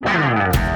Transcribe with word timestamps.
Beh, 0.00 0.75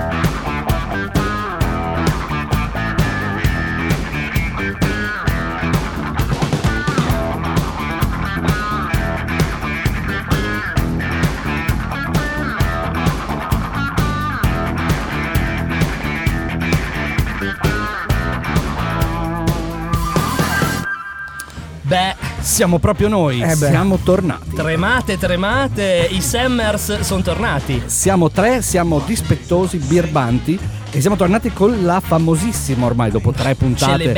Siamo 22.50 22.80
proprio 22.80 23.06
noi, 23.06 23.40
Eh 23.42 23.54
siamo 23.54 23.96
tornati. 24.02 24.50
tremate, 24.50 25.16
tremate, 25.16 26.08
i 26.10 26.20
Semmers 26.20 26.98
sono 27.00 27.22
tornati. 27.22 27.80
Siamo 27.86 28.28
tre, 28.28 28.60
siamo 28.60 29.00
dispettosi, 29.06 29.78
birbanti 29.78 30.58
e 30.92 31.00
siamo 31.00 31.14
tornati 31.16 31.52
con 31.52 31.84
la 31.84 32.00
famosissima 32.00 32.84
ormai 32.86 33.10
dopo 33.10 33.30
tre 33.32 33.54
puntate. 33.54 34.12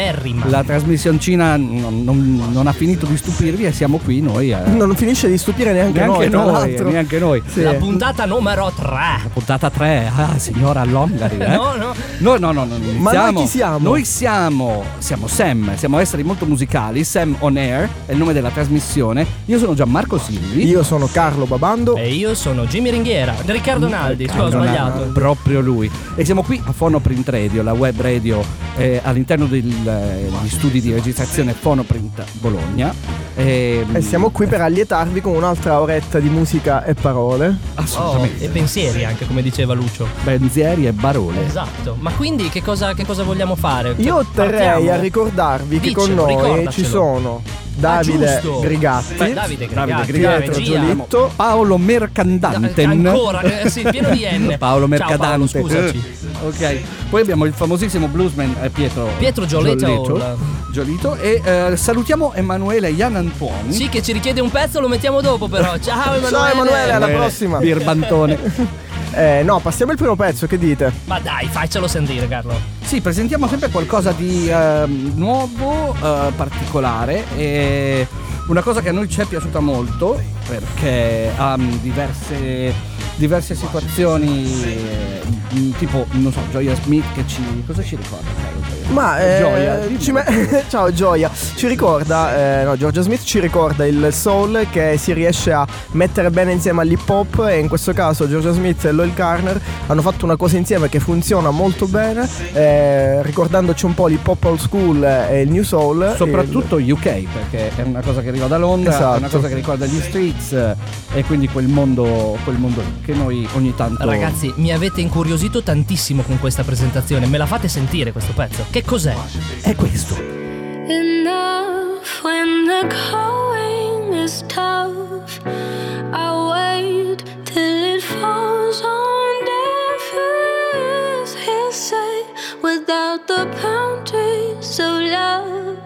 La 0.47 0.63
trasmissioncina 0.65 1.57
non, 1.57 2.03
non- 2.03 2.49
non 2.51 2.67
ha 2.67 2.73
finito 2.73 3.05
di 3.07 3.17
stupirvi 3.17 3.65
e 3.65 3.73
siamo 3.73 3.99
qui 3.99 4.21
noi. 4.23 4.53
a- 4.53 4.65
Non 4.67 4.95
finisce 4.97 5.29
di 5.29 5.37
stupire 5.37 5.73
neanche, 5.73 5.99
neanche 6.01 6.29
noi, 6.29 6.75
noi, 6.75 6.93
neanche 6.93 7.19
noi. 7.19 7.43
Sì. 7.47 7.63
La 7.63 7.75
puntata 7.75 8.25
numero 8.25 8.73
3. 8.75 9.29
Puntata 9.33 9.69
3, 9.69 10.11
ah 10.17 10.39
signora 10.39 10.83
Longari. 10.85 11.37
Eh? 11.39 11.47
No, 11.57 11.75
no. 11.77 11.95
No, 12.19 12.37
no, 12.39 12.53
no, 12.53 12.65
no, 12.65 12.77
Ma 12.99 13.11
iniziamo. 13.11 13.31
noi 13.31 13.35
chi 13.43 13.47
siamo? 13.49 13.79
Noi 13.89 14.05
siamo, 14.05 14.85
siamo 14.99 15.27
Sam, 15.27 15.77
siamo 15.77 15.99
esseri 15.99 16.23
molto 16.23 16.47
musicali. 16.47 17.05
Sam 17.05 17.37
On 17.41 17.57
Air 17.57 17.89
è 18.07 18.13
il 18.13 18.19
nome 18.19 18.33
della 18.33 18.51
trasmissione. 18.51 19.27
Io 19.47 19.59
sono 19.59 19.75
Gianmarco 19.75 20.17
Silvi. 20.19 20.67
Io 20.67 20.83
sono 20.83 21.07
Carlo 21.13 21.45
Babando. 21.45 21.97
E 21.97 22.15
io 22.15 22.35
sono 22.35 22.65
Jimmy 22.65 22.91
Ringhiera. 22.91 23.35
Riccardo 23.45 23.89
Naldi, 23.89 24.27
scusa, 24.27 24.45
ho 24.45 24.49
sbagliato. 24.51 25.11
Proprio 25.13 25.61
lui. 25.61 25.91
E 26.15 26.25
siamo 26.25 26.43
qui 26.43 26.61
a 26.65 26.73
Fonoprint 26.73 27.29
Radio, 27.29 27.63
la 27.63 27.73
web 27.73 28.01
radio 28.01 28.43
eh, 28.77 29.01
all'interno 29.03 29.47
del- 29.47 29.67
eh, 29.87 30.29
degli 30.31 30.49
studi 30.49 30.81
di 30.81 30.93
registrazione 30.93 31.53
Fonoprint 31.53 32.23
Bologna. 32.41 32.95
E, 33.35 33.85
E 33.93 34.01
siamo 34.03 34.31
qui 34.31 34.47
per 34.47 34.61
allietarvi 34.61 35.21
con 35.21 35.35
un'altra 35.35 35.81
oretta 35.81 36.19
di 36.19 36.29
musica 36.29 36.85
e 36.85 36.95
parole. 36.95 37.47
Oh, 37.49 37.81
Assolutamente. 37.81 38.45
e 38.45 38.49
pensieri 38.49 39.05
anche, 39.05 39.27
come 39.27 39.43
diceva 39.43 39.73
Lucio. 39.75 40.07
Benzieri 40.23 40.87
e 40.87 40.93
Barone. 40.93 41.45
Esatto. 41.47 41.97
Ma 41.99 42.11
quindi 42.13 42.49
che 42.49 42.63
cosa, 42.63 42.95
che 42.95 43.05
cosa 43.07 43.23
vogliamo 43.23 43.55
fare? 43.57 43.95
Io 43.99 44.23
Cioè, 44.23 44.25
terrei 44.35 44.67
partiamo? 44.67 44.91
a 44.93 45.01
ricordarvi 45.01 45.81
che 45.81 45.93
con 45.93 46.13
noi 46.13 46.69
ci 46.71 46.85
sono 46.85 47.43
Davide 47.75 48.37
Ah. 48.37 48.61
Grigatti, 48.61 49.15
Beh, 49.15 49.33
Davide 49.33 49.67
Davide 49.67 49.67
Grigatti, 49.67 50.13
Grigatti, 50.13 50.43
Pietro 50.43 50.59
regia. 50.59 50.81
Giolitto, 50.81 51.33
Paolo 51.35 51.79
Mercandanten. 51.79 53.07
Ancora, 53.07 53.41
eh, 53.43 53.71
sì, 53.71 53.83
pieno 53.91 54.11
di 54.11 54.25
N. 54.31 54.57
Paolo 54.59 54.81
Ciao, 54.81 54.89
Mercadante. 54.89 55.27
Paolo, 55.27 55.47
scusaci. 55.47 56.03
ok. 56.47 56.81
Poi 57.11 57.21
abbiamo 57.23 57.45
il 57.45 57.53
famosissimo 57.53 58.07
bluesman 58.09 58.55
eh, 58.63 58.69
Pietro, 58.71 59.09
Pietro 59.19 59.47
Giolito. 59.47 60.39
Giolito. 60.71 61.17
E 61.17 61.41
eh, 61.45 61.77
salutiamo 61.77 62.33
Emanuele 62.35 62.91
Ian 62.91 63.17
Antuoni. 63.17 63.73
Sì, 63.73 63.89
che 63.89 64.03
ci 64.03 64.13
richiede 64.13 64.41
un 64.41 64.51
pezzo, 64.51 64.81
lo 64.81 64.89
mettiamo 64.89 65.21
dopo 65.21 65.49
però. 65.49 65.77
Ciao 65.79 66.15
Emanuele. 66.15 66.29
Ciao 66.31 66.51
Emanuele, 66.53 66.93
alla 66.93 67.09
prossima. 67.09 67.59
Birbantone. 67.59 68.81
Eh, 69.15 69.43
no, 69.45 69.61
passiamo 69.61 69.93
al 69.93 69.99
primo 69.99 70.17
pezzo, 70.17 70.47
che 70.47 70.59
dite? 70.59 70.93
Ma 71.05 71.21
dai, 71.21 71.47
faccelo 71.47 71.87
sentire, 71.87 72.27
Carlo. 72.29 72.55
Sì, 72.81 73.01
presentiamo 73.01 73.47
sempre 73.47 73.69
qualcosa 73.69 74.13
di 74.13 74.49
ehm, 74.49 75.13
nuovo, 75.15 75.95
eh, 75.95 76.33
particolare 76.35 77.25
e 77.37 78.07
una 78.49 78.63
cosa 78.63 78.81
che 78.81 78.89
a 78.89 78.93
noi 78.93 79.09
ci 79.09 79.21
è 79.21 79.25
piaciuta 79.25 79.61
molto 79.61 80.21
perché 80.49 81.31
ha 81.37 81.57
mm, 81.57 81.71
diverse, 81.81 82.75
diverse 83.17 83.55
situazioni, 83.55 84.63
eh, 84.65 85.73
tipo, 85.79 86.07
non 86.13 86.33
so, 86.33 86.41
Gioia 86.51 86.75
Smith 86.75 87.05
che 87.15 87.25
ci... 87.27 87.43
cosa 87.67 87.83
ci 87.83 87.97
ricorda? 87.97 88.82
Gioia? 88.83 88.93
Ma 88.93 89.19
eh, 89.21 89.39
Gioia, 89.41 89.77
dimmi. 89.79 90.01
ci 90.01 90.13
me- 90.13 90.65
ciao 90.69 90.93
Gioia, 90.93 91.31
ci 91.55 91.67
ricorda, 91.69 92.61
eh, 92.61 92.65
no, 92.65 92.77
Georgia 92.77 93.01
Smith 93.03 93.23
ci 93.23 93.41
ricorda 93.41 93.87
il 93.87 94.09
soul 94.13 94.67
che 94.71 94.97
si 94.99 95.13
riesce 95.13 95.53
a 95.53 95.67
mettere 95.93 96.31
bene 96.31 96.53
insieme 96.53 96.83
all'hip 96.83 97.09
hop 97.09 97.47
e 97.49 97.59
in 97.59 97.69
questo 97.69 97.93
caso 97.93 98.29
Georgia 98.29 98.53
Smith 98.53 98.85
e 98.85 98.93
Lloyd 98.93 99.15
Garner 99.15 99.61
hanno 99.87 100.03
fatto 100.03 100.25
una 100.25 100.37
cosa 100.37 100.57
insieme 100.57 100.89
che 100.89 101.01
funziona 101.01 101.51
molto 101.51 101.87
bene, 101.87 102.29
eh, 102.53 103.23
ricordandoci 103.23 103.85
un 103.85 103.95
po' 103.95 104.07
l'hip 104.07 104.27
hop 104.27 104.45
old 104.45 104.59
school 104.59 105.03
e 105.05 105.43
il 105.43 105.51
new 105.51 105.63
soul. 105.63 106.15
Soprattutto 106.17 106.77
UK 106.77 107.01
perché 107.33 107.71
è 107.75 107.83
una 107.83 108.01
cosa 108.01 108.21
che 108.21 108.29
arriva 108.29 108.47
da 108.47 108.59
Londra, 108.59 108.93
è 108.93 108.97
una 108.97 109.17
Esatto. 109.17 109.37
cosa 109.37 109.49
che 109.49 109.55
ricorda 109.55 109.87
gli 109.87 110.01
streets 110.01 110.53
eh, 110.53 110.77
e 111.15 111.25
quindi 111.25 111.49
quel 111.49 111.67
mondo, 111.69 112.37
quel 112.45 112.57
mondo 112.57 112.83
che 113.05 113.13
noi 113.15 113.47
ogni 113.55 113.75
tanto... 113.75 114.05
Ragazzi, 114.05 114.53
mi 114.57 114.73
avete 114.73 115.01
incuriosito 115.01 115.63
tantissimo 115.63 116.23
con 116.23 116.39
questa 116.39 116.63
presentazione. 116.63 117.27
Me 117.27 117.39
la 117.39 117.47
fate 117.47 117.69
sentire 117.69 118.13
questo 118.13 118.33
pezzo? 118.33 118.65
Che 118.73 118.83
cos'è? 118.85 119.15
È 119.61 119.75
questo. 119.75 120.17
Enough 120.17 122.01
when 122.23 122.65
the 122.65 122.89
going 123.13 124.15
is 124.15 124.43
tough. 124.49 125.41
I 125.45 126.81
wait 126.81 127.23
till 127.45 127.97
it 127.97 128.03
falls 128.03 128.81
on 128.81 129.45
deaf 129.45 130.15
ears. 130.15 131.35
Hearsay 131.35 132.25
without 132.63 133.27
the 133.27 133.45
boundaries 133.61 134.81
of 134.81 135.03
love. 135.03 135.77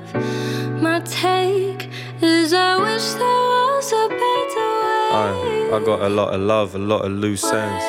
My 0.80 1.00
take 1.00 1.90
is 2.22 2.52
I 2.52 2.76
wish 2.76 3.14
there 3.14 3.26
was 3.26 3.92
a 3.92 4.08
better 4.10 5.42
way. 5.42 5.55
I, 5.72 5.76
I 5.76 5.84
got 5.84 6.00
a 6.02 6.08
lot 6.08 6.34
of 6.34 6.40
love, 6.40 6.74
a 6.74 6.78
lot 6.78 7.04
of 7.04 7.12
loose 7.12 7.44
ends, 7.44 7.84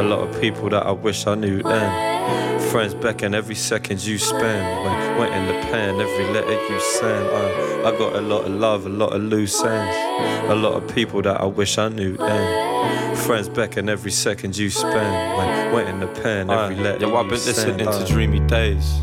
a 0.00 0.02
lot 0.02 0.20
of 0.20 0.40
people 0.40 0.68
that 0.70 0.86
I 0.86 0.90
wish 0.92 1.26
I 1.26 1.34
knew 1.34 1.62
then. 1.62 2.70
Friends 2.70 2.94
beckon 2.94 3.34
every 3.34 3.54
second 3.54 4.04
you 4.04 4.18
spend. 4.18 4.84
When 4.84 5.18
went 5.18 5.34
in 5.34 5.46
the 5.46 5.60
pen, 5.68 6.00
every 6.00 6.24
letter 6.32 6.52
you 6.52 6.80
send. 6.80 7.26
I, 7.28 7.88
I 7.88 7.98
got 7.98 8.16
a 8.16 8.20
lot 8.20 8.44
of 8.46 8.52
love, 8.52 8.86
a 8.86 8.88
lot 8.88 9.12
of 9.12 9.22
loose 9.22 9.62
ends, 9.62 10.50
a 10.50 10.54
lot 10.54 10.72
of 10.74 10.92
people 10.94 11.22
that 11.22 11.40
I 11.40 11.44
wish 11.44 11.78
I 11.78 11.88
knew 11.88 12.16
then. 12.16 13.16
Friends 13.16 13.48
beckon 13.48 13.88
every 13.88 14.10
second 14.10 14.56
you 14.56 14.70
spend. 14.70 15.36
When 15.38 15.72
went 15.72 15.88
in 15.88 16.00
the 16.00 16.08
pen, 16.08 16.50
every 16.50 16.76
uh, 16.76 16.82
letter 16.82 17.06
Yo, 17.06 17.16
I've 17.16 17.24
been 17.28 17.30
listening 17.32 17.86
I- 17.88 18.04
to 18.04 18.12
dreamy 18.12 18.40
days. 18.40 19.00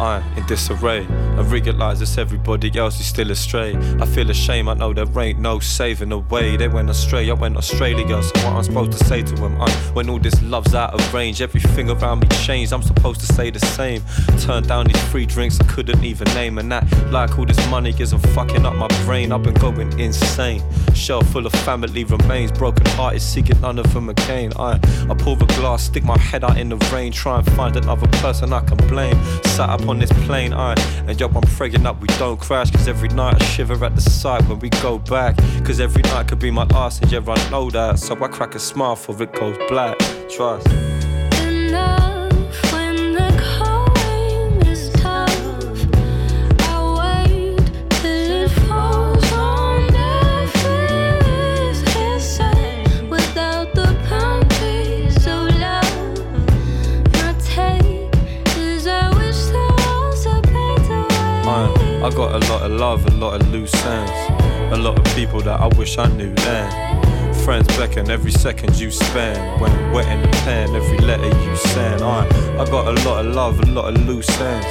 I 0.00 0.22
in 0.36 0.46
disarray. 0.46 1.06
I 1.36 1.42
realize 1.42 2.00
it's 2.00 2.16
everybody 2.16 2.76
else 2.78 2.98
is 3.00 3.06
still 3.06 3.30
astray. 3.30 3.76
I 4.00 4.06
feel 4.06 4.30
ashamed, 4.30 4.68
I 4.68 4.74
know 4.74 4.94
there 4.94 5.06
ain't 5.22 5.38
no 5.38 5.58
saving 5.58 6.08
the 6.08 6.18
way. 6.18 6.56
They 6.56 6.68
went 6.68 6.88
astray, 6.88 7.28
I 7.28 7.34
went 7.34 7.58
Australia. 7.58 8.22
So 8.22 8.32
what 8.44 8.56
I'm 8.56 8.62
supposed 8.62 8.92
to 8.92 9.04
say 9.04 9.22
to 9.22 9.34
them? 9.34 9.60
I, 9.60 9.70
when 9.92 10.08
all 10.08 10.18
this 10.18 10.40
love's 10.42 10.74
out 10.74 10.94
of 10.94 11.14
range, 11.14 11.42
everything 11.42 11.90
around 11.90 12.20
me 12.20 12.28
changed. 12.28 12.72
I'm 12.72 12.82
supposed 12.82 13.20
to 13.20 13.26
say 13.26 13.50
the 13.50 13.60
same. 13.60 14.02
Turn 14.40 14.62
down 14.62 14.86
these 14.86 15.02
free 15.10 15.26
drinks 15.26 15.60
I 15.60 15.64
couldn't 15.64 16.02
even 16.02 16.32
name, 16.34 16.56
and 16.56 16.72
that 16.72 16.84
like 17.10 17.38
all 17.38 17.44
this 17.44 17.68
money 17.68 17.94
isn't 17.98 18.20
fucking 18.28 18.64
up 18.64 18.76
my 18.76 18.88
brain. 19.04 19.32
I've 19.32 19.42
been 19.42 19.54
going 19.54 19.98
insane. 20.00 20.62
Shell 20.94 21.22
full 21.24 21.44
of 21.44 21.52
family 21.52 22.04
remains, 22.04 22.52
broken 22.52 22.86
hearted, 22.86 23.20
seeking 23.20 23.60
none 23.60 23.78
of 23.78 23.92
them 23.92 24.08
again. 24.08 24.52
I 24.56 24.80
I 25.10 25.14
pull 25.14 25.36
the 25.36 25.46
glass, 25.56 25.84
stick 25.84 26.04
my 26.04 26.18
head 26.18 26.42
out 26.42 26.56
in 26.56 26.70
the 26.70 26.76
rain, 26.92 27.12
try 27.12 27.38
and 27.38 27.52
find 27.52 27.76
another 27.76 28.06
person 28.22 28.52
I 28.52 28.60
can 28.60 28.78
blame. 28.88 29.18
Sat 29.44 29.68
up 29.68 29.89
on 29.90 29.98
this 29.98 30.12
plane, 30.26 30.52
I 30.52 30.74
and 31.06 31.18
yo, 31.18 31.26
I'm 31.26 31.42
praying 31.42 31.84
up 31.84 32.00
we 32.00 32.06
don't 32.18 32.40
crash. 32.40 32.70
Cause 32.70 32.86
every 32.86 33.08
night 33.08 33.40
I 33.40 33.44
shiver 33.44 33.84
at 33.84 33.94
the 33.94 34.00
sight 34.00 34.46
when 34.48 34.60
we 34.60 34.70
go 34.70 34.98
back. 34.98 35.36
Cause 35.64 35.80
every 35.80 36.02
night 36.02 36.28
could 36.28 36.38
be 36.38 36.50
my 36.50 36.64
last, 36.64 37.02
and 37.02 37.10
yeah, 37.12 37.20
I 37.26 37.50
know 37.50 37.70
that. 37.70 37.98
So 37.98 38.14
I 38.22 38.28
crack 38.28 38.54
a 38.54 38.60
smile 38.60 38.96
for 38.96 39.20
it 39.22 39.32
goes 39.32 39.58
black. 39.68 39.98
Trust. 40.28 40.89
Got 62.20 62.42
a 62.42 62.52
lot 62.52 62.62
of 62.62 62.72
love, 62.72 63.06
a 63.06 63.10
lot 63.12 63.40
of 63.40 63.48
loose 63.48 63.74
ends, 63.86 64.74
a 64.74 64.76
lot 64.76 64.98
of 64.98 65.16
people 65.16 65.40
that 65.40 65.58
I 65.58 65.68
wish 65.78 65.96
I 65.96 66.06
knew 66.06 66.34
then. 66.34 67.34
Friends 67.46 67.66
beckon 67.78 68.10
every 68.10 68.30
second 68.30 68.78
you 68.78 68.90
spend. 68.90 69.58
When 69.58 69.72
wetting 69.90 70.20
the 70.20 70.28
pen, 70.44 70.76
every 70.76 70.98
letter 70.98 71.24
you 71.24 71.56
send. 71.56 72.02
I, 72.02 72.26
I 72.60 72.66
got 72.66 72.88
a 72.88 73.08
lot 73.08 73.24
of 73.24 73.34
love, 73.34 73.60
a 73.60 73.66
lot 73.72 73.96
of 73.96 74.06
loose 74.06 74.28
ends. 74.38 74.66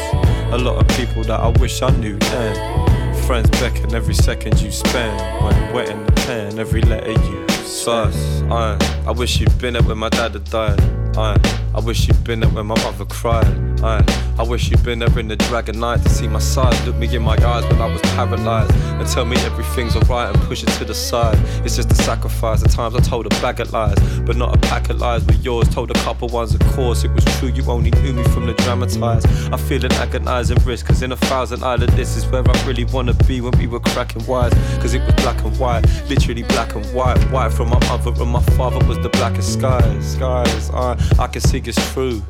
A 0.53 0.59
lot 0.59 0.75
of 0.77 0.87
people 0.95 1.23
that 1.23 1.39
I 1.39 1.47
wish 1.59 1.81
I 1.81 1.89
knew 1.97 2.19
then. 2.19 3.15
Friends 3.23 3.49
beckon 3.59 3.95
every 3.95 4.13
second 4.13 4.61
you 4.61 4.69
spend. 4.71 5.17
When 5.43 5.73
wetting 5.73 6.05
the 6.05 6.11
pen, 6.27 6.59
every 6.59 6.83
letter 6.83 7.13
you 7.13 7.47
Sus, 7.65 8.43
I, 8.43 8.77
I 9.07 9.11
wish 9.11 9.39
you'd 9.39 9.57
been 9.57 9.73
there 9.73 9.81
when 9.81 9.97
my 9.97 10.09
dad 10.09 10.33
had 10.33 10.43
died. 10.51 10.79
I, 11.17 11.33
I 11.73 11.79
wish 11.79 12.07
you'd 12.07 12.23
been 12.23 12.39
there 12.39 12.49
when 12.49 12.65
my 12.65 12.75
mother 12.83 13.05
cried. 13.05 13.45
I, 13.81 14.03
I 14.37 14.43
wish 14.43 14.69
you'd 14.69 14.83
been 14.83 14.99
there 14.99 15.19
in 15.19 15.27
the 15.27 15.35
dragon 15.35 15.79
night 15.79 16.01
to 16.03 16.09
see 16.09 16.27
my 16.27 16.39
side. 16.39 16.75
Look 16.85 16.95
me 16.95 17.13
in 17.15 17.21
my 17.21 17.37
eyes 17.45 17.63
when 17.65 17.81
I 17.81 17.85
was 17.85 18.01
paralyzed 18.01 18.73
and 18.73 19.07
tell 19.07 19.23
me 19.23 19.37
everything's 19.37 19.95
alright 19.95 20.35
and 20.35 20.43
push 20.45 20.63
it 20.63 20.69
to 20.69 20.85
the 20.85 20.95
side. 20.95 21.37
It's 21.63 21.75
just 21.75 21.91
a 21.91 21.95
sacrifice. 21.95 22.63
At 22.63 22.71
times 22.71 22.95
I 22.95 22.99
told 22.99 23.27
a 23.27 23.29
bag 23.41 23.59
of 23.59 23.71
lies, 23.71 23.97
but 24.21 24.35
not 24.35 24.55
a 24.55 24.59
pack 24.59 24.89
of 24.89 24.99
lies. 24.99 25.23
With 25.25 25.43
yours, 25.43 25.69
told 25.69 25.91
a 25.91 25.99
couple 26.05 26.27
ones, 26.27 26.53
of 26.53 26.61
course 26.73 27.03
it 27.03 27.11
was 27.11 27.23
true. 27.37 27.49
You 27.49 27.63
only 27.69 27.91
knew 27.91 28.13
me 28.13 28.23
from 28.25 28.47
the 28.47 28.53
dramatized. 28.55 29.27
I 29.53 29.57
feel 29.57 29.85
an 29.85 29.93
agonizing 29.93 30.57
risk, 30.65 30.87
cause 30.87 31.03
in 31.03 31.11
a 31.11 31.17
thousand 31.17 31.63
island, 31.63 31.91
this 31.93 32.17
is 32.17 32.25
where 32.27 32.43
I 32.45 32.67
really 32.67 32.85
wanna 32.85 33.13
be 33.13 33.41
when 33.41 33.57
we 33.59 33.67
were 33.67 33.79
cracking 33.79 34.25
wise. 34.25 34.53
Cause 34.81 34.93
it 34.95 35.03
was 35.05 35.13
black 35.15 35.41
and 35.43 35.57
white, 35.59 35.85
literally 36.09 36.43
black 36.43 36.75
and 36.75 36.85
white. 36.93 37.19
White 37.31 37.53
from 37.53 37.69
my 37.69 37.79
mother 37.87 38.11
and 38.21 38.31
my 38.31 38.43
father 38.57 38.83
was 38.87 38.97
the 38.99 39.09
blackest 39.09 39.53
skies. 39.53 40.13
Skies, 40.13 40.69
I 40.71 41.27
can 41.27 41.41
see 41.41 41.59
it's 41.69 41.93
true. 41.93 42.21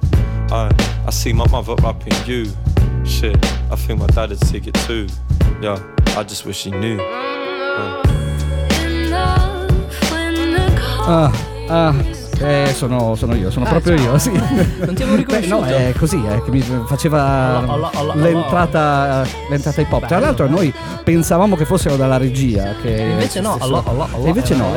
I, 0.52 0.70
I 1.08 1.12
see 1.12 1.32
my 1.34 1.48
mother 1.50 1.76
up 1.86 2.06
in 2.06 2.14
you. 2.26 2.52
Shit, 3.06 3.38
I 3.72 3.76
think 3.76 4.00
my 4.00 4.08
dad 4.08 4.30
would 4.30 4.46
see 4.46 4.58
it 4.58 4.74
too. 4.86 5.08
Yeah, 5.62 5.82
I 6.18 6.24
just 6.24 6.46
wish 6.46 6.66
he 6.66 6.72
knew. 6.72 7.00
Uh. 11.02 11.94
In 12.04 12.29
Ah, 12.42 12.46
ah, 12.46 12.50
eh, 12.70 12.74
sono, 12.74 13.16
sono 13.16 13.36
io, 13.36 13.52
sono 13.52 13.66
Eh, 13.66 13.70
proprio 13.70 13.98
ciao. 13.98 14.06
io, 14.12 14.18
sì. 14.18 14.32
Non 14.80 14.94
ti 14.96 15.04
avevo 15.04 15.12
Beh, 15.12 15.40
riconosciuto. 15.40 15.60
no, 15.60 15.66
è 15.66 15.94
così, 15.98 16.24
è 16.26 16.42
che 16.44 16.52
mi 16.52 16.62
faceva 16.88 17.58
Alla- 17.60 17.72
alla- 17.74 17.92
alla- 17.94 18.16
l'entrata, 18.16 19.26
l'entrata 19.50 19.82
hip 19.82 19.92
hop. 19.92 20.06
Tra 20.08 20.20
l'altro 20.20 20.46
eh. 20.46 20.50
noi 20.50 20.74
pensavamo 21.04 21.56
che 21.56 21.66
fossero 21.66 21.96
dalla 21.96 22.18
regia. 22.18 22.76
Che 22.82 22.90
Invece 22.90 23.42
no, 23.42 23.58
E 23.60 24.28
invece 24.28 24.56
no, 24.56 24.72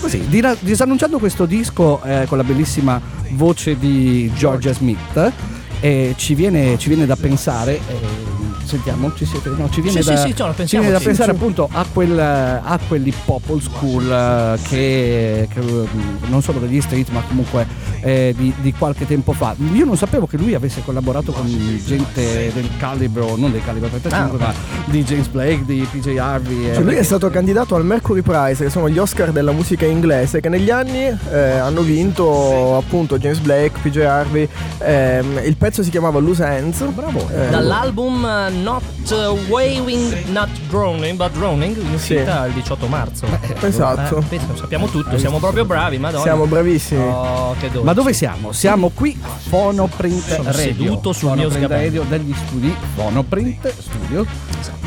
così. 0.00 0.26
Disannunciando 0.60 1.18
questo 1.18 1.46
disco 1.46 2.00
eh, 2.02 2.26
con 2.28 2.36
la 2.38 2.44
bellissima 2.44 3.00
voce 3.30 3.78
di 3.78 4.30
Georgia 4.34 4.72
Smith, 4.72 5.32
eh, 5.80 6.14
ci, 6.16 6.34
viene, 6.34 6.76
ci 6.78 6.88
viene 6.88 7.06
da 7.06 7.16
pensare. 7.16 7.74
eh, 7.76 8.27
Sentiamo, 8.68 9.12
ci 9.14 9.24
siete? 9.24 9.48
No, 9.56 9.68
ci 9.70 9.80
viene 9.80 10.02
Sì, 10.02 10.08
da, 10.10 10.16
sì, 10.16 10.28
sì, 10.28 10.36
cioè, 10.36 10.52
ci 10.66 10.76
viene 10.78 10.92
da 10.92 11.00
pensare 11.00 11.30
appunto 11.32 11.68
a, 11.72 11.84
quel, 11.90 12.18
a 12.18 12.78
quell'hip 12.86 13.16
hop 13.26 13.48
old 13.48 13.62
school 13.62 14.10
eh, 14.10 14.58
che, 14.68 15.48
che, 15.50 15.58
eh, 15.60 15.88
non 16.26 16.42
solo 16.42 16.58
degli 16.58 16.80
street 16.80 17.08
ma 17.10 17.22
comunque 17.26 17.66
eh, 18.00 18.34
di, 18.36 18.52
di 18.60 18.72
qualche 18.74 19.06
tempo 19.06 19.32
fa. 19.32 19.54
Io 19.72 19.84
non 19.86 19.96
sapevo 19.96 20.26
che 20.26 20.36
lui 20.36 20.54
avesse 20.54 20.82
collaborato 20.84 21.32
con 21.32 21.46
gente 21.84 22.52
del 22.52 22.68
calibro, 22.78 23.36
non 23.36 23.50
del 23.52 23.64
calibro 23.64 23.88
35, 23.88 24.38
Ah, 24.38 24.46
ma 24.48 24.54
di 24.84 25.02
James 25.02 25.26
Blake, 25.28 25.64
di 25.64 25.86
PJ 25.90 26.16
Harvey. 26.18 26.68
eh, 26.70 26.74
Cioè, 26.74 26.82
lui 26.84 26.94
è 26.96 27.02
stato 27.02 27.30
candidato 27.30 27.74
al 27.74 27.84
Mercury 27.86 28.20
Prize, 28.22 28.64
che 28.64 28.70
sono 28.70 28.88
gli 28.88 28.98
Oscar 28.98 29.32
della 29.32 29.52
musica 29.52 29.86
inglese, 29.86 30.40
che 30.40 30.48
negli 30.50 30.70
anni 30.70 31.04
eh, 31.32 31.38
hanno 31.58 31.80
vinto 31.80 32.76
appunto 32.76 33.18
James 33.18 33.38
Blake, 33.38 33.78
PJ 33.82 33.96
Harvey. 33.98 34.48
ehm, 34.78 35.40
il 35.44 35.56
pezzo 35.56 35.82
si 35.82 35.90
chiamava 35.90 36.18
Loose 36.18 36.44
Ends. 36.44 36.82
Bravo. 36.92 37.26
Eh, 37.34 37.48
Dall'album 37.50 38.24
eh, 38.24 38.50
Not 38.62 38.82
uh, 39.10 39.36
Waving, 39.48 40.26
Not 40.26 40.48
Droning, 40.68 41.16
but 41.16 41.32
Droning, 41.32 41.76
in 41.76 41.94
uscita 41.94 42.46
il 42.46 42.52
18 42.52 42.86
marzo. 42.86 43.26
Esatto. 43.60 44.18
Eh, 44.18 44.22
penso, 44.28 44.56
sappiamo 44.56 44.86
tutto, 44.88 45.18
siamo 45.18 45.38
proprio 45.38 45.64
bravi, 45.64 45.98
madonna. 45.98 46.22
Siamo 46.22 46.46
bravissimi. 46.46 47.00
Oh. 47.02 47.54
Ma 47.82 47.92
dove 47.92 48.12
siamo? 48.12 48.52
Siamo 48.52 48.90
qui 48.92 49.16
a 49.22 49.28
Phonoprint 49.50 50.24
Sono 50.34 50.42
Radio. 50.44 50.58
seduto 50.60 51.12
sul 51.12 51.32
mio 51.36 51.50
sgabello. 51.50 51.82
Radio 51.82 52.04
degli 52.08 52.34
studi 52.46 52.74
Phonoprint 52.94 53.72
Studio. 53.78 54.26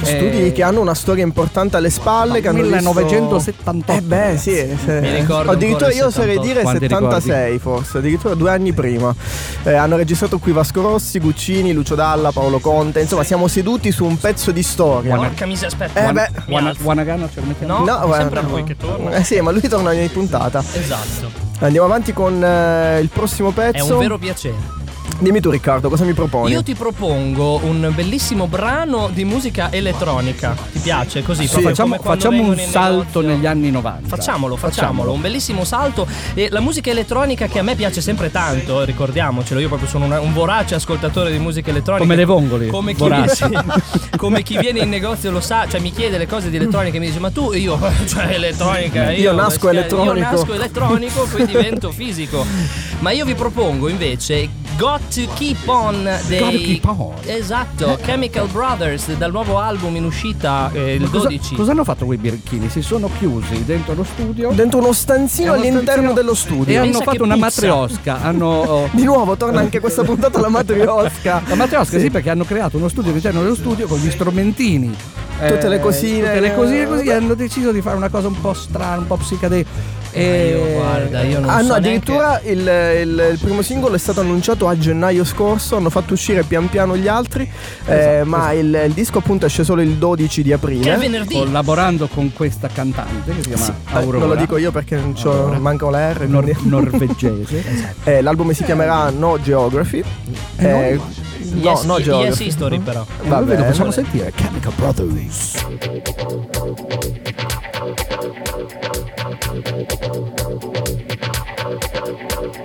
Studi 0.04 0.46
Eh, 0.48 0.52
che 0.52 0.64
hanno 0.64 0.82
una 0.82 0.96
storia 0.96 1.24
importante 1.24 1.78
alle 1.78 1.90
spalle. 1.92 2.42
che 2.42 2.48
hanno 2.48 2.62
visto- 2.64 2.76
1978. 2.78 3.92
Eh 3.92 4.02
beh, 4.02 4.38
sì. 4.38 4.78
se- 4.84 5.00
Mi 5.00 5.14
ricordo 5.16 5.52
Addirittura 5.52 5.92
io 5.92 6.08
oserei 6.08 6.36
78. 6.36 6.48
dire 6.48 6.62
Quanti 6.64 6.88
76, 6.88 7.60
forse, 7.60 7.98
addirittura 8.00 8.34
due 8.34 8.50
anni 8.50 8.74
prima. 8.74 9.14
Eh, 9.64 9.74
hanno 9.74 9.96
registrato 9.98 10.40
qui 10.40 10.52
Vasco 10.52 10.82
Rossi, 10.82 11.20
Guccini, 11.20 11.72
Lucio 11.72 11.96
Dalla, 11.96 12.32
Paolo 12.32 12.60
Conte. 12.60 13.00
Insomma, 13.02 13.24
siamo 13.24 13.48
seduti 13.48 13.61
su 13.92 14.06
un 14.06 14.18
pezzo 14.18 14.52
di 14.52 14.63
storia. 14.63 15.16
Porca 15.16 15.46
miseria, 15.46 15.68
aspetta. 15.69 16.10
Eh 16.10 16.12
beh. 16.13 16.30
mi 16.48 16.54
Wana-. 16.54 16.75
Wanagano 16.81 17.30
ce 17.34 17.40
lo 17.40 17.46
mettiamo? 17.48 17.80
No, 17.86 18.06
No, 18.06 18.13
è 18.13 18.18
sempre 18.18 18.42
no. 18.42 18.50
lui 18.50 18.63
che 18.63 18.75
torna. 18.78 19.12
Eh 19.12 19.24
sì, 19.24 19.40
ma 19.42 19.52
lui 19.52 19.62
torna 19.62 19.90
ogni 19.90 20.08
puntata. 20.08 20.63
Esatto. 20.74 21.50
Andiamo 21.60 21.86
avanti 21.86 22.12
con 22.13 22.44
eh, 22.44 23.00
il 23.00 23.10
prossimo 23.10 23.50
È 23.50 23.54
pezzo. 23.54 23.94
un 23.94 24.00
vero 24.00 24.18
piacere. 24.18 24.80
Dimmi 25.22 25.40
tu, 25.40 25.52
Riccardo, 25.52 25.88
cosa 25.88 26.04
mi 26.04 26.14
proponi? 26.14 26.52
Io 26.52 26.64
ti 26.64 26.74
propongo 26.74 27.60
un 27.64 27.92
bellissimo 27.94 28.48
brano 28.48 29.08
di 29.14 29.24
musica 29.24 29.72
elettronica. 29.72 30.56
Ti 30.72 30.80
piace 30.80 31.22
così? 31.22 31.46
Sì, 31.46 31.62
facciamo, 31.62 31.96
facciamo 32.02 32.42
un 32.42 32.58
salto 32.58 33.22
negli 33.22 33.46
anni 33.46 33.70
90. 33.70 34.08
Facciamolo, 34.08 34.56
facciamolo, 34.56 35.12
un 35.12 35.22
bellissimo 35.22 35.64
salto. 35.64 36.08
E 36.34 36.48
la 36.50 36.60
musica 36.60 36.90
elettronica 36.90 37.46
che 37.46 37.60
a 37.60 37.62
me 37.62 37.76
piace 37.76 38.02
sempre 38.02 38.32
tanto, 38.32 38.84
ricordiamocelo, 38.84 39.60
io 39.60 39.68
proprio 39.68 39.88
sono 39.88 40.06
una- 40.06 40.20
un 40.20 40.34
vorace 40.34 40.74
ascoltatore 40.74 41.32
di 41.32 41.38
musica 41.38 41.70
elettronica. 41.70 42.04
Come 42.04 42.16
le 42.16 42.26
vongole, 42.26 42.66
Come 42.68 42.96
chi, 42.96 43.08
come 44.18 44.42
chi 44.42 44.58
viene 44.58 44.80
in 44.80 44.90
negozio 44.90 45.30
lo 45.30 45.40
sa, 45.40 45.68
cioè 45.70 45.80
mi 45.82 45.92
chiede 45.92 46.18
le 46.18 46.26
cose 46.26 46.50
di 46.50 46.56
elettronica 46.56 46.98
e 46.98 47.00
mi 47.00 47.06
dice 47.06 47.20
ma 47.20 47.30
tu, 47.30 47.52
io, 47.54 47.80
cioè 48.08 48.26
elettronica, 48.34 49.12
io, 49.12 49.22
Io 49.22 49.34
nasco 49.34 49.68
io 49.68 49.78
elettronico." 49.78 50.20
nasco 50.32 50.54
elettronico, 50.54 51.28
poi 51.32 51.46
divento 51.46 51.92
fisico. 51.92 52.44
Ma 53.01 53.09
io 53.09 53.25
vi 53.25 53.33
propongo 53.33 53.88
invece 53.88 54.48
Got 54.77 55.01
to 55.13 55.27
Keep 55.33 55.68
On 55.68 56.07
dei 56.27 56.39
Gotta 56.39 56.57
Keep 56.57 56.86
On. 57.00 57.13
Esatto, 57.25 57.98
Chemical 58.03 58.48
Brothers 58.48 59.12
dal 59.18 59.31
nuovo 59.31 59.57
album 59.57 59.95
in 59.95 60.06
uscita 60.06 60.69
eh, 60.71 60.94
il 60.95 61.01
Ma 61.01 61.09
cosa, 61.09 61.27
12. 61.30 61.56
cosa 61.56 61.71
hanno 61.71 61.83
fatto 61.83 62.06
quei 62.06 62.19
birichini? 62.19 62.69
Si 62.69 62.83
sono 62.83 63.09
chiusi 63.18 63.65
dentro 63.65 63.95
lo 63.95 64.03
studio. 64.03 64.51
Dentro 64.53 64.77
uno 64.80 64.94
stanzino 64.94 65.53
uno 65.53 65.62
all'interno 65.62 65.81
stanzino- 65.83 66.13
dello 66.13 66.31
E 66.31 66.36
studio. 66.36 66.75
hanno 66.80 66.92
Pensa 66.92 67.03
fatto 67.03 67.24
una 67.24 67.36
matriosca. 67.36 68.21
Hanno. 68.21 68.89
Di 68.94 69.03
nuovo 69.03 69.36
torna 69.36 69.59
anche 69.62 69.80
questa 69.80 70.03
puntata 70.03 70.39
la 70.39 70.50
matriosca. 70.50 71.42
La 71.48 71.56
matriosca, 71.56 71.98
sì. 71.98 72.12
perché 72.12 72.30
hanno 72.30 72.45
creato 72.45 72.77
uno 72.77 72.88
studio 72.88 73.09
all'interno 73.09 73.42
dello 73.42 73.56
studio 73.56 73.88
con 73.88 73.98
gli 73.98 74.12
strumentini. 74.12 74.95
Tutte 75.48 75.69
le 75.69 75.80
cosine. 75.80 76.27
Tutte 76.27 76.39
le 76.39 76.53
cosine 76.53 76.86
così 76.86 77.07
e 77.07 77.13
hanno 77.13 77.33
deciso 77.33 77.71
di 77.71 77.81
fare 77.81 77.95
una 77.98 78.09
cosa 78.09 78.27
un 78.27 78.39
po' 78.39 78.53
strana, 78.53 79.00
un 79.00 79.07
po' 79.07 79.18
psicadelica. 79.18 79.69
E 80.13 80.48
io, 80.50 80.74
guarda, 80.80 81.22
io 81.24 81.40
non 81.40 81.50
Ah 81.50 81.62
so 81.62 81.68
no, 81.68 81.78
neanche- 81.78 81.88
addirittura 82.12 82.42
il, 82.44 82.60
il- 82.60 83.30
il 83.34 83.40
primo 83.42 83.62
singolo 83.62 83.96
è 83.96 83.98
stato 83.98 84.19
annunciato 84.19 84.68
a 84.68 84.78
gennaio 84.78 85.24
scorso, 85.24 85.77
hanno 85.77 85.89
fatto 85.89 86.13
uscire 86.13 86.44
pian 86.44 86.68
piano 86.70 86.98
gli 86.98 87.08
altri, 87.08 87.50
eh, 87.86 88.24
ma 88.25 88.51
il, 88.51 88.84
il 88.88 88.91
disco 88.94 89.20
appunto 89.20 89.46
esce 89.46 89.63
solo 89.63 89.82
il 89.82 89.94
12 89.96 90.44
di 90.44 90.51
aprile. 90.53 90.82
Che 90.84 90.94
è 90.94 90.98
venerdì. 90.98 91.34
collaborando 91.36 92.08
con 92.08 92.34
questa 92.34 92.68
cantante 92.68 93.34
che 93.34 93.41
si 93.44 93.48
chiama 93.50 93.68
Eh, 93.68 93.96
Aurora. 93.96 94.18
non 94.20 94.27
lo 94.30 94.36
dico 94.36 94.58
io 94.58 94.72
perché 94.72 94.96
non 94.98 95.13
c'ho- 95.13 95.56
manca 95.60 95.89
la 95.89 96.12
R. 96.13 96.27
Nor- 96.27 96.56
norvegese. 96.63 97.89
Eh, 98.03 98.22
l'album 98.22 98.51
si 98.51 98.63
chiamerà 98.63 99.10
No 99.12 99.39
Geography. 99.41 100.03
Eh, 100.58 101.00
no, 101.00 101.60
Yes, 101.62 101.82
no 101.84 101.96
yes 101.98 102.06
Geography. 102.06 102.46
History 102.48 102.80
però. 102.80 103.06
Va 103.24 103.36
Noi 103.38 103.46
ve 103.46 103.51
lo 103.56 103.60
bene. 103.62 103.72
facciamo 103.72 103.91
sentire 103.91 104.32
Chemical 104.36 104.74
Brothers. 104.75 105.53
Thank 107.82 108.40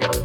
you. 0.05 0.16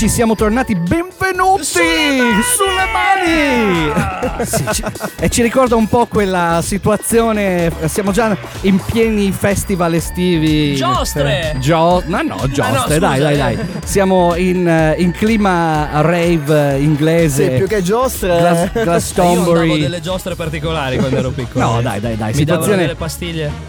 Amici, 0.00 0.14
siamo 0.14 0.36
tornati, 0.36 0.76
benvenuti 0.76 1.64
sulle 1.64 2.86
mani! 2.92 4.46
Sì, 4.46 4.64
ci- 4.72 4.84
e 5.18 5.28
ci 5.28 5.42
ricorda 5.42 5.74
un 5.74 5.88
po' 5.88 6.06
quella 6.06 6.60
situazione, 6.62 7.72
siamo 7.86 8.12
già 8.12 8.36
in 8.60 8.78
pieni 8.78 9.32
festival 9.32 9.94
estivi. 9.94 10.76
Giostre! 10.76 11.56
Gio- 11.58 12.04
no, 12.06 12.22
no, 12.22 12.36
giostre, 12.48 12.94
Ah, 12.94 12.98
no, 12.98 12.98
dai, 13.08 13.18
dai, 13.18 13.36
dai. 13.36 13.58
Siamo 13.84 14.36
in, 14.36 14.68
eh, 14.68 14.94
in 14.98 15.10
clima 15.10 15.88
rave 16.00 16.78
inglese. 16.78 17.50
Sì, 17.50 17.56
più 17.56 17.66
che 17.66 17.82
giostre. 17.82 18.36
Glas- 18.38 18.70
Io 18.76 18.82
Glastonbury. 18.84 19.80
delle 19.80 20.00
giostre 20.00 20.36
particolari 20.36 20.98
quando 20.98 21.16
ero 21.16 21.30
piccolo. 21.30 21.64
No, 21.72 21.82
dai, 21.82 21.98
dai, 21.98 22.16
dai, 22.16 22.32
Mi 22.34 22.44
davano 22.44 22.62
situazione- 22.62 22.76
delle 22.82 22.94
pastiglie. 22.94 23.67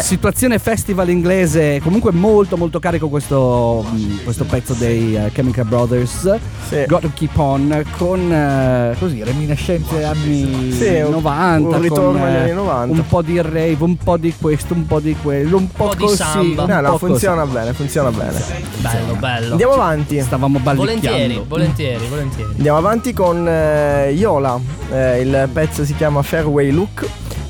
Situazione 0.00 0.58
festival 0.58 1.08
inglese, 1.08 1.80
comunque 1.82 2.12
molto 2.12 2.56
molto 2.56 2.78
carico 2.78 3.08
questo, 3.08 3.84
mh, 3.90 4.22
questo 4.24 4.44
pezzo 4.44 4.74
dei 4.74 5.16
eh, 5.16 5.30
Chemical 5.32 5.64
Brothers. 5.66 6.38
Sì. 6.68 6.84
Got 6.86 7.00
to 7.00 7.10
Keep 7.14 7.36
On 7.38 7.84
con 7.96 8.30
eh, 8.32 8.94
così 8.98 9.24
reminiscenze 9.24 10.04
anni 10.04 10.70
Sì, 10.72 11.00
un- 11.00 11.10
90 11.12 11.76
un 11.76 11.80
ritorno 11.82 12.18
con, 12.18 12.20
agli 12.28 12.34
eh, 12.34 12.38
anni 12.40 12.52
90. 12.52 12.94
un 13.00 13.06
po' 13.08 13.22
di 13.22 13.40
rave 13.40 13.76
un 13.80 13.96
po' 13.96 14.16
di 14.18 14.34
questo 14.38 14.74
un 14.74 14.86
po' 14.86 15.00
di 15.00 15.16
quello 15.20 15.56
un 15.56 15.68
po', 15.68 15.86
po' 15.88 15.94
di 15.94 16.02
così 16.04 16.16
samba. 16.16 16.62
un 16.64 16.68
No, 16.70 16.80
no, 16.80 16.90
po' 16.90 16.98
funziona 16.98 17.42
così. 17.42 17.52
bene, 17.54 17.72
funziona 17.72 18.10
bene. 18.10 18.42
Bello, 18.78 19.14
bello. 19.14 19.50
Andiamo 19.52 19.72
avanti. 19.72 20.20
stavamo 20.20 20.58
volentieri, 20.62 21.06
ballicchiando 21.16 21.44
volentieri, 21.48 22.06
volentieri. 22.08 22.50
Andiamo 22.56 22.78
avanti 22.78 23.12
con 23.14 23.48
eh, 23.48 24.10
Yola. 24.10 24.60
Eh, 24.92 25.20
il 25.22 25.48
pezzo 25.52 25.84
si 25.84 25.94
chiama 25.96 26.22
Fairway 26.22 26.70
Look. 26.70 27.08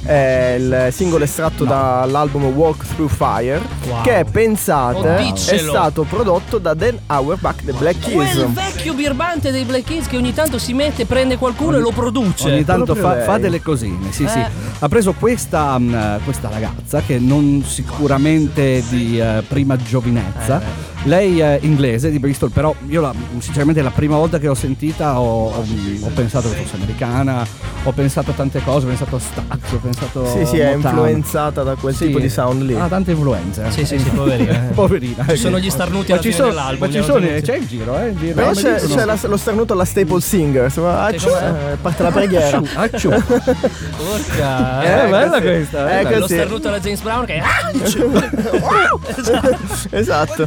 È 0.09 0.57
il 0.59 0.89
singolo 0.91 1.25
estratto 1.25 1.67
dall'album 1.67 2.45
Walk 2.45 2.83
Through 2.95 3.11
Fire. 3.11 3.61
Wow. 3.87 4.01
Che 4.01 4.25
pensate 4.31 4.97
Oh, 4.99 5.35
è 5.35 5.59
stato 5.59 6.05
prodotto 6.05 6.57
da 6.57 6.73
Dan 6.73 6.99
Auerbach 7.09 7.63
The 7.63 7.73
Black 7.73 7.99
Keys. 7.99 8.33
Quel 8.33 8.47
vecchio 8.47 8.95
birbante 8.95 9.51
dei 9.51 9.65
Black 9.65 9.85
Keys 9.85 10.07
che 10.07 10.17
ogni 10.17 10.33
tanto 10.33 10.59
si 10.59 10.73
mette, 10.73 11.05
prende 11.05 11.37
qualcuno 11.37 11.77
e 11.77 11.81
lo 11.81 11.91
produce. 11.91 12.51
Ogni 12.51 12.65
tanto 12.65 12.95
fa, 12.95 13.21
fa 13.21 13.37
delle 13.37 13.61
cosine, 13.61 14.11
sì, 14.11 14.27
sì. 14.27 14.39
Eh. 14.39 14.47
Ha 14.79 14.89
preso 14.89 15.13
questa, 15.13 15.79
mh, 15.79 16.21
questa 16.25 16.49
ragazza 16.49 17.03
che 17.03 17.19
non 17.19 17.63
sicuramente 17.67 18.83
di 18.89 19.21
eh, 19.21 19.43
prima 19.47 19.77
giovinezza. 19.77 20.59
Eh, 20.61 20.98
Lei 21.05 21.39
è 21.41 21.59
inglese 21.63 22.11
di 22.11 22.19
Bristol, 22.19 22.51
però 22.51 22.75
io 22.89 23.01
la- 23.01 23.15
sinceramente 23.39 23.81
la 23.83 23.91
prima 23.91 24.17
volta 24.17 24.39
che 24.39 24.47
l'ho 24.47 24.55
sentita 24.55 25.19
ho, 25.21 25.47
ho- 25.49 25.65
ho 26.03 26.11
pensato 26.15 26.51
che 26.51 26.57
fosse 26.57 26.75
americana, 26.77 27.47
ho 27.85 27.93
pensato 27.93 28.31
a 28.33 28.35
tante 28.35 28.61
cose, 28.63 28.85
ho 28.85 28.89
pensato 28.89 29.17
a 29.17 29.19
Stax, 29.21 29.73
ho 29.73 29.77
pensato 29.79 30.27
Sì, 30.27 30.45
sì, 30.45 30.61
a 30.61 30.71
è 30.71 30.75
influenzata 30.75 31.63
da 31.63 31.77
quel 31.77 31.95
Sì, 31.95 32.07
tipo 32.07 32.19
di 32.19 32.29
sound 32.29 32.63
lì. 32.63 32.75
Ha 32.75 32.89
tante 32.89 33.13
influenze. 33.13 33.65
eh. 33.65 33.71
Sì, 33.71 33.87
sì, 33.87 33.99
sì, 33.99 34.11
poverina. 34.11 34.59
Poverina. 34.75 35.25
Ci 35.29 35.37
sono 35.37 35.59
gli 35.59 35.71
starnuti 35.71 36.09
Ma 36.09 36.15
alla 36.15 36.23
ci 36.23 36.31
fine 36.33 36.35
sono, 36.43 36.49
dell'album, 36.49 36.87
ma 36.89 36.93
ci 36.93 37.03
sono, 37.03 37.27
c'è 37.43 37.57
il 37.57 37.67
giro, 37.67 37.99
eh? 37.99 38.07
Il 38.09 38.19
giro. 38.19 38.35
Però 38.35 38.49
Come 38.51 38.61
c'è, 38.63 38.75
dicono? 38.81 38.95
c'è 38.97 39.05
la- 39.05 39.19
lo 39.23 39.37
starnuto 39.37 39.73
alla 39.73 39.85
Staple 39.85 40.21
Singer. 40.21 40.65
Insomma, 40.65 41.03
ah, 41.05 41.11
Che 41.11 41.19
cioè, 41.19 41.55
eh, 41.73 41.77
parte 41.81 42.03
la 42.03 42.11
preghiera. 42.11 42.59
Acciù, 42.59 42.67
acciù. 42.75 43.09
Porca. 43.09 44.83
Eh, 44.89 45.07
eh. 45.07 45.09
bella 45.09 45.31
così. 45.31 45.43
questa. 45.43 45.91
Eh, 45.91 46.01
eh, 46.01 46.15
Lo 46.15 46.21
così. 46.21 46.35
starnuto 46.35 46.69
alla 46.69 46.81
James 46.81 47.01
Brown 47.01 47.25
che 47.25 47.41
esatto. 49.91 50.47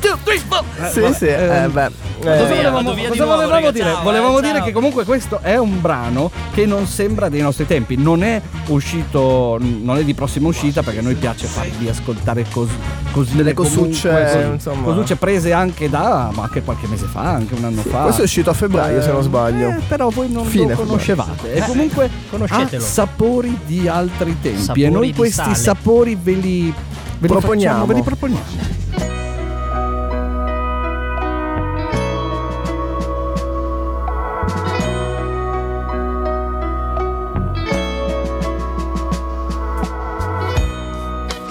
Sì, 0.92 1.14
sì. 1.14 1.26
Eh, 1.28 1.64
Eh, 1.64 1.68
beh. 1.68 2.10
Cosa 2.22 2.34
eh, 2.34 2.38
via, 2.38 2.46
volevamo, 2.46 2.76
vado 2.76 2.94
via 2.94 3.04
di 3.10 3.18
cosa 3.18 3.24
nuovo, 3.24 3.36
volevamo 3.42 3.52
raga, 3.56 3.72
dire? 3.72 3.92
ciao, 3.92 4.04
volevamo 4.04 4.38
eh, 4.38 4.42
dire 4.42 4.56
ciao. 4.58 4.66
che 4.66 4.72
comunque 4.74 5.06
questo 5.06 5.40
è 5.42 5.58
un 5.58 5.82
brano 5.82 6.30
che 6.54 6.68
non 6.68 6.86
sembra 6.86 7.30
dei 7.30 7.42
nostri 7.42 7.66
tempi, 7.66 7.96
non 7.98 8.22
è 8.24 8.40
uscito, 8.68 9.58
non 9.60 9.98
è 9.98 10.04
di 10.04 10.14
prossima 10.14 10.48
uscita 10.48 10.84
perché 10.84 11.00
a 11.00 11.02
noi 11.02 11.16
piace 11.16 11.48
farvi 11.48 11.90
ascoltare 11.90 12.46
cos, 12.52 12.70
così 13.12 13.36
Delle 13.36 13.54
cosucce, 13.54 14.50
insomma. 14.54 14.84
cosucce 14.84 15.16
prese 15.16 15.52
anche 15.52 15.90
da, 15.90 16.30
ma 16.32 16.44
anche 16.44 16.62
qualche 16.62 16.86
mese 16.86 17.08
fa, 17.08 17.22
anche 17.22 17.56
un 17.56 17.64
anno 17.64 17.82
fa. 17.82 18.02
Questo 18.04 18.22
è 18.22 18.26
uscito 18.26 18.52
a 18.52 18.54
febbraio, 18.54 19.02
se 19.02 19.12
non 19.12 19.24
sbaglio. 19.24 19.70
Eh, 19.70 19.80
però 19.88 20.10
voi 20.10 20.30
non 20.32 20.46
Fine 20.46 20.76
lo 20.76 20.84
conoscevate. 20.84 21.54
E 21.54 21.62
comunque 21.62 22.06
ha 22.06 22.10
conoscetelo. 22.30 22.84
sapori 22.84 23.58
di 23.66 23.88
altri 23.88 24.38
tempi. 24.40 24.62
Sapori 24.62 24.84
e 24.84 24.90
noi 24.90 25.14
questi 25.16 25.42
sale. 25.42 25.56
sapori 25.56 26.16
ve 26.22 26.34
li, 26.34 26.62
ve 26.72 26.74
li 27.20 27.28
Proponiamo. 27.28 27.78
facciamo, 27.80 27.86
ve 27.88 27.94
li 27.96 28.04
proponiamo. 28.04 29.21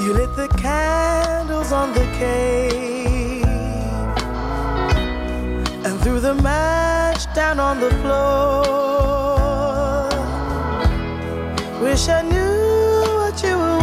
You 0.01 0.15
lit 0.15 0.35
the 0.35 0.49
candles 0.49 1.73
on 1.73 1.93
the 1.93 2.07
cave 2.17 3.45
and 5.85 6.01
threw 6.01 6.21
the 6.21 6.35
match 6.37 7.27
down 7.35 7.61
on 7.61 7.81
the 7.81 7.91
floor. 8.01 8.63
Wish 11.83 12.09
I 12.09 12.23
knew 12.23 13.03
what 13.19 13.43
you 13.43 13.59
were 13.59 13.81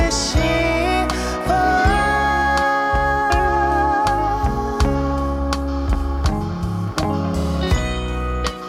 wishing 0.00 1.08
for. 1.46 1.86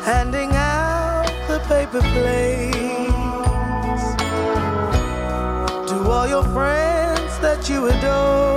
Handing 0.06 0.52
out 0.56 1.26
the 1.48 1.60
paper 1.68 2.02
plates 2.14 2.47
to 7.78 7.86
adore. 7.86 8.57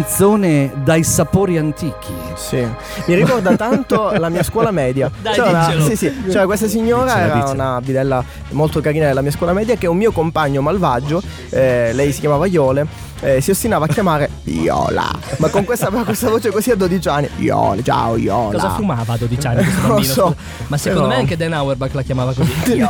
Canzone 0.00 0.70
dai 0.84 1.02
sapori 1.02 1.56
antichi. 1.56 2.12
Sì, 2.34 2.66
mi 3.06 3.14
ricorda 3.14 3.56
tanto 3.56 4.10
la 4.18 4.28
mia 4.28 4.42
scuola 4.42 4.70
media. 4.70 5.10
Dai, 5.22 5.32
C'era- 5.34 5.64
diccelo. 5.66 5.84
sì, 5.84 5.96
sì, 5.96 6.12
c'era 6.28 6.44
questa 6.44 6.68
signora, 6.68 7.04
Diccela, 7.14 7.24
era 7.24 7.34
diccela. 7.34 7.52
una 7.52 7.80
bidella 7.80 8.24
molto 8.50 8.80
carina 8.82 9.06
della 9.06 9.22
mia 9.22 9.30
scuola 9.30 9.52
media, 9.54 9.76
che 9.76 9.86
un 9.86 9.96
mio 9.96 10.12
compagno 10.12 10.60
malvagio, 10.60 11.22
eh, 11.50 11.92
lei 11.94 12.12
si 12.12 12.20
chiamava 12.20 12.44
Iole, 12.46 12.86
eh, 13.20 13.40
si 13.40 13.50
ostinava 13.50 13.86
a 13.86 13.88
chiamare 13.88 14.28
Iola. 14.44 15.08
Ma 15.38 15.48
con 15.48 15.64
questa, 15.64 15.88
questa 15.88 16.28
voce 16.28 16.50
così 16.50 16.70
a 16.70 16.76
12 16.76 17.08
anni, 17.08 17.30
Iole, 17.38 17.82
ciao 17.82 18.16
Iola. 18.18 18.52
Cosa 18.52 18.74
fumava 18.74 19.14
a 19.14 19.16
12 19.16 19.46
anni 19.46 19.62
questo 19.64 19.80
Non 19.80 19.88
lo 19.88 19.94
bambino? 19.94 20.12
so. 20.12 20.36
Ma 20.66 20.76
secondo 20.76 21.02
Però- 21.04 21.14
me 21.14 21.20
anche 21.22 21.36
Dan 21.38 21.52
Auerbach 21.54 21.94
la 21.94 22.02
chiamava 22.02 22.34
così. 22.34 22.52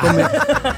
Come, 0.00 0.30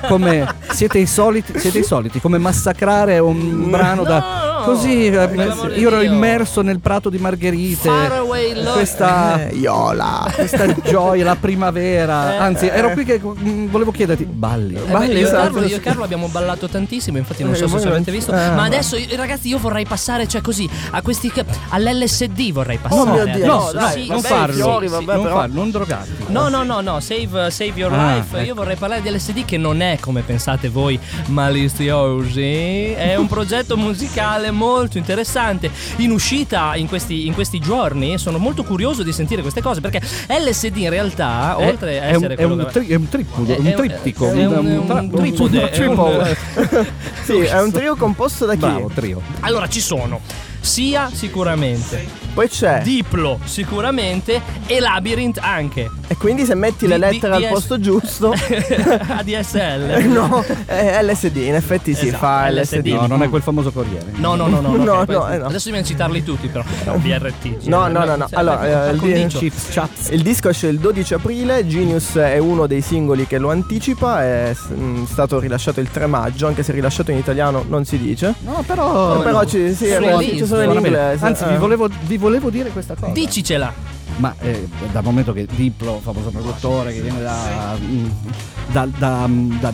come 0.09 0.55
siete, 0.70 0.98
i 0.98 1.07
soliti, 1.07 1.57
siete 1.59 1.78
i 1.81 1.85
soliti, 1.85 2.20
come 2.20 2.38
massacrare 2.38 3.18
un 3.18 3.70
brano 3.70 4.02
da. 4.02 4.52
Così, 4.64 5.07
eh, 5.07 5.29
io 5.77 5.88
ero 5.88 6.01
immerso 6.03 6.62
nel 6.62 6.81
prato 6.81 7.11
di 7.11 7.18
margherite. 7.18 7.88
Away 8.33 8.55
love. 8.55 8.73
Questa, 8.73 9.49
Eh, 9.49 9.55
Iola. 9.57 10.31
questa 10.35 10.75
gioia, 10.83 11.25
la 11.25 11.37
primavera. 11.37 12.35
Eh, 12.35 12.37
Anzi, 12.37 12.66
ero 12.66 12.90
qui 12.90 13.05
che 13.05 13.21
mm, 13.23 13.68
volevo 13.68 13.90
chiederti, 13.90 14.25
balli. 14.25 14.75
Eh 14.77 14.81
beh, 14.81 14.92
Balli, 14.92 15.11
io, 15.12 15.18
e 15.18 15.21
esatto. 15.23 15.53
Carlo, 15.53 15.66
io 15.66 15.77
e 15.77 15.81
Carlo 15.81 16.05
abbiamo 16.05 16.29
ballato 16.29 16.68
tantissimo, 16.68 17.18
infatti 17.18 17.42
non 17.45 17.53
Eh, 17.53 17.57
so 17.57 17.68
se 17.79 17.88
avete 17.88 18.11
visto. 18.11 18.33
eh, 18.33 18.51
ma 18.51 18.64
adesso, 18.64 18.97
io- 18.97 19.14
ragazzi, 19.16 19.49
io 19.49 19.59
vorrei 19.59 19.85
passare, 19.87 20.27
cioè 20.27 20.40
così, 20.40 20.68
a 20.90 21.03
questi. 21.03 21.31
all'LSD 21.71 22.53
vorrei 22.53 22.79
passare. 22.79 23.01
Oh 23.11 23.12
mio 23.12 23.25
Dio, 23.27 23.47
No, 23.47 23.64
no, 23.64 23.73
dai, 23.73 24.03
sì, 24.03 24.09
non 24.09 24.21
farlo. 24.23 24.55
fiori, 24.55 24.87
sì. 24.88 24.92
vabbè, 24.95 25.12
non 25.14 25.23
però- 25.23 25.35
farlo, 25.37 25.55
non 25.55 25.71
drogarti. 25.71 26.25
No, 26.29 26.49
no, 26.49 26.62
no, 26.62 26.81
no, 26.81 27.01
save, 27.01 27.51
save 27.51 27.73
your 27.77 27.92
Ah, 27.92 28.14
life. 28.16 28.37
ecco. 28.37 28.47
Io 28.47 28.55
vorrei 28.55 28.77
parlare 28.77 29.03
di 29.03 29.11
LSD 29.11 29.45
che 29.45 29.57
non 29.59 29.81
è 29.83 29.99
come 30.01 30.23
pensate 30.23 30.68
voi 30.68 30.99
maliziosi. 31.27 32.92
È 32.92 33.14
un 33.16 33.27
progetto 33.27 33.77
musicale 33.77 34.51
molto 34.51 34.99
interessante. 34.99 35.71
In 35.97 36.11
uscita 36.11 36.75
in 36.77 36.88
questi, 36.88 37.27
in 37.27 37.35
questi 37.35 37.59
giorni 37.59 38.12
sono 38.22 38.38
molto 38.38 38.62
curioso 38.64 39.02
di 39.02 39.12
sentire 39.12 39.42
queste 39.42 39.61
cose 39.61 39.80
perché 39.80 40.00
LSD 40.28 40.76
in 40.76 40.88
realtà, 40.90 41.56
È- 41.58 41.66
oltre 41.68 42.00
a 42.00 42.04
è, 42.04 42.08
un, 42.14 42.24
essere 42.24 42.35
è, 42.37 42.44
un 42.44 42.58
che- 42.58 42.70
tri- 42.72 42.87
è 42.88 42.94
un 42.94 43.08
triptico, 43.08 43.52
È- 43.52 43.58
un 43.58 43.72
triptico, 43.76 44.30
è 44.32 44.46
un- 44.46 44.66
un, 44.66 44.88
un 44.88 45.11
tripode, 45.11 45.70
è 45.70 45.87
un- 45.87 46.37
Sì, 47.24 47.38
è 47.40 47.61
un 47.61 47.70
trio 47.70 47.96
composto 47.96 48.46
da 48.46 48.52
chi? 48.54 48.58
Bravo, 48.61 48.90
trio. 48.94 49.20
Allora 49.40 49.68
ci 49.68 49.80
sono 49.80 50.20
sia 50.61 51.11
sicuramente, 51.12 52.06
Poi 52.35 52.49
c'è. 52.49 52.81
Diplo 52.83 53.38
sicuramente 53.45 54.40
e 54.66 54.81
Labyrinth 54.81 55.38
anche. 55.40 55.90
E 56.07 56.16
quindi 56.16 56.45
se 56.45 56.55
metti 56.55 56.87
le 56.87 56.97
lettere 56.97 57.37
di 57.37 57.45
al 57.45 57.51
posto 57.53 57.79
giusto. 57.79 58.33
ADSL. 59.09 60.05
no, 60.09 60.45
è 60.64 61.03
LSD, 61.03 61.37
in 61.37 61.55
effetti 61.55 61.95
si 61.95 62.09
Esatto, 62.09 62.25
fa 62.25 62.51
LSD. 62.51 62.77
LSD. 62.77 62.87
No, 62.88 63.07
non 63.07 63.23
è 63.23 63.29
quel 63.29 63.42
famoso 63.42 63.71
Corriere. 63.71 64.07
No, 64.16 64.35
no, 64.35 64.47
no, 64.47 64.61
no. 64.61 64.77
No, 64.77 64.92
ok, 64.92 65.05
poi- 65.07 65.14
no, 65.14 65.31
eh, 65.31 65.37
no. 65.38 65.47
Adesso 65.47 65.64
dobbiamo 65.66 65.87
citarli 65.87 66.23
tutti, 66.23 66.49
però. 66.49 66.64
No, 66.85 66.97
BRT. 66.99 67.66
No, 67.66 67.87
no, 67.88 68.05
no, 68.05 68.16
no. 68.16 68.27
Cioè, 68.29 68.38
Allora, 68.38 68.88
eh, 68.88 68.92
il 68.92 68.99
condicio. 68.99 69.38
Chips, 69.38 69.66
chats. 69.71 70.09
Il 70.11 70.23
disco 70.23 70.49
esce 70.49 70.68
il 70.68 70.79
12 70.79 71.14
aprile, 71.14 71.66
Genius 71.66 72.14
è 72.16 72.38
uno 72.38 72.66
dei 72.66 72.81
singoli 72.81 73.27
che 73.27 73.38
lo 73.38 73.51
anticipa, 73.51 74.23
è 74.23 74.55
mh, 74.55 75.05
stato 75.07 75.38
rilasciato 75.38 75.81
il 75.81 75.90
3 75.90 76.07
maggio, 76.07 76.47
anche 76.47 76.62
se 76.62 76.73
rilasciato 76.73 77.11
in 77.11 77.18
italiano 77.18 77.64
non 77.68 77.85
si 77.85 77.99
dice. 77.99 78.35
No, 78.40 78.62
però. 78.66 79.21
Eh, 79.21 79.23
però 79.23 79.45
ci, 79.45 79.75
sì, 79.75 79.87
ci 79.87 80.47
sono 80.47 80.62
in 80.62 80.71
inglese. 80.73 81.25
Anzi, 81.25 81.45
eh. 81.45 81.49
vi 81.49 81.57
volevo, 81.57 81.88
vi 82.03 82.16
volevo 82.22 82.50
dire 82.50 82.70
questa 82.70 82.94
cosa. 82.94 83.12
Dicicela. 83.12 83.74
Ma 84.16 84.35
eh, 84.40 84.68
dal 84.92 85.02
momento 85.02 85.32
che 85.32 85.46
Diplo, 85.46 85.98
famoso 86.00 86.30
produttore, 86.30 86.92
che 86.92 87.00
viene 87.00 87.20
da. 87.20 87.76
da, 88.70 88.87
da, 88.87 89.28
da, 89.28 89.72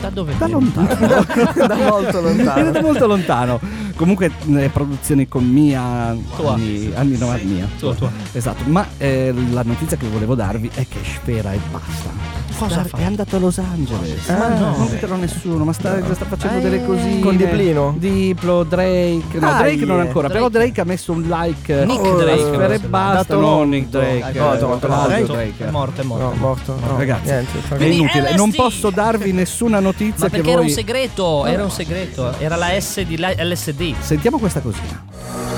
Da 0.00 0.08
dove 0.10 0.34
da 0.38 0.46
lontano. 0.46 0.86
da 1.66 1.76
molto 1.76 2.20
lontano. 2.20 2.70
Da 2.70 2.80
molto 2.80 3.06
lontano. 3.06 3.60
Comunque, 3.94 4.30
le 4.46 4.70
produzioni 4.70 5.28
con 5.28 5.44
Mia. 5.46 6.16
Tua. 6.36 6.54
Anni, 6.54 6.92
anni 6.94 7.18
90 7.18 7.44
Mia. 7.46 7.68
Tua, 7.78 7.94
tua. 7.94 8.10
Esatto. 8.32 8.62
Ma 8.66 8.86
eh, 8.96 9.34
la 9.50 9.62
notizia 9.62 9.96
che 9.98 10.08
volevo 10.08 10.34
darvi 10.34 10.70
è 10.72 10.86
che 10.88 10.98
Sfera 11.02 11.52
e 11.52 11.60
basta. 11.70 12.41
Cosa 12.56 12.84
fa? 12.84 12.96
È 12.98 13.04
andato 13.04 13.36
a 13.36 13.38
Los 13.38 13.58
Angeles. 13.58 14.28
Ah, 14.28 14.48
no. 14.48 14.76
Non 14.76 14.88
ditelo 14.90 15.14
a 15.14 15.16
nessuno, 15.16 15.64
ma 15.64 15.72
sta, 15.72 15.96
sta 16.14 16.24
facendo 16.26 16.58
Eh, 16.58 16.60
delle 16.62 16.84
cosine. 16.84 17.20
con 17.20 17.36
Diplino? 17.36 17.94
Diplo, 17.98 18.62
Drake. 18.64 19.38
No, 19.38 19.48
Ah, 19.48 19.58
Drake 19.58 19.84
non 19.84 20.00
ancora. 20.00 20.28
Drake. 20.28 20.32
Però 20.34 20.48
Drake 20.48 20.80
ha 20.80 20.84
messo 20.84 21.12
un 21.12 21.22
like. 21.22 21.84
Nick 21.84 22.00
oh, 22.04 22.16
Drake, 22.16 22.38
Sfera 22.42 22.74
e 22.74 22.78
basta. 22.80 23.34
Non 23.36 23.68
Nick 23.68 23.88
Drake. 23.88 24.38
No, 24.38 24.56
Toronto, 24.58 24.86
Claudio 24.86 25.26
Drake. 25.26 25.66
È 25.66 25.70
morto, 25.70 26.00
è 26.00 26.04
morto. 26.04 26.24
No, 26.24 26.32
morto. 26.34 26.74
No, 26.86 26.96
Ragazzi, 26.98 27.30
niente. 27.30 27.58
È 27.76 27.84
inutile, 27.84 28.28
LSD. 28.30 28.36
non 28.36 28.50
posso 28.52 28.90
darvi 28.90 29.32
nessuna 29.32 29.76
Ma 29.76 29.80
notizia 29.80 30.24
che 30.26 30.30
perché 30.30 30.50
era 30.50 30.60
un 30.60 30.66
voi. 30.66 30.74
segreto, 30.74 31.46
era 31.46 31.62
un 31.64 31.70
segreto, 31.70 32.32
era 32.38 32.56
la 32.56 32.78
S 32.80 33.00
di 33.02 33.16
la- 33.16 33.34
LSD. 33.36 33.94
Sentiamo 34.00 34.38
questa 34.38 34.60
cosina. 34.60 35.51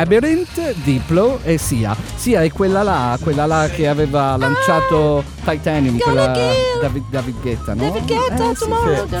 Labyrinth, 0.00 0.76
Diplo 0.82 1.40
e 1.42 1.58
Sia. 1.58 1.94
Sia 2.14 2.42
è 2.42 2.50
quella 2.50 2.82
là, 2.82 3.18
quella 3.20 3.44
là 3.44 3.68
che 3.68 3.86
aveva 3.86 4.34
lanciato 4.38 5.22
Titanium, 5.44 5.98
quella 5.98 6.32
David, 6.80 7.04
David 7.10 7.40
Guetta, 7.42 7.74
no? 7.74 7.94
Sì, 8.06 8.14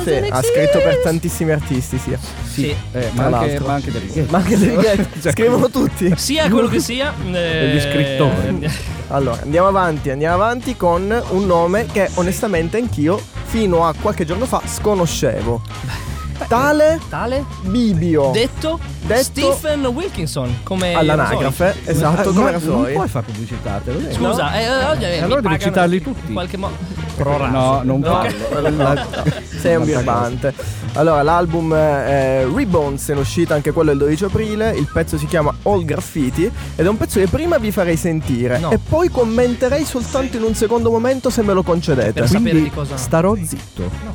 sì, 0.02 0.10
ha 0.30 0.40
scritto 0.42 0.78
per 0.82 1.00
tantissimi 1.02 1.50
artisti, 1.50 1.98
sì. 1.98 2.16
Sì, 2.50 2.74
eh, 2.92 3.10
ma, 3.12 3.24
anche, 3.26 3.60
ma 3.60 3.74
anche 3.74 3.92
David 3.92 4.12
Guetta. 4.12 4.30
Ma 4.32 4.38
anche 4.38 4.58
David 4.58 4.74
Guetta, 4.74 5.08
Cioè, 5.20 5.32
scrivono 5.32 5.68
tutti. 5.68 6.14
Sia 6.16 6.48
quello 6.48 6.68
che 6.68 6.80
sia. 6.80 7.12
eh, 7.26 7.30
Degli 7.30 7.80
scrittori. 7.80 8.70
Allora, 9.12 9.42
andiamo 9.42 9.66
avanti, 9.66 10.08
andiamo 10.10 10.34
avanti 10.36 10.76
con 10.76 11.22
un 11.30 11.44
nome 11.44 11.86
che 11.86 12.08
onestamente 12.14 12.76
anch'io 12.76 13.20
fino 13.42 13.84
a 13.84 13.92
qualche 14.00 14.24
giorno 14.24 14.46
fa 14.46 14.62
sconoscevo. 14.64 16.09
Tale 16.48 17.00
Tale? 17.08 17.44
Bibio. 17.62 18.30
Detto? 18.32 18.78
Detto- 19.02 19.22
Stephen 19.22 19.86
Wilkinson. 19.86 20.58
Come 20.62 20.94
All'anagrafe, 20.94 21.76
esatto, 21.84 22.30
Ma- 22.32 22.36
come 22.36 22.48
era 22.50 22.58
non 22.62 22.88
puoi 22.92 23.08
fare 23.08 23.26
pubblicità, 23.26 23.80
te 23.84 23.92
lo 23.92 23.98
dico. 23.98 24.12
Scusa, 24.12 24.52
eh, 24.58 24.62
eh, 24.64 24.84
oggi, 24.84 25.04
eh, 25.04 25.16
mi 25.16 25.18
allora 25.20 25.40
devi 25.40 25.58
citarli 25.58 26.00
tutti. 26.02 26.26
In 26.28 26.32
qualche 26.32 26.56
modo. 26.56 26.74
No, 27.22 27.82
non 27.84 28.02
Ok. 28.02 28.74
vale. 28.76 29.06
Sei 29.60 29.76
un 29.76 29.84
birbante. 29.84 30.54
Allora, 30.94 31.22
l'album 31.22 31.72
eh, 31.72 32.44
Rebounds 32.52 33.08
è 33.10 33.12
in 33.12 33.18
uscita 33.18 33.54
anche 33.54 33.72
quello 33.72 33.90
il 33.92 33.98
12 33.98 34.24
aprile. 34.24 34.70
Il 34.74 34.88
pezzo 34.92 35.18
si 35.18 35.26
chiama 35.26 35.54
All 35.64 35.84
Graffiti 35.84 36.44
ed 36.76 36.84
è 36.86 36.88
un 36.88 36.96
pezzo 36.96 37.18
che 37.20 37.26
prima 37.28 37.58
vi 37.58 37.70
farei 37.70 37.96
sentire 37.96 38.58
No. 38.58 38.70
e 38.70 38.78
poi 38.78 39.10
commenterei 39.10 39.84
soltanto 39.84 40.36
in 40.38 40.42
un 40.44 40.54
secondo 40.54 40.90
momento 40.90 41.28
se 41.30 41.42
me 41.42 41.52
lo 41.52 41.62
concedete. 41.62 42.12
Per 42.12 42.26
sapere 42.26 42.50
Quindi 42.50 42.62
di 42.70 42.74
cosa. 42.74 42.96
starò 42.96 43.34
zitto. 43.36 43.82
No, 43.82 44.14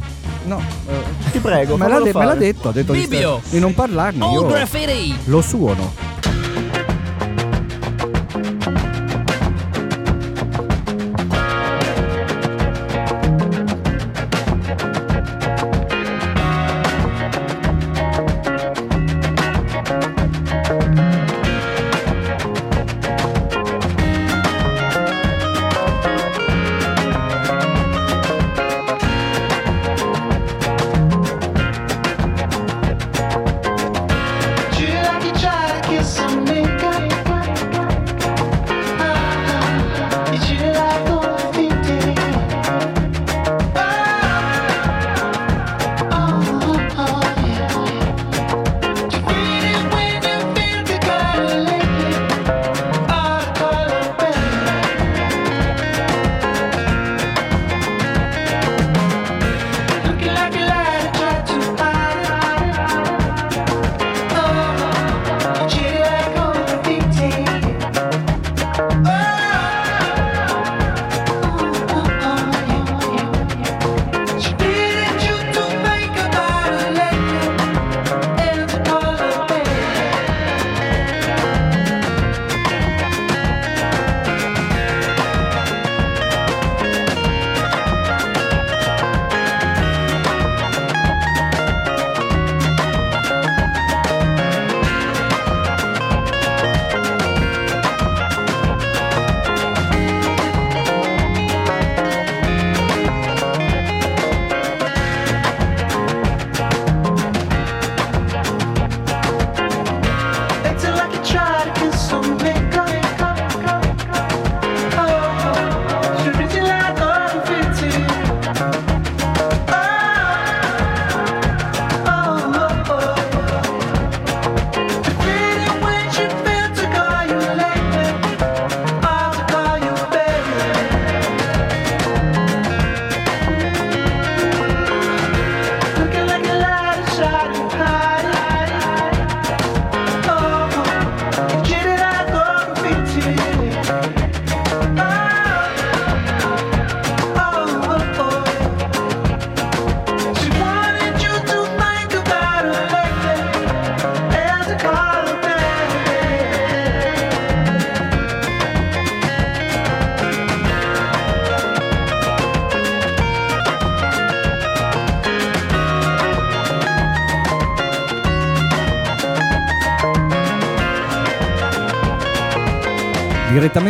eh, 0.53 1.31
Ti 1.31 1.39
prego, 1.39 1.75
me, 1.77 1.87
l'ha 1.87 1.99
de- 1.99 2.13
me 2.13 2.25
l'ha 2.25 2.35
detto, 2.35 2.69
ha 2.69 2.71
detto 2.71 2.93
di, 2.93 3.01
Bibio. 3.01 3.39
sta- 3.41 3.49
di 3.55 3.59
non 3.59 3.73
parlarne. 3.73 4.25
Io 4.31 4.41
lo 5.25 5.41
suono. 5.41 5.91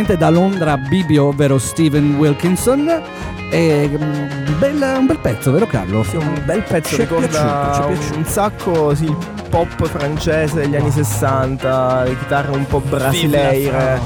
Direttamente 0.06 0.16
da 0.16 0.30
Londra, 0.30 0.76
Bibio, 0.76 1.24
ovvero 1.26 1.58
Steven 1.58 2.14
Wilkinson. 2.14 2.88
E, 3.50 3.90
mm, 3.92 4.58
bel- 4.58 4.94
un 4.98 5.06
bel 5.06 5.18
pezzo, 5.18 5.50
vero 5.50 5.66
Carlo? 5.66 6.04
Sì, 6.04 6.14
un 6.16 6.42
bel 6.44 6.62
pezzo, 6.62 6.94
Ci 6.94 7.02
è 7.02 7.06
piaciuto, 7.06 7.28
ci 7.32 7.36
è 7.36 7.96
piaciuto. 7.96 8.16
un 8.18 8.24
sacco 8.24 8.94
sì, 8.94 9.04
il 9.04 9.16
pop 9.50 9.84
francese 9.86 10.60
degli 10.60 10.76
anni 10.76 10.90
60, 10.92 12.04
le 12.04 12.18
chitarre 12.18 12.52
un 12.56 12.66
po' 12.66 12.80
brasileire. 12.80 14.00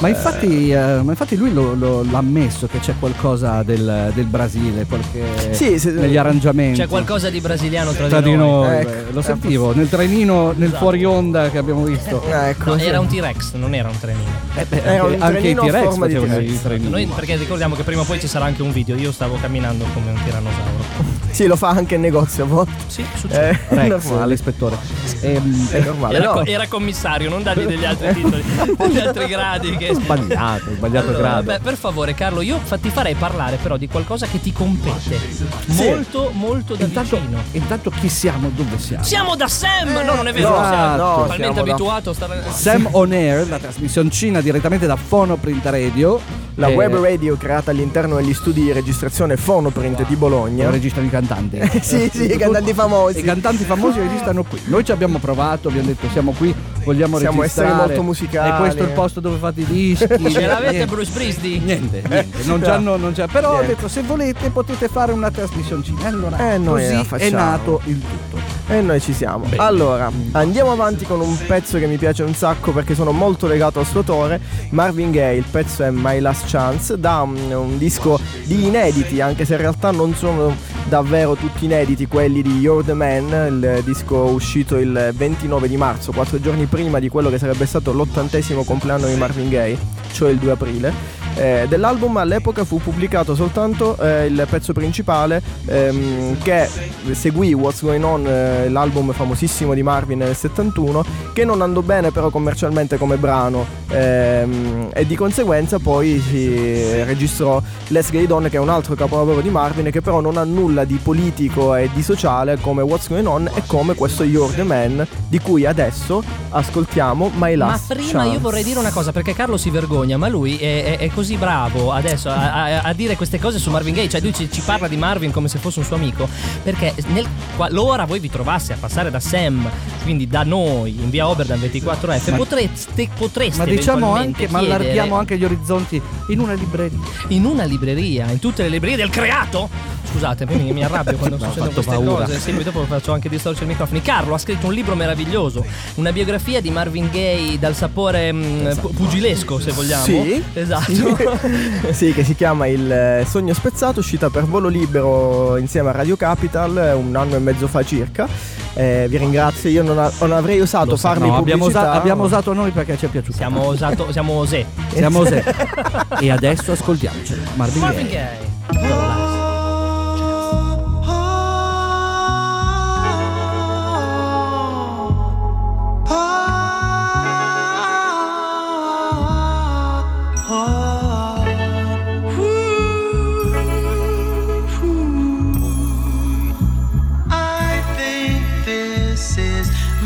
Ma 0.00 0.08
infatti, 0.08 0.70
eh, 0.70 1.02
ma 1.02 1.10
infatti 1.10 1.36
lui 1.36 1.52
lo- 1.52 1.74
lo- 1.74 2.02
l'ha 2.10 2.18
ammesso 2.18 2.66
che 2.66 2.78
c'è 2.78 2.94
qualcosa 2.98 3.62
del, 3.62 4.10
del 4.14 4.24
Brasile, 4.24 4.86
qualche, 4.86 5.22
Sì, 5.50 5.78
se- 5.78 5.90
negli 5.92 6.16
arrangiamenti. 6.16 6.80
C'è 6.80 6.88
qualcosa 6.88 7.28
di 7.28 7.40
brasiliano 7.40 7.92
tra, 7.92 8.06
tra 8.08 8.20
di 8.22 8.34
noi. 8.34 8.76
Ecco. 8.78 8.88
beh, 8.90 9.04
lo 9.12 9.20
sentivo 9.22 9.74
nel 9.74 9.88
trenino, 9.90 10.52
nel 10.56 10.70
fuori 10.70 11.04
onda 11.04 11.50
che 11.50 11.58
abbiamo 11.58 11.84
visto. 11.84 12.22
Ah, 12.30 12.48
ecco, 12.48 12.70
No, 12.70 12.78
sì. 12.78 12.86
era 12.86 12.98
un 12.98 13.08
T-Rex, 13.08 13.52
non 13.54 13.74
era 13.74 13.88
un 13.88 13.98
trenino. 13.98 14.28
Eh, 14.54 14.64
beh, 14.66 14.82
Era 14.82 15.04
un 15.04 15.12
anche, 15.12 15.24
anche 15.24 15.48
i 15.48 15.54
T-Rex 15.54 15.96
facevano 15.98 16.38
i 16.38 16.60
trenini. 16.62 16.90
Noi 16.90 17.06
perché 17.06 17.36
ricordiamo 17.36 17.74
che 17.74 17.82
prima 17.82 18.00
o 18.00 18.04
poi 18.04 18.18
ci 18.20 18.26
sarà 18.26 18.46
anche 18.46 18.62
un 18.62 18.72
video. 18.72 18.96
Io 18.96 19.12
stavo 19.12 19.36
camminando 19.40 19.84
come 19.92 20.10
un 20.12 20.18
tirannosauro. 20.24 21.09
Sì, 21.40 21.46
lo 21.46 21.56
fa 21.56 21.68
anche 21.70 21.94
in 21.94 22.02
negozio 22.02 22.44
a 22.44 22.46
volte. 22.46 22.72
Sì, 22.86 23.02
succede. 23.14 23.48
Eh, 23.48 23.68
è 23.68 23.88
Rex, 23.88 24.04
normale. 24.04 24.26
l'ispettore. 24.30 24.76
Ehm, 25.22 25.68
È 25.70 25.80
normale. 25.80 26.16
Era, 26.16 26.32
no. 26.34 26.44
era 26.44 26.66
commissario, 26.68 27.30
non 27.30 27.42
dargli 27.42 27.64
degli 27.64 27.84
altri 27.86 28.12
titoli, 28.12 28.44
degli 28.76 28.98
altri 28.98 29.26
gradi. 29.26 29.74
Che... 29.78 29.94
sbagliato, 29.94 30.70
sbagliato 30.74 31.08
Allora, 31.08 31.22
grado. 31.22 31.42
beh, 31.44 31.60
per 31.60 31.76
favore, 31.76 32.12
Carlo, 32.12 32.42
io 32.42 32.60
ti 32.82 32.90
farei 32.90 33.14
parlare 33.14 33.56
però 33.56 33.78
di 33.78 33.88
qualcosa 33.88 34.26
che 34.26 34.38
ti 34.38 34.52
compete. 34.52 35.18
Sì. 35.66 35.84
Molto, 35.84 36.30
molto 36.34 36.74
da 36.74 36.84
intanto, 36.84 37.16
vicino. 37.16 37.38
intanto 37.52 37.88
chi 37.90 38.10
siamo? 38.10 38.50
Dove 38.54 38.78
siamo? 38.78 39.02
Siamo 39.04 39.34
da 39.34 39.48
Sam! 39.48 39.88
No, 39.92 40.14
non 40.14 40.28
è 40.28 40.32
vero, 40.34 40.50
no, 40.50 40.56
siamo 40.66 40.96
no, 40.96 41.14
totalmente 41.22 41.36
siamo 41.36 41.52
da- 41.54 41.60
abituato 41.60 42.10
a 42.10 42.14
stare. 42.14 42.42
Sam 42.50 42.88
On 42.90 43.12
Air, 43.12 43.48
la 43.48 43.58
trasmissioncina 43.58 44.42
direttamente 44.42 44.86
da 44.86 44.98
Phonoprint 45.08 45.64
Radio. 45.64 46.48
La 46.56 46.68
Eh, 46.68 46.74
web 46.74 47.00
radio 47.00 47.36
creata 47.38 47.70
all'interno 47.70 48.16
degli 48.16 48.34
studi 48.34 48.62
di 48.64 48.72
registrazione 48.72 49.36
Phonoprint 49.36 50.06
di 50.06 50.16
Bologna. 50.16 50.64
Dove 50.64 50.76
registrano 50.76 51.06
i 51.06 51.10
cantanti. 51.34 51.58
Sì, 51.80 52.10
sì, 52.12 52.24
i 52.32 52.36
cantanti 52.36 52.72
famosi. 52.74 53.18
I 53.20 53.22
cantanti 53.22 53.64
famosi 53.64 54.00
esistono 54.00 54.42
qui. 54.44 54.60
Noi 54.66 54.84
ci 54.84 54.92
abbiamo 54.92 55.18
provato, 55.18 55.68
abbiamo 55.68 55.88
detto 55.88 56.08
siamo 56.12 56.32
qui, 56.32 56.54
vogliamo 56.84 57.18
Siamo 57.18 57.40
registrare. 57.40 57.68
esseri 57.70 57.86
molto 57.86 58.02
musicali. 58.02 58.50
E 58.50 58.58
questo 58.58 58.82
è 58.82 58.86
il 58.86 58.92
posto 58.92 59.20
dove 59.20 59.36
fate 59.38 59.60
i 59.60 59.64
dischi. 59.64 60.06
Ce 60.30 60.46
l'avete 60.46 60.70
Niente. 60.70 60.86
Bruce 60.86 61.10
Springsteen? 61.10 61.64
Niente, 61.64 62.02
niente, 62.08 62.38
non 62.44 62.60
c'è, 62.60 62.78
non 62.78 63.12
c'è. 63.14 63.26
Però 63.26 63.52
Niente. 63.52 63.72
ho 63.72 63.74
detto 63.74 63.88
se 63.88 64.02
volete 64.02 64.50
potete 64.50 64.88
fare 64.88 65.12
una 65.12 65.30
trasmissioncina. 65.30 66.06
Allora, 66.06 66.54
Eh, 66.54 66.60
così 66.62 67.06
è 67.16 67.30
nato 67.30 67.80
il 67.84 68.00
tutto. 68.00 68.39
E 68.70 68.80
noi 68.82 69.00
ci 69.00 69.12
siamo. 69.12 69.46
Allora, 69.56 70.12
andiamo 70.30 70.70
avanti 70.70 71.04
con 71.04 71.20
un 71.20 71.36
pezzo 71.44 71.76
che 71.78 71.88
mi 71.88 71.96
piace 71.96 72.22
un 72.22 72.34
sacco 72.34 72.70
perché 72.70 72.94
sono 72.94 73.10
molto 73.10 73.48
legato 73.48 73.80
al 73.80 73.86
suo 73.86 73.98
autore, 73.98 74.40
Marvin 74.70 75.10
Gaye. 75.10 75.38
Il 75.38 75.44
pezzo 75.50 75.82
è 75.82 75.90
My 75.90 76.20
Last 76.20 76.48
Chance, 76.48 76.96
da 76.96 77.22
un, 77.22 77.36
un 77.50 77.78
disco 77.78 78.16
di 78.44 78.66
inediti, 78.66 79.20
anche 79.20 79.44
se 79.44 79.54
in 79.54 79.60
realtà 79.60 79.90
non 79.90 80.14
sono 80.14 80.54
davvero 80.84 81.34
tutti 81.34 81.64
inediti 81.64 82.06
quelli 82.06 82.42
di 82.42 82.58
You're 82.58 82.84
the 82.84 82.94
Man, 82.94 83.48
il 83.48 83.82
disco 83.82 84.16
uscito 84.26 84.76
il 84.76 85.10
29 85.14 85.66
di 85.66 85.76
marzo, 85.76 86.12
quattro 86.12 86.40
giorni 86.40 86.66
prima 86.66 87.00
di 87.00 87.08
quello 87.08 87.28
che 87.28 87.38
sarebbe 87.38 87.66
stato 87.66 87.92
l'ottantesimo 87.92 88.62
compleanno 88.62 89.08
di 89.08 89.16
Marvin 89.16 89.48
Gaye, 89.48 89.76
cioè 90.12 90.30
il 90.30 90.38
2 90.38 90.50
aprile. 90.52 91.19
Eh, 91.40 91.64
dell'album 91.68 92.18
all'epoca 92.18 92.64
fu 92.64 92.78
pubblicato 92.82 93.34
soltanto 93.34 93.96
eh, 93.98 94.26
il 94.26 94.46
pezzo 94.50 94.74
principale 94.74 95.40
ehm, 95.66 96.36
che 96.42 96.68
seguì 97.12 97.54
What's 97.54 97.80
Going 97.82 98.04
On, 98.04 98.26
eh, 98.26 98.68
l'album 98.68 99.10
famosissimo 99.12 99.72
di 99.72 99.82
Marvin 99.82 100.18
nel 100.18 100.36
71, 100.36 101.02
che 101.32 101.46
non 101.46 101.62
andò 101.62 101.80
bene 101.80 102.10
però 102.10 102.28
commercialmente 102.28 102.98
come 102.98 103.16
brano 103.16 103.64
ehm, 103.88 104.90
e 104.92 105.06
di 105.06 105.16
conseguenza 105.16 105.78
poi 105.78 106.20
si 106.20 107.02
registrò 107.04 107.60
Let's 107.88 108.10
Get 108.10 108.24
It 108.24 108.30
On 108.32 108.42
che 108.50 108.56
è 108.56 108.60
un 108.60 108.68
altro 108.68 108.94
capolavoro 108.94 109.40
di 109.40 109.48
Marvin 109.48 109.90
che 109.90 110.02
però 110.02 110.20
non 110.20 110.36
ha 110.36 110.44
nulla 110.44 110.84
di 110.84 110.98
politico 111.02 111.74
e 111.74 111.88
di 111.94 112.02
sociale 112.02 112.58
come 112.60 112.82
What's 112.82 113.08
Going 113.08 113.26
On 113.26 113.50
e 113.54 113.62
come 113.66 113.94
questo 113.94 114.24
You're 114.24 114.54
the 114.54 114.62
Man 114.62 115.06
di 115.28 115.38
cui 115.38 115.64
adesso 115.64 116.22
ascoltiamo 116.50 117.30
My 117.34 117.56
Ma 117.56 117.66
Last 117.66 117.94
prima 117.94 118.10
Chance. 118.10 118.28
io 118.34 118.40
vorrei 118.40 118.62
dire 118.64 118.78
una 118.78 118.90
cosa 118.90 119.10
perché 119.12 119.32
Carlo 119.34 119.56
si 119.56 119.70
vergogna, 119.70 120.16
ma 120.16 120.28
lui 120.28 120.56
è, 120.58 120.84
è- 120.84 120.98
è 120.98 121.08
così 121.08 121.29
bravo 121.36 121.92
adesso 121.92 122.28
a, 122.28 122.52
a- 122.64 122.80
a 122.82 122.92
dire 122.92 123.16
queste 123.16 123.38
cose 123.38 123.58
su 123.58 123.70
Marvin 123.70 123.94
Gaye, 123.94 124.08
cioè 124.08 124.20
lui 124.20 124.32
ci, 124.34 124.50
ci 124.50 124.60
parla 124.60 124.88
di 124.88 124.96
Marvin 124.96 125.30
come 125.30 125.48
se 125.48 125.58
fosse 125.58 125.78
un 125.78 125.84
suo 125.84 125.96
amico, 125.96 126.28
perché 126.62 126.94
nel, 127.08 127.26
qualora 127.56 128.04
voi 128.04 128.18
vi 128.20 128.30
trovasse 128.30 128.72
a 128.72 128.76
passare 128.78 129.10
da 129.10 129.20
Sam, 129.20 129.68
quindi 130.02 130.26
da 130.26 130.42
noi 130.44 130.96
in 131.00 131.10
via 131.10 131.28
Oberdan 131.28 131.58
24F, 131.60 132.30
Ma- 132.30 132.36
potreste, 132.36 133.08
potreste 133.16 133.58
Ma 133.58 133.64
diciamo 133.64 134.14
anche, 134.14 134.48
ma 134.48 134.58
chiedere 134.60 134.82
allarghiamo 134.82 135.16
anche 135.16 135.38
gli 135.38 135.44
orizzonti 135.44 136.00
in 136.28 136.38
una 136.40 136.52
libreria. 136.54 136.98
in 137.28 137.44
una 137.44 137.64
libreria, 137.64 138.30
in 138.30 138.38
tutte 138.38 138.62
le 138.62 138.68
librerie 138.68 138.96
del 138.96 139.10
creato. 139.10 139.68
Scusate, 140.10 140.44
mi, 140.46 140.72
mi 140.72 140.82
arrabbio 140.82 141.16
quando 141.16 141.36
ha 141.40 141.46
succedono 141.46 141.70
queste 141.70 141.92
paura. 141.94 142.24
cose. 142.24 142.40
Sì, 142.40 142.50
poi 142.52 142.64
dopo 142.64 142.84
faccio 142.84 143.12
anche 143.12 143.28
distorcere 143.28 143.66
i 143.66 143.68
microfoni. 143.68 144.02
Carlo 144.02 144.34
ha 144.34 144.38
scritto 144.38 144.66
un 144.66 144.72
libro 144.72 144.96
meraviglioso, 144.96 145.64
una 145.96 146.10
biografia 146.10 146.60
di 146.60 146.70
Marvin 146.70 147.08
Gaye 147.12 147.58
dal 147.60 147.76
sapore 147.76 148.32
mm, 148.32 148.70
pu- 148.80 148.92
pugilesco, 148.92 149.60
se 149.60 149.70
vogliamo. 149.70 150.04
Sì. 150.04 150.42
Esatto. 150.54 151.09
sì, 151.92 152.12
che 152.12 152.24
si 152.24 152.34
chiama 152.34 152.66
Il 152.66 153.24
Sogno 153.26 153.54
Spezzato, 153.54 154.00
uscita 154.00 154.30
per 154.30 154.44
volo 154.44 154.68
libero 154.68 155.56
insieme 155.56 155.88
a 155.88 155.92
Radio 155.92 156.16
Capital 156.16 156.76
eh, 156.78 156.92
un 156.92 157.14
anno 157.16 157.36
e 157.36 157.38
mezzo 157.38 157.66
fa 157.68 157.82
circa. 157.84 158.26
Eh, 158.74 159.06
vi 159.08 159.16
ringrazio, 159.18 159.68
io 159.68 159.82
non, 159.82 159.98
a- 159.98 160.12
non 160.20 160.32
avrei 160.32 160.60
osato 160.60 160.90
so, 160.90 160.96
farmi 161.08 161.26
No, 161.28 161.36
abbiamo, 161.36 161.64
pubblicità. 161.64 161.90
usa- 161.90 161.98
abbiamo 161.98 162.24
usato 162.24 162.52
noi 162.52 162.70
perché 162.70 162.96
ci 162.96 163.06
è 163.06 163.08
piaciuto. 163.08 163.36
Siamo 163.36 163.66
osato, 163.66 164.12
siamo 164.12 164.34
osè. 164.34 164.64
Siamo 164.92 165.18
Osè. 165.20 165.42
e 166.20 166.30
adesso 166.30 166.72
ascoltiamocelo. 166.72 167.42
Marvin, 167.54 167.80
Marvin 167.80 168.06
Gaye. 168.08 168.38
Gaye. 168.70 169.19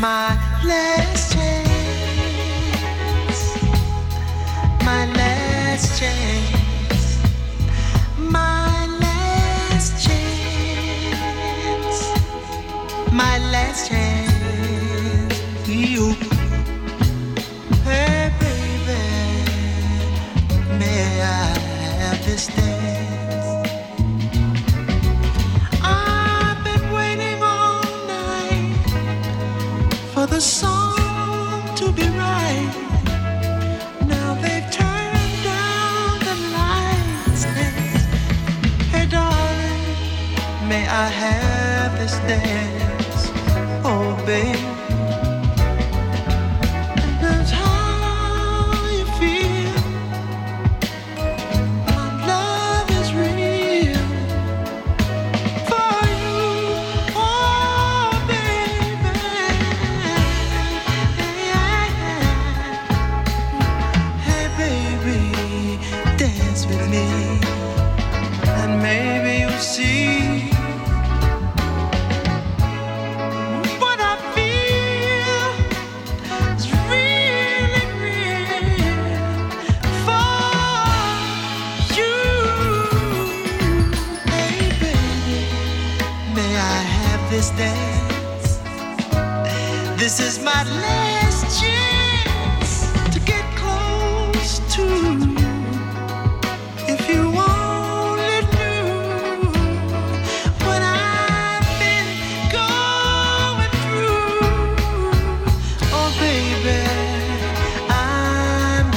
My 0.05 0.37
last 0.63 1.33
chance. 1.33 3.41
My 4.87 5.03
last 5.19 5.87
chance. 5.99 7.05
My 8.19 8.85
last 9.03 9.91
chance. 10.05 11.99
My 13.11 13.35
last 13.53 13.81
chance. 13.89 15.35
You. 15.67 16.05
Hey, 17.87 18.31
baby. 18.39 19.01
May 20.79 21.21
I 21.21 21.23
have 21.99 22.19
this? 22.25 22.74
May 40.67 40.87
I 40.87 41.07
have 41.07 41.97
this 41.97 42.17
dance? 42.27 43.31
Oh, 43.85 44.21
babe. 44.25 44.64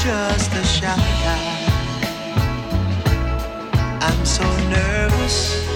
Just 0.08 0.52
a 0.54 0.64
shy 0.64 0.96
guy. 1.24 1.56
I'm 4.00 4.24
so 4.24 4.46
nervous, 4.70 5.67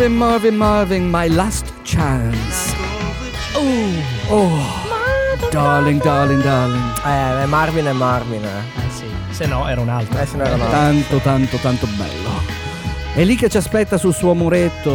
Marvin, 0.00 0.16
Marvin, 0.16 0.56
Marvin, 0.56 1.10
my 1.10 1.28
last 1.28 1.74
chance. 1.84 2.72
Oh, 3.54 4.30
oh. 4.30 5.48
Darling, 5.50 5.98
darling, 5.98 6.40
darling. 6.40 6.80
Eh, 7.04 7.44
Marvin 7.46 7.84
è 7.84 7.92
Marvin. 7.92 8.42
Eh. 8.42 8.48
Eh 8.86 8.90
sì, 8.90 9.04
se 9.30 9.44
no 9.44 9.68
era 9.68 9.78
un 9.82 9.90
altro. 9.90 10.18
Eh, 10.18 10.24
se 10.24 10.38
no 10.38 10.44
era 10.44 10.54
una- 10.54 10.68
Tanto, 10.70 11.18
tanto, 11.18 11.58
tanto 11.58 11.86
bello. 11.98 12.19
È 13.20 13.24
lì 13.24 13.36
che 13.36 13.50
ci 13.50 13.58
aspetta 13.58 13.98
sul 13.98 14.14
suo 14.14 14.32
muretto. 14.32 14.90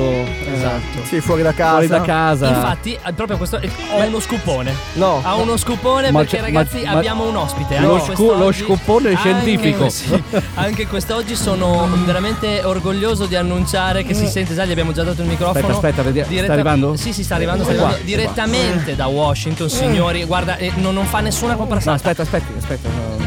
Esatto. 0.51 1.03
Sì, 1.03 1.21
fuori 1.21 1.43
da 1.43 1.53
casa. 1.53 1.73
Fuori 1.73 1.87
da 1.87 2.01
casa. 2.01 2.47
Infatti, 2.47 2.93
eh, 3.05 3.13
proprio 3.13 3.37
questo 3.37 3.59
eh, 3.59 3.69
ho 3.91 4.03
uno 4.03 4.19
scupone. 4.19 4.73
No. 4.93 5.21
Ha 5.23 5.35
uno 5.35 5.57
scupone 5.57 6.09
Ma 6.09 6.21
perché 6.21 6.41
ragazzi 6.41 6.81
ma- 6.83 6.89
abbiamo 6.93 7.27
un 7.29 7.35
ospite. 7.35 7.79
Lo 7.79 7.93
anche 7.99 8.13
scu- 8.15 8.35
lo 8.35 8.51
scupone 8.51 9.09
Anche- 9.09 9.19
scientifico. 9.19 9.89
sì, 9.93 10.23
anche 10.55 10.87
quest'oggi 10.87 11.35
sono 11.35 11.87
veramente 12.03 12.63
orgoglioso 12.63 13.27
di 13.27 13.35
annunciare 13.35 14.03
che 14.03 14.15
si 14.15 14.25
sente 14.25 14.55
già, 14.55 14.65
gli 14.65 14.71
abbiamo 14.71 14.91
già 14.91 15.03
dato 15.03 15.21
il 15.21 15.27
microfono. 15.27 15.59
Aspetta, 15.59 15.73
aspetta, 15.75 16.01
vediamo. 16.01 16.27
Diretta- 16.27 16.45
Sta 16.45 16.53
arrivando? 16.53 16.95
Sì, 16.95 17.13
sì, 17.13 17.23
sta 17.23 17.35
arrivando, 17.35 17.63
sta 17.63 17.73
qua, 17.75 17.83
arrivando 17.89 18.05
qua. 18.05 18.15
direttamente 18.15 18.95
da 18.95 19.05
Washington, 19.05 19.69
signori. 19.69 20.23
Guarda, 20.23 20.57
eh, 20.57 20.71
non, 20.77 20.95
non 20.95 21.05
fa 21.05 21.19
nessuna 21.19 21.51
No, 21.51 21.57
comparsata. 21.59 21.93
aspetta, 21.95 22.23
aspetta, 22.23 22.51
aspetta. 22.57 22.89
No, 22.89 23.24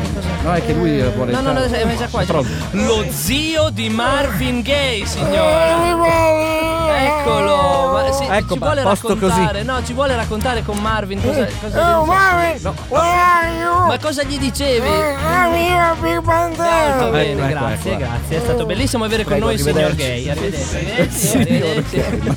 no, 0.48 0.48
no, 0.48 0.54
è 0.54 0.64
che 0.64 0.72
lui 0.72 0.98
eh, 0.98 1.10
vuole. 1.10 1.32
No, 1.32 1.40
no, 1.40 1.52
no, 1.52 1.60
è 1.60 1.96
già 1.96 2.08
qua. 2.08 2.24
Pronto. 2.24 2.48
Lo 2.70 3.04
zio 3.10 3.68
di 3.70 3.90
Marvin 3.90 4.62
Gaye, 4.62 5.04
signora. 5.06 6.56
Eccolo. 6.98 7.92
Ma 7.92 8.12
sì, 8.12 8.24
Ecco, 8.24 8.54
ci 8.54 8.58
vuole 8.58 8.82
posto 8.82 9.08
raccontare. 9.08 9.62
No, 9.62 9.84
ci 9.84 9.92
vuole 9.92 10.16
raccontare 10.16 10.62
con 10.62 10.78
Marvin 10.78 11.22
cosa, 11.22 11.46
cosa 11.60 12.00
Ma 13.86 13.98
cosa 14.00 14.22
gli 14.22 14.38
dicevi? 14.38 14.88
Molto 14.88 15.18
bene, 17.10 17.30
Ecco, 17.30 17.42
ecco, 17.42 17.48
grazie, 17.48 17.92
ecco. 17.92 17.98
grazie. 17.98 18.36
È 18.36 18.40
stato 18.40 18.66
bellissimo 18.66 19.04
avere 19.04 19.24
con 19.24 19.32
Prego, 19.32 19.46
noi 19.46 19.54
il 19.54 19.60
signor. 19.60 19.94
Gay. 19.94 20.28
Arrivederci. 20.28 20.76
Arrivederci. 20.76 21.36
arrivederci. 22.00 22.36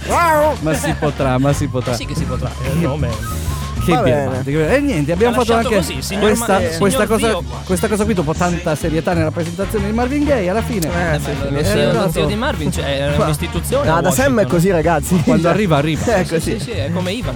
Ma 0.59 0.73
si 0.73 0.93
potrà, 0.93 1.37
ma 1.37 1.53
si 1.53 1.67
potrà. 1.67 1.93
Sì 1.93 2.05
che 2.05 2.15
si 2.15 2.25
potrà. 2.25 2.49
È 2.61 2.67
il 2.67 2.79
nome. 2.79 3.50
Che 3.91 3.95
Va 3.95 4.41
bene. 4.43 4.75
E 4.75 4.79
niente, 4.79 5.11
abbiamo 5.11 5.35
fatto 5.35 5.53
anche 5.53 5.75
così, 5.75 6.01
signor 6.01 6.23
questa, 6.23 6.53
Ma- 6.53 6.59
eh, 6.59 6.77
questa 6.77 7.05
cosa, 7.07 7.37
questa 7.65 7.87
cosa 7.87 8.03
qui 8.05 8.13
dopo 8.13 8.33
tanta 8.33 8.75
serietà 8.75 9.13
nella 9.13 9.31
presentazione 9.31 9.85
di 9.87 9.91
Marvin 9.91 10.23
Gaye 10.23 10.49
alla 10.49 10.61
fine. 10.61 10.87
Eh, 10.87 11.19
sì, 11.19 11.29
Lo 11.39 11.45
finisce. 11.47 11.71
zio- 11.71 11.91
lo 11.93 12.11
zio 12.11 12.25
di 12.25 12.35
Marvin 12.35 12.71
cioè, 12.71 13.11
è 13.13 13.15
un'istituzione. 13.21 13.89
No, 13.89 14.01
da 14.01 14.11
Sam 14.11 14.39
è 14.41 14.45
così, 14.45 14.71
ragazzi. 14.71 15.21
Quando 15.23 15.49
arriva, 15.49 15.77
arriva. 15.77 16.03
È 16.15 16.23
Sì, 16.23 16.33
così. 16.33 16.51
sì, 16.51 16.59
sì, 16.59 16.71
è 16.71 16.91
come 16.93 17.11
Ivan. 17.11 17.35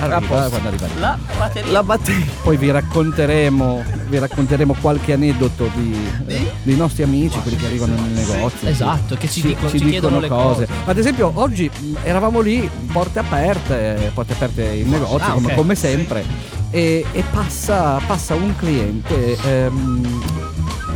Arriva, 0.00 0.48
quando 0.48 0.68
arriva. 0.68 0.86
La 0.98 1.18
batteria. 1.38 1.72
La 1.72 1.82
batteria. 1.82 2.24
Poi 2.42 2.56
vi 2.56 2.70
racconteremo, 2.70 3.84
vi 4.08 4.18
racconteremo 4.18 4.76
qualche 4.80 5.12
aneddoto 5.14 5.70
di, 5.74 5.96
eh, 6.26 6.50
dei 6.62 6.76
nostri 6.76 7.02
amici, 7.02 7.38
quelli 7.40 7.56
che 7.56 7.66
arrivano 7.66 7.94
nel 7.94 8.10
negozio. 8.26 8.68
Esatto, 8.68 9.16
che 9.16 9.28
ci 9.28 9.40
dicono- 9.42 9.70
ci 9.70 9.78
chiedono 9.78 10.20
le 10.20 10.28
cose. 10.28 10.68
Ad 10.84 10.98
esempio, 10.98 11.30
oggi 11.34 11.70
mh, 11.74 11.96
eravamo 12.02 12.40
lì, 12.40 12.68
porte 12.92 13.18
aperte, 13.20 14.10
porte 14.14 14.32
aperte 14.34 14.62
in 14.64 14.88
negozio, 14.90 15.16
Ah, 15.18 15.32
come, 15.32 15.46
ok. 15.48 15.54
come 15.54 15.74
sempre, 15.74 16.24
e, 16.70 17.04
e 17.12 17.24
passa, 17.32 17.98
passa 18.06 18.34
un 18.34 18.54
cliente. 18.56 19.36
ehm, 19.44 20.22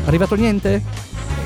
arrivato 0.06 0.34
niente? 0.34 0.82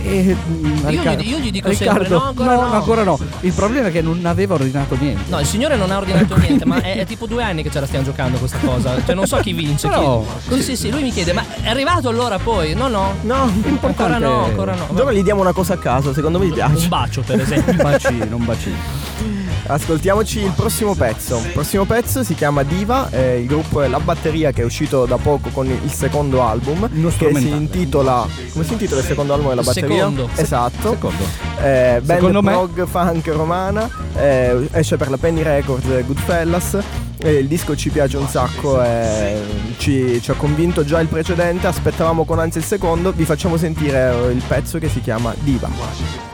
E, 0.07 0.35
mh, 0.35 0.91
Io 0.91 1.03
gli- 1.03 1.29
io 1.31 1.39
gli 1.39 1.51
dico 1.51 1.73
sempre, 1.73 2.07
no, 2.09 2.23
ancora 2.25 2.55
no. 2.55 2.73
ancora 2.73 3.03
no. 3.05 3.19
Il 3.41 3.53
problema 3.55 3.89
è 3.89 3.91
che 3.91 4.03
non 4.03 4.21
aveva 4.27 4.53
ordinato 4.55 4.97
niente. 4.97 5.31
No, 5.31 5.41
il 5.41 5.47
signore 5.47 5.77
non 5.77 5.91
ha 5.91 5.97
ordinato 5.97 6.37
niente, 6.41 6.67
ma 6.67 6.81
è, 6.83 6.99
è 6.99 7.07
tipo 7.07 7.27
due 7.27 7.43
anni 7.43 7.63
che 7.63 7.71
ce 7.71 7.81
la 7.81 7.87
stiamo 7.87 8.05
giocando 8.05 8.37
questa 8.37 8.59
cosa. 8.59 8.95
Cioè, 9.05 9.15
non 9.15 9.27
so 9.27 9.39
chi 9.39 9.55
vince. 9.55 9.89
Però, 9.89 10.23
chi... 10.47 10.57
Sì, 10.57 10.63
sì, 10.63 10.77
sì, 10.77 10.91
lui 10.91 11.03
mi 11.03 11.11
chiede, 11.11 11.33
ma 11.33 11.43
è 11.63 11.71
arrivato 11.71 12.11
allora 12.11 12.39
poi? 12.39 12.75
No, 12.75 12.89
no. 12.89 13.15
No, 13.23 13.51
Ancora 13.81 14.19
no, 14.19 14.45
ancora 14.45 14.75
no. 14.75 14.89
Giorno 14.95 15.13
gli 15.13 15.23
diamo 15.23 15.41
una 15.41 15.53
cosa 15.53 15.73
a 15.75 15.79
caso, 15.79 16.13
secondo 16.13 16.39
me 16.39 16.45
gli 16.47 16.51
Un 16.51 16.55
piace. 16.55 16.89
bacio, 16.89 17.23
per 17.23 17.41
esempio. 17.41 17.73
Un 17.73 17.79
bacino, 17.79 18.37
un 18.37 18.45
bacino. 18.45 19.34
Ascoltiamoci 19.67 20.41
il 20.41 20.53
prossimo 20.55 20.95
pezzo. 20.95 21.39
Il 21.39 21.53
prossimo 21.53 21.85
pezzo 21.87 22.23
si 22.23 22.35
chiama 22.35 22.63
Diva, 22.65 23.09
eh, 23.11 23.41
il 23.41 23.47
gruppo 23.47 23.81
è 23.81 23.89
La 23.89 23.99
Batteria 23.99 24.53
che 24.53 24.61
è 24.61 24.65
uscito 24.65 25.07
da 25.07 25.17
poco 25.17 25.49
con 25.49 25.67
il 25.67 25.91
secondo 25.91 26.43
album 26.43 26.87
Uno 26.93 27.11
che 27.17 27.35
si 27.35 27.49
intitola 27.49 28.27
Come 28.53 28.65
si 28.65 28.73
intitola 28.73 29.01
il 29.01 29.07
secondo 29.07 29.33
album 29.33 29.49
della 29.49 29.63
Batteria? 29.63 29.97
Secondo. 29.97 30.29
Esatto. 30.35 30.91
Secondo. 30.91 31.25
Eh, 31.63 32.01
band 32.03 32.19
Secondo 32.19 32.43
me- 32.43 32.53
prog 32.53 32.87
funk 32.87 33.27
romana, 33.29 33.89
eh, 34.17 34.69
esce 34.73 34.97
per 34.99 35.09
la 35.09 35.17
Penny 35.17 35.41
Records 35.43 35.87
Goodfellas. 36.05 36.79
eh, 37.23 37.33
il 37.33 37.47
disco 37.49 37.75
ci 37.75 37.89
piace 37.89 38.19
un 38.19 38.29
sacco, 38.29 38.83
eh, 38.83 39.41
ci, 39.79 40.21
ci 40.21 40.31
ha 40.31 40.35
convinto 40.35 40.85
già 40.85 41.01
il 41.01 41.09
precedente, 41.09 41.67
aspettavamo 41.67 42.25
con 42.25 42.39
ansia 42.39 42.61
il 42.61 42.67
secondo, 42.67 43.13
vi 43.13 43.25
facciamo 43.25 43.57
sentire 43.57 44.31
il 44.31 44.43
pezzo 44.47 44.79
che 44.79 44.91
si 44.91 45.01
chiama 45.01 45.35
Diva. 45.41 45.69
Diva, 45.69 46.34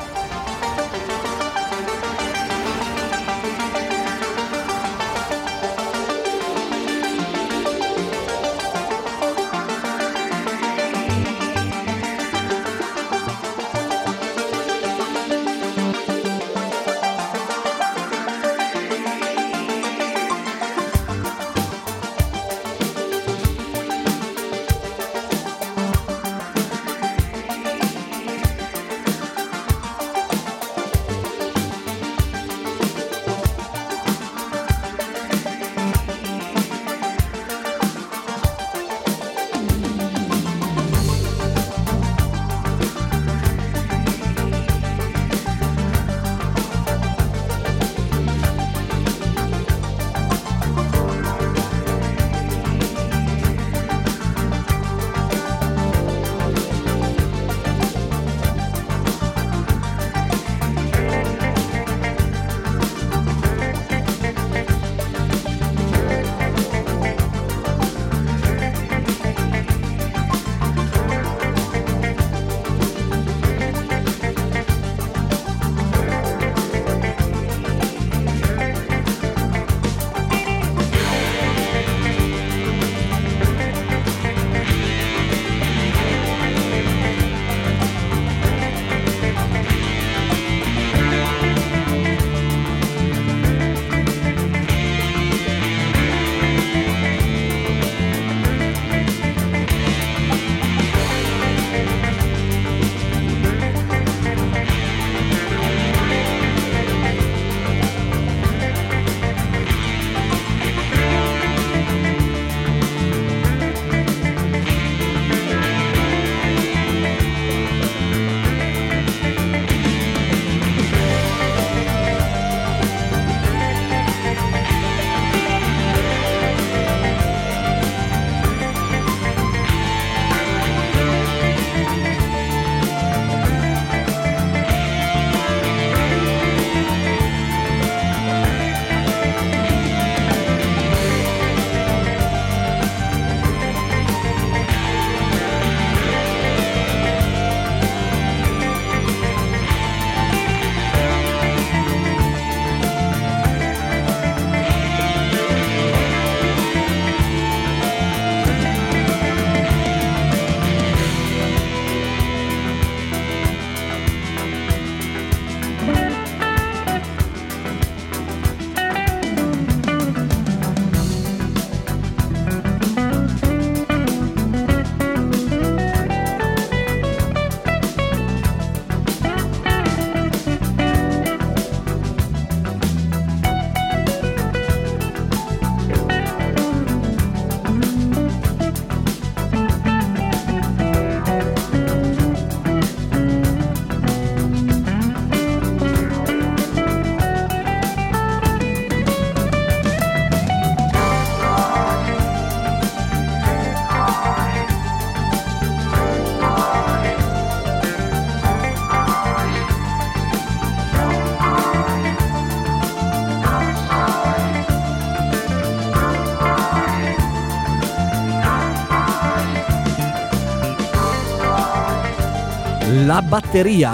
La 223.21 223.27
batteria, 223.29 223.93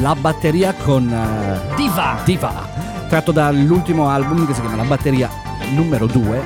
la 0.00 0.16
batteria 0.16 0.74
con 0.74 1.08
eh, 1.08 1.74
Diva. 1.76 2.16
Diva, 2.24 2.52
tratto 3.08 3.30
dall'ultimo 3.30 4.08
album 4.08 4.44
che 4.44 4.54
si 4.54 4.60
chiama 4.60 4.74
La 4.74 4.82
batteria 4.82 5.30
numero 5.72 6.06
2, 6.06 6.42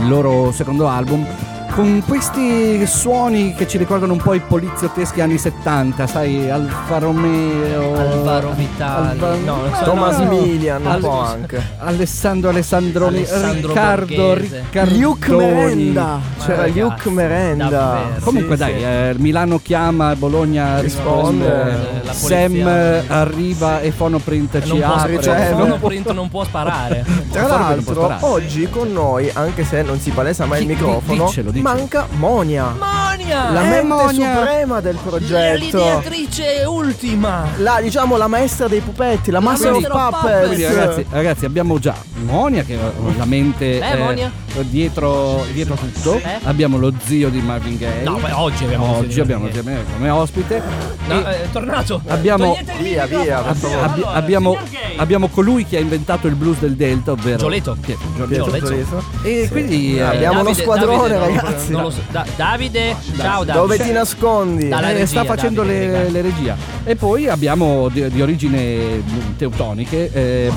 il 0.00 0.08
loro 0.08 0.50
secondo 0.50 0.88
album. 0.88 1.24
Con 1.70 2.02
questi 2.06 2.84
suoni 2.86 3.54
che 3.54 3.68
ci 3.68 3.76
ricordano 3.78 4.14
un 4.14 4.18
po' 4.18 4.32
i 4.32 4.40
poliziotteschi 4.40 5.20
anni 5.20 5.36
70, 5.38 6.06
sai, 6.06 6.50
Alfa 6.50 6.98
Romeo, 6.98 7.94
Alvaro 7.94 8.50
Vitali. 8.52 9.10
Alva- 9.20 9.34
No, 9.36 9.58
so, 9.76 9.84
Thomas 9.84 10.16
no. 10.18 10.30
Milian 10.30 10.80
un 10.80 10.86
Al- 10.90 11.00
po' 11.00 11.20
anche. 11.20 11.62
Alessandro 11.78 12.48
Alessandroni, 12.50 13.18
Alessandro 13.18 13.68
Riccardo 13.68 14.14
Borghese. 14.16 14.60
Riccardoni. 14.62 15.00
Luke 15.00 15.32
Merenda. 15.32 16.18
C'era 16.46 16.62
ragazzi, 16.62 16.78
Luke 16.80 17.10
Merenda. 17.10 17.68
davvero. 17.68 18.20
Comunque 18.24 18.56
Sì, 18.56 18.62
dai, 18.62 18.74
sì. 18.78 18.82
eh, 18.84 19.14
Milano 19.18 19.60
chiama, 19.62 20.14
Bologna 20.16 20.80
Risponde. 20.80 21.44
risponde, 21.46 22.00
La 22.04 22.12
Sam 22.12 22.68
eh, 22.68 23.04
arriva 23.08 23.80
e 23.80 23.90
Fonoprint 23.90 24.62
ci 24.62 24.80
apre. 24.82 25.20
Cioè, 25.20 25.52
non, 25.52 25.68
no. 25.68 25.76
Print 25.78 26.12
non 26.12 26.28
può 26.28 26.44
sparare. 26.44 27.04
Tra 27.30 27.46
l'altro, 27.46 27.94
sparare. 27.94 28.24
oggi 28.26 28.68
con 28.70 28.92
noi, 28.92 29.30
anche 29.32 29.64
se 29.64 29.82
non 29.82 29.98
si 30.00 30.10
palesa 30.10 30.46
mai 30.46 30.62
il 30.62 30.68
microfono, 30.68 31.24
diccelo, 31.26 31.50
diccelo. 31.50 31.74
manca 31.74 32.06
Monia. 32.16 32.74
Monia! 32.78 33.50
La 33.50 33.62
Eh, 33.62 33.68
mente 33.68 33.86
Monia. 33.86 34.34
suprema 34.36 34.80
del 34.80 34.96
progetto. 35.02 35.58
L'ideatrice 35.58 36.64
ultima. 36.66 37.44
La, 37.58 37.78
diciamo, 37.80 38.16
la 38.16 38.26
maestra 38.28 38.68
dei 38.68 38.80
pupetti, 38.80 39.30
la 39.30 39.40
master 39.40 39.72
of 39.72 39.80
master 39.82 39.96
of 39.96 40.10
puppets. 40.20 40.46
Quindi 40.46 40.64
ragazzi, 40.64 41.06
ragazzi, 41.10 41.44
abbiamo 41.44 41.78
già 41.78 41.94
Monia 42.24 42.62
che 42.62 42.74
è 42.74 42.78
la 43.16 43.24
mente 43.24 43.78
Eh, 43.78 43.96
Monia? 43.96 44.30
Dietro, 44.62 45.44
dietro 45.52 45.74
tutto. 45.76 46.14
Eh? 46.16 46.38
Abbiamo 46.44 46.78
lo 46.78 46.92
zio 47.04 47.28
di 47.30 47.40
Marvin 47.40 47.76
Gaye. 47.78 48.02
No, 48.02 48.16
beh, 48.18 48.32
oggi 48.32 48.64
abbiamo 48.64 48.96
Oggi 48.98 49.20
abbiamo 49.20 49.44
Marvin 49.44 49.62
come, 49.64 49.84
come 49.96 50.10
ospite. 50.10 50.62
No, 51.08 51.26
E 51.26 51.42
è 51.44 51.50
tornato. 51.50 52.00
Abbiamo- 52.06 52.56
Via, 52.80 53.06
via, 53.06 53.44
abbi- 53.44 53.66
Allora, 53.66 54.12
abbiamo, 54.14 54.56
abbiamo 54.96 55.28
colui 55.28 55.64
che 55.66 55.76
ha 55.76 55.80
inventato 55.80 56.26
il 56.26 56.34
blues 56.34 56.58
del 56.58 56.74
Delta, 56.74 57.12
ovvero 57.12 57.38
Gioletto. 57.38 57.76
Pietro 57.80 58.06
Gioletto. 58.16 58.44
Gioletto. 58.44 58.64
Torreso. 58.66 59.04
E 59.22 59.48
quindi 59.50 59.96
eh, 59.96 60.02
Abbiamo 60.02 60.40
uno 60.40 60.42
Davide- 60.50 60.62
squadrone, 60.62 61.08
Davide, 61.18 61.40
ragazzi. 61.40 61.70
non 61.70 61.82
lo 61.82 61.90
so. 61.90 62.00
Da- 62.10 62.26
Davide, 62.36 62.96
ciao 63.16 63.44
Davide. 63.44 63.52
Dove 63.52 63.78
ti 63.78 63.92
nascondi? 63.92 64.68
Dalla 64.68 64.90
eh, 64.90 64.92
regia, 64.92 65.06
sta 65.06 65.24
facendo 65.24 65.62
Davide, 65.62 65.86
le, 66.02 66.10
le 66.10 66.20
regia. 66.22 66.56
E 66.84 66.96
poi 66.96 67.28
abbiamo 67.28 67.88
di, 67.88 68.08
di 68.10 68.22
origine 68.22 69.02
teutoniche, 69.36 70.10
eh, 70.12 70.50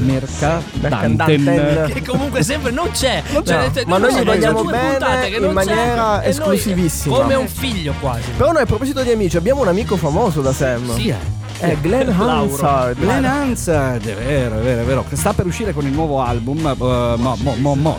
Mercadanten. 0.00 1.42
Mercadanten. 1.42 1.90
Che 1.92 2.02
comunque 2.02 2.42
sempre 2.42 2.70
non 2.70 2.90
c'è. 2.92 3.22
No, 3.44 3.72
Cioè, 3.72 3.84
ma 3.86 3.98
noi 3.98 4.14
gli 4.14 4.24
vogliamo 4.24 4.64
bene 4.64 5.28
in 5.28 5.50
maniera 5.52 6.24
esclusivissima. 6.24 7.16
Come 7.16 7.34
un 7.34 7.48
figlio 7.48 7.94
quasi. 8.00 8.30
Però 8.36 8.52
noi 8.52 8.62
a 8.62 8.66
proposito 8.66 9.02
di 9.02 9.10
amici 9.10 9.36
abbiamo 9.36 9.62
un 9.62 9.68
amico 9.68 9.96
famoso 9.96 10.40
da 10.40 10.52
Sam. 10.52 10.94
Sì. 10.94 11.14
È 11.58 11.76
Glenn. 11.80 12.08
Hansard. 12.08 12.98
Glenn 12.98 13.24
Hansard, 13.24 14.06
è 14.06 14.14
vero, 14.14 14.58
è 14.58 14.62
vero, 14.62 14.80
è 14.80 14.84
vero, 14.84 15.04
che 15.08 15.16
sta 15.16 15.32
per 15.32 15.46
uscire 15.46 15.72
con 15.72 15.86
il 15.86 15.92
nuovo 15.92 16.20
album, 16.20 16.58
eh, 16.66 16.74
mo, 16.76 17.36
mo, 17.38 17.54
mo, 17.56 17.74
mo 17.74 17.98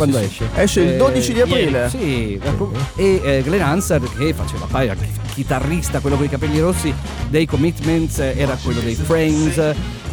Quando 0.00 0.16
esce? 0.18 0.48
Esce 0.54 0.80
il 0.80 0.96
12 0.96 1.32
di 1.34 1.40
aprile. 1.42 1.88
Sì, 1.90 2.40
ecco. 2.42 2.72
e 2.96 3.20
eh, 3.22 3.42
Glenn 3.44 3.60
Hansard 3.60 4.08
che 4.16 4.32
faceva 4.32 4.64
poi 4.70 4.90
chitarrista, 5.34 6.00
quello 6.00 6.16
con 6.16 6.24
i 6.24 6.28
capelli 6.30 6.58
rossi 6.58 6.92
dei 7.28 7.44
Commitments, 7.44 8.18
eh, 8.18 8.32
era 8.34 8.56
quello 8.62 8.80
dei 8.80 8.94
Frames. 8.94 9.58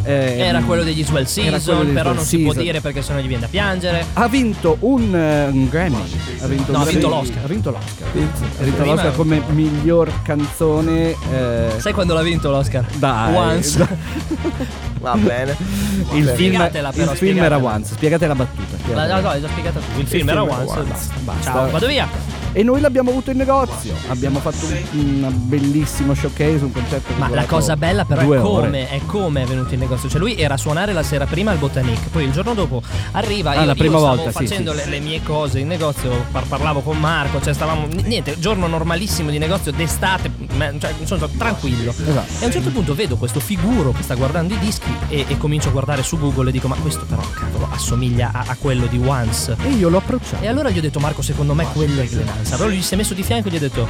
eh, 0.04 0.38
Era 0.38 0.60
quello 0.60 0.82
degli 0.84 1.02
Swell 1.02 1.24
quello 1.24 1.58
Season, 1.58 1.84
dei 1.86 1.94
però 1.94 2.12
non 2.12 2.22
si 2.22 2.38
può 2.40 2.52
dire 2.52 2.82
perché 2.82 3.00
sennò 3.00 3.18
gli 3.20 3.26
viene 3.28 3.40
da 3.42 3.48
piangere. 3.48 4.04
Ha 4.12 4.28
vinto 4.28 4.76
un, 4.80 5.14
eh, 5.14 5.46
un 5.46 5.68
Grammy. 5.70 5.96
Ha 6.40 6.46
vinto, 6.46 6.72
No, 6.72 6.82
un 6.82 6.84
ha 6.86 6.90
vinto 6.90 7.08
l'Oscar. 7.08 7.44
Ha 7.44 7.48
vinto 7.48 7.70
l'Oscar. 7.70 8.08
Ha 8.08 8.62
vinto 8.64 8.84
l'Oscar 8.84 9.14
come 9.16 9.42
miglior 9.52 10.12
canzone. 10.22 11.14
eh, 11.32 11.68
Sai 11.78 11.94
quando 11.94 12.12
l'ha 12.12 12.22
vinto 12.22 12.50
l'Oscar? 12.50 12.84
dai. 12.96 13.34
Once. 13.34 13.86
Va 15.00 15.14
bene. 15.16 15.56
Il 16.12 16.24
film, 16.24 16.34
Spiegatela 16.34 16.92
però, 16.92 17.12
il 17.12 17.18
film 17.18 17.42
era. 17.42 17.58
Once. 17.58 17.94
Spiegate 17.94 18.26
la 18.26 18.34
battuta. 18.34 18.76
La, 18.94 19.06
no, 19.06 19.20
no, 19.20 19.28
hai 19.30 19.40
già 19.40 19.48
spiegato 19.48 19.80
tu. 19.80 20.00
Il 20.00 20.06
film 20.06 20.28
era 20.28 20.44
film 20.44 20.52
era 20.52 20.80
Once. 20.80 21.10
Basta. 21.20 21.52
Ciao, 21.52 21.70
vado 21.70 21.86
via. 21.86 22.37
E 22.52 22.62
noi 22.62 22.80
l'abbiamo 22.80 23.10
avuto 23.10 23.30
in 23.30 23.36
negozio. 23.36 23.94
Abbiamo 24.08 24.38
fatto 24.40 24.66
un, 24.66 25.22
un 25.22 25.32
bellissimo 25.48 26.14
showcase, 26.14 26.64
un 26.64 26.72
concerto. 26.72 27.12
Ma 27.16 27.28
la 27.28 27.44
cosa 27.44 27.76
bella 27.76 28.04
però 28.04 28.20
è 28.20 28.40
come, 28.40 28.88
è 28.88 29.00
come 29.06 29.42
è 29.42 29.46
venuto 29.46 29.74
in 29.74 29.80
negozio. 29.80 30.08
Cioè 30.08 30.18
lui 30.18 30.36
era 30.36 30.54
a 30.54 30.56
suonare 30.56 30.92
la 30.92 31.02
sera 31.02 31.26
prima 31.26 31.50
al 31.50 31.58
Botanique, 31.58 32.08
poi 32.10 32.24
il 32.24 32.32
giorno 32.32 32.54
dopo 32.54 32.82
arriva 33.12 33.50
Ah, 33.50 33.60
io, 33.60 33.64
la 33.66 33.74
prima 33.74 33.94
io 33.94 33.98
stavo 34.00 34.16
volta, 34.16 34.38
sì, 34.38 34.46
facendo 34.46 34.72
sì. 34.72 34.76
Le, 34.78 34.86
le 34.86 35.00
mie 35.00 35.22
cose 35.22 35.58
in 35.58 35.66
negozio, 35.66 36.10
par- 36.32 36.46
parlavo 36.46 36.80
con 36.80 36.98
Marco, 36.98 37.40
cioè 37.40 37.52
stavamo 37.52 37.86
niente, 38.04 38.38
giorno 38.38 38.66
normalissimo 38.66 39.30
di 39.30 39.38
negozio 39.38 39.72
d'estate, 39.72 40.30
cioè 40.78 40.94
sono 41.04 41.28
tranquillo. 41.28 41.90
Esatto. 41.90 42.32
E 42.40 42.42
a 42.42 42.46
un 42.46 42.52
certo 42.52 42.70
punto 42.70 42.94
vedo 42.94 43.16
questo 43.16 43.40
figuro 43.40 43.92
che 43.92 44.02
sta 44.02 44.14
guardando 44.14 44.54
i 44.54 44.58
dischi 44.58 44.90
e, 45.08 45.24
e 45.28 45.36
comincio 45.38 45.68
a 45.68 45.72
guardare 45.72 46.02
su 46.02 46.18
Google 46.18 46.48
e 46.48 46.52
dico 46.52 46.68
"Ma 46.68 46.76
questo 46.76 47.04
però 47.06 47.22
cavolo 47.34 47.68
assomiglia 47.70 48.30
a, 48.32 48.44
a 48.48 48.56
quello 48.58 48.86
di 48.86 48.98
Once". 49.04 49.56
E 49.62 49.68
io 49.70 49.88
l'ho 49.88 49.98
approcciato. 49.98 50.42
E 50.42 50.48
allora 50.48 50.70
gli 50.70 50.78
ho 50.78 50.82
detto 50.82 50.98
Marco, 51.00 51.22
secondo 51.22 51.54
me 51.54 51.66
quello 51.72 52.00
è 52.00 52.06
Glenn 52.06 52.26
Hansard. 52.38 52.60
Allora 52.60 52.74
lui 52.74 52.82
si 52.82 52.94
è 52.94 52.96
messo 52.96 53.14
di 53.14 53.22
fianco 53.22 53.48
e 53.48 53.50
gli 53.52 53.56
ho 53.56 53.60
detto 53.60 53.86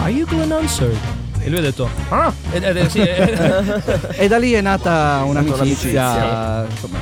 Are 0.00 0.10
you 0.10 0.26
Glenn 0.26 0.50
Hansard? 0.52 0.96
E 1.40 1.48
lui 1.50 1.58
ha 1.58 1.62
detto 1.62 1.88
Ah! 2.08 2.32
Ed- 2.50 2.62
ed- 2.64 2.86
sì, 2.90 3.00
E 3.00 4.28
da 4.28 4.38
lì 4.38 4.52
è 4.52 4.60
nata 4.60 5.22
un'amicizia. 5.24 5.54
un'amicizia. 5.54 6.66
Insomma, 6.70 6.98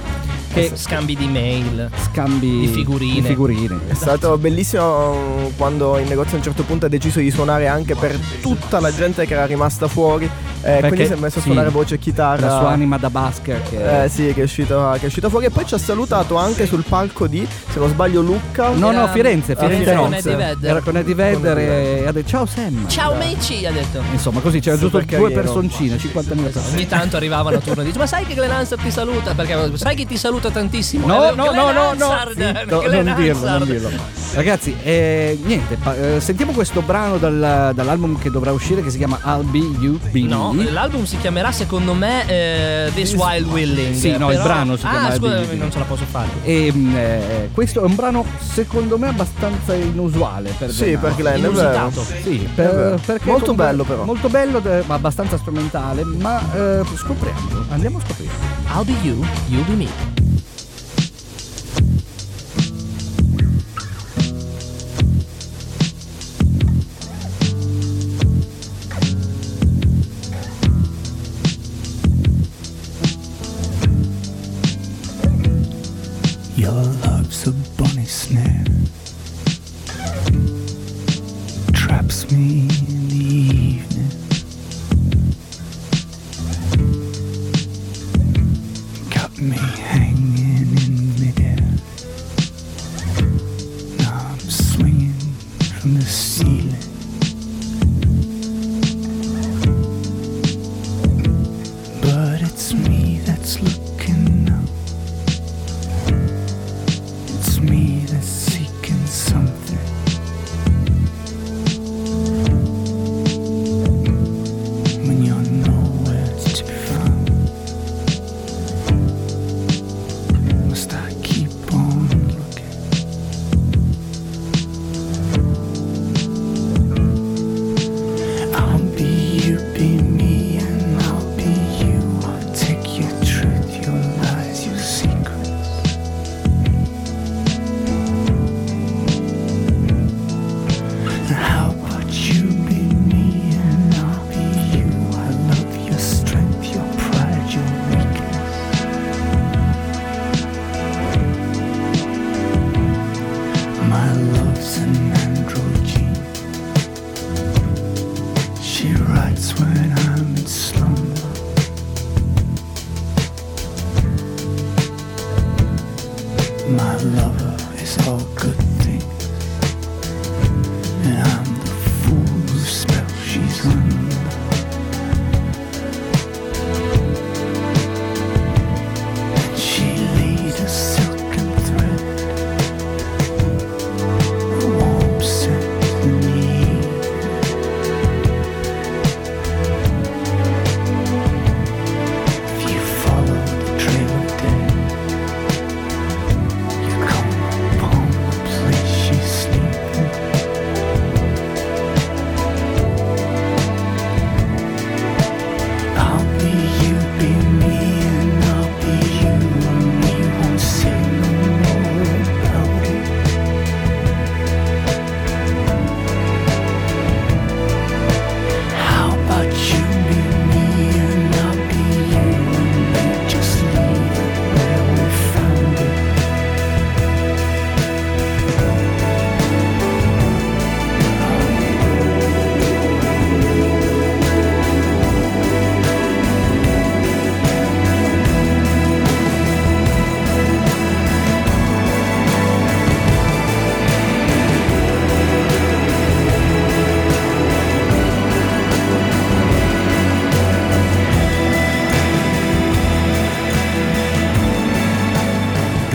che 0.56 0.72
scambi 0.74 1.14
di 1.16 1.26
mail. 1.28 1.90
scambi 2.10 2.60
Di 2.60 2.66
figurine. 2.68 3.14
di 3.20 3.22
figurine. 3.22 3.78
È 3.88 3.94
stato 3.94 4.38
bellissimo 4.38 5.14
mm, 5.14 5.46
quando 5.56 5.98
in 5.98 6.08
negozio 6.08 6.34
a 6.34 6.36
un 6.38 6.42
certo 6.42 6.62
punto 6.62 6.86
ha 6.86 6.88
deciso 6.88 7.20
di 7.20 7.30
suonare 7.30 7.66
anche 7.68 7.94
per 7.94 8.18
tutta 8.40 8.80
la 8.80 8.92
gente 8.92 9.26
che 9.26 9.34
era 9.34 9.44
rimasta 9.44 9.86
fuori. 9.88 10.28
eh, 10.62 10.78
quindi 10.80 11.06
si 11.06 11.12
è 11.12 11.16
messo 11.16 11.38
a 11.38 11.42
sì, 11.42 11.48
suonare 11.48 11.68
voce 11.68 11.96
e 11.96 11.98
chitarra. 11.98 12.46
La 12.46 12.58
sua 12.58 12.70
anima 12.70 12.96
da 12.96 13.10
Basker 13.10 13.62
che 13.68 14.04
Eh 14.04 14.08
sì, 14.08 14.32
che 14.32 14.40
è, 14.40 14.44
uscito, 14.44 14.90
che 14.94 15.02
è 15.02 15.06
uscito 15.06 15.28
fuori. 15.28 15.46
E 15.46 15.50
poi 15.50 15.66
ci 15.66 15.74
ha 15.74 15.78
salutato 15.78 16.36
anche 16.36 16.66
sul 16.66 16.84
palco 16.88 17.26
di, 17.26 17.46
se 17.70 17.78
non 17.78 17.88
sbaglio, 17.90 18.20
Lucca. 18.22 18.70
No, 18.70 18.90
no, 18.90 19.06
Firenze, 19.08 19.54
Firenze 19.54 19.90
Era 19.90 20.00
con 20.00 20.14
Eddie 20.14 20.36
Vedder. 20.36 20.70
Era 20.70 20.80
con 20.80 20.96
Eddie 20.96 21.14
Vedder 21.14 21.58
e 21.58 22.04
ha 22.06 22.12
detto 22.12 22.28
ciao 22.28 22.46
Sam. 22.46 22.88
Ciao 22.88 23.12
amici, 23.12 23.64
ha 23.66 23.72
detto. 23.72 24.02
Insomma, 24.12 24.40
così 24.40 24.60
c'era 24.60 24.78
giusto 24.78 25.00
due 25.00 25.30
personcine, 25.30 25.96
50.000 25.96 26.42
persone. 26.42 26.68
Ogni 26.72 26.86
tanto 26.86 27.16
arrivavano 27.16 27.56
a 27.56 27.60
turno 27.60 27.82
e 27.82 27.84
dice 27.84 27.98
Ma 27.98 28.06
sai 28.06 28.24
che 28.24 28.34
Glenn 28.34 28.50
Hansard 28.50 28.82
ti 28.82 28.90
saluta? 28.90 29.34
Perché 29.34 29.76
sai 29.76 29.94
che 29.94 30.06
ti 30.06 30.16
saluta 30.16 30.45
tantissimo? 30.50 31.06
No, 31.06 31.32
no, 31.34 31.50
no, 31.52 31.72
no, 31.72 31.92
no, 31.94 32.14
Zitto, 32.34 32.90
non 32.90 33.14
dirlo, 33.16 33.48
non 33.58 33.64
dirlo. 33.66 33.90
Ragazzi, 34.34 34.76
eh, 34.82 35.38
niente, 35.44 35.76
pa- 35.76 35.96
eh, 35.96 36.20
sentiamo 36.20 36.52
questo 36.52 36.82
brano 36.82 37.16
dal- 37.16 37.72
dall'album 37.74 38.18
che 38.18 38.30
dovrà 38.30 38.52
uscire 38.52 38.82
che 38.82 38.90
si 38.90 38.98
chiama 38.98 39.18
I'll 39.24 39.44
Be 39.44 39.58
You 39.58 39.98
Be 40.10 40.20
No, 40.22 40.54
l'album 40.70 41.04
si 41.04 41.16
chiamerà 41.16 41.52
secondo 41.52 41.94
me 41.94 42.26
eh, 42.28 42.90
This 42.94 43.14
Wild 43.14 43.46
Willing. 43.48 43.94
Sì, 43.94 44.10
no, 44.16 44.30
il 44.30 44.36
però- 44.36 44.42
brano 44.48 44.76
si 44.76 44.82
chiama 44.86 45.08
Ah, 45.08 45.14
scusa, 45.14 45.38
You. 45.40 45.56
non 45.56 45.70
ce 45.70 45.78
la 45.78 45.84
posso 45.86 46.04
fare. 46.04 46.28
E 46.42 46.70
mm, 46.74 46.96
eh, 46.96 47.48
questo 47.52 47.80
è 47.80 47.84
un 47.84 47.94
brano 47.94 48.24
secondo 48.52 48.98
me 48.98 49.08
abbastanza 49.08 49.74
inusuale 49.74 50.54
per 50.58 50.70
Sì, 50.70 50.84
Glenn 50.84 51.00
per 51.00 51.10
Hansard. 51.10 51.22
Glenn, 51.22 51.44
è 51.44 51.50
vero. 51.50 51.90
Sì, 52.22 52.48
per- 52.54 53.00
perché 53.06 53.24
Molto 53.30 53.44
comunque- 53.46 53.54
bello, 53.54 53.84
però. 53.84 54.04
Molto 54.04 54.28
bello, 54.28 54.62
ma 54.86 54.94
abbastanza 54.94 55.38
strumentale, 55.38 56.04
ma 56.04 56.40
eh, 56.54 56.80
scopriamolo, 56.94 57.64
andiamo 57.70 57.98
a 57.98 58.00
scoprire. 58.06 58.32
I'll 58.74 58.84
be 58.84 58.92
you, 59.02 59.24
you'll 59.48 59.64
be 59.64 59.74
me. 59.84 60.15
Snare. 78.06 78.64
Traps 81.72 82.30
me 82.30 82.68
in 82.88 83.08
the 83.08 83.14
evening. 83.14 84.10
Got 89.10 89.38
me 89.38 89.56
hanging 89.56 90.76
in 90.78 91.20
midair. 91.20 91.56
Now 93.98 94.30
I'm 94.30 94.38
swinging 94.38 95.18
from 95.80 95.94
the 95.94 96.02
ceiling. 96.02 96.95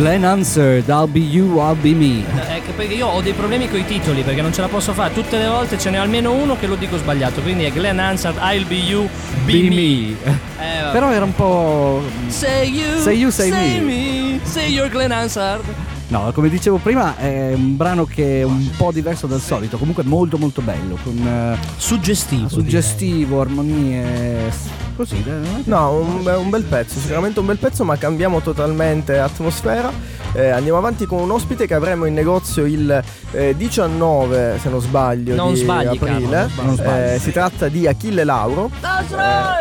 Glenn 0.01 0.23
Answered, 0.25 0.89
I'll 0.89 1.05
be 1.05 1.19
you, 1.19 1.59
I'll 1.59 1.75
be 1.79 1.93
me. 1.93 2.23
Eh, 2.49 2.61
che 2.63 2.71
perché 2.75 2.95
io 2.95 3.05
ho 3.05 3.21
dei 3.21 3.33
problemi 3.33 3.69
con 3.69 3.77
i 3.77 3.85
titoli 3.85 4.23
perché 4.23 4.41
non 4.41 4.51
ce 4.51 4.61
la 4.61 4.67
posso 4.67 4.93
fare. 4.93 5.13
Tutte 5.13 5.37
le 5.37 5.45
volte 5.45 5.77
ce 5.77 5.91
n'è 5.91 5.97
almeno 5.97 6.31
uno 6.31 6.57
che 6.57 6.65
lo 6.65 6.73
dico 6.73 6.97
sbagliato. 6.97 7.39
Quindi 7.41 7.65
è 7.65 7.71
Glenn 7.71 7.99
Hansard, 7.99 8.37
I'll 8.41 8.65
be 8.65 8.77
you, 8.77 9.07
be, 9.45 9.51
Be 9.51 9.61
me. 9.69 9.69
me. 9.69 10.15
Eh. 10.23 10.89
Però 10.91 11.11
era 11.11 11.23
un 11.23 11.35
po'. 11.35 12.01
Say 12.29 12.71
you, 12.71 12.97
Say 12.99 13.15
you, 13.15 13.29
say 13.29 13.51
me. 13.51 13.79
me. 13.79 14.39
Say 14.41 14.71
you're 14.71 14.89
Glenn 14.89 15.11
Hansard. 15.11 15.63
No, 16.07 16.31
come 16.33 16.49
dicevo 16.49 16.77
prima, 16.77 17.15
è 17.17 17.53
un 17.53 17.77
brano 17.77 18.05
che 18.05 18.39
è 18.39 18.43
un 18.43 18.71
po' 18.75 18.91
diverso 18.91 19.27
dal 19.27 19.39
solito, 19.39 19.77
comunque 19.77 20.03
molto 20.03 20.37
molto 20.39 20.61
bello, 20.61 20.97
con 21.03 21.15
eh, 21.15 21.57
Suggestivo. 21.77 22.49
suggestivo, 22.49 23.39
armonie, 23.39 24.51
così. 24.95 25.23
No, 25.65 25.91
un, 25.91 26.25
un 26.25 26.49
bel 26.49 26.63
pezzo, 26.63 26.99
sicuramente 26.99 27.39
un 27.39 27.45
bel 27.45 27.57
pezzo, 27.57 27.83
ma 27.83 27.97
cambiamo 27.97 28.41
totalmente 28.41 29.17
atmosfera. 29.19 29.91
Eh, 30.33 30.49
andiamo 30.49 30.77
avanti 30.77 31.05
con 31.05 31.19
un 31.19 31.31
ospite 31.31 31.67
che 31.67 31.73
avremo 31.73 32.05
in 32.05 32.13
negozio 32.13 32.63
il 32.65 33.03
eh, 33.31 33.53
19, 33.57 34.59
se 34.61 34.69
non 34.69 34.79
sbaglio, 34.79 35.35
Non 35.35 35.53
di 35.53 35.59
sbagli, 35.59 35.87
aprile. 35.87 36.49
non 36.61 36.75
sbagli. 36.75 37.13
Eh, 37.15 37.19
si 37.19 37.31
tratta 37.33 37.67
di 37.67 37.85
Achille 37.85 38.23
Lauro. 38.23 38.69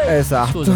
Eh, 0.06 0.16
esatto. 0.18 0.50
Scusa. 0.64 0.72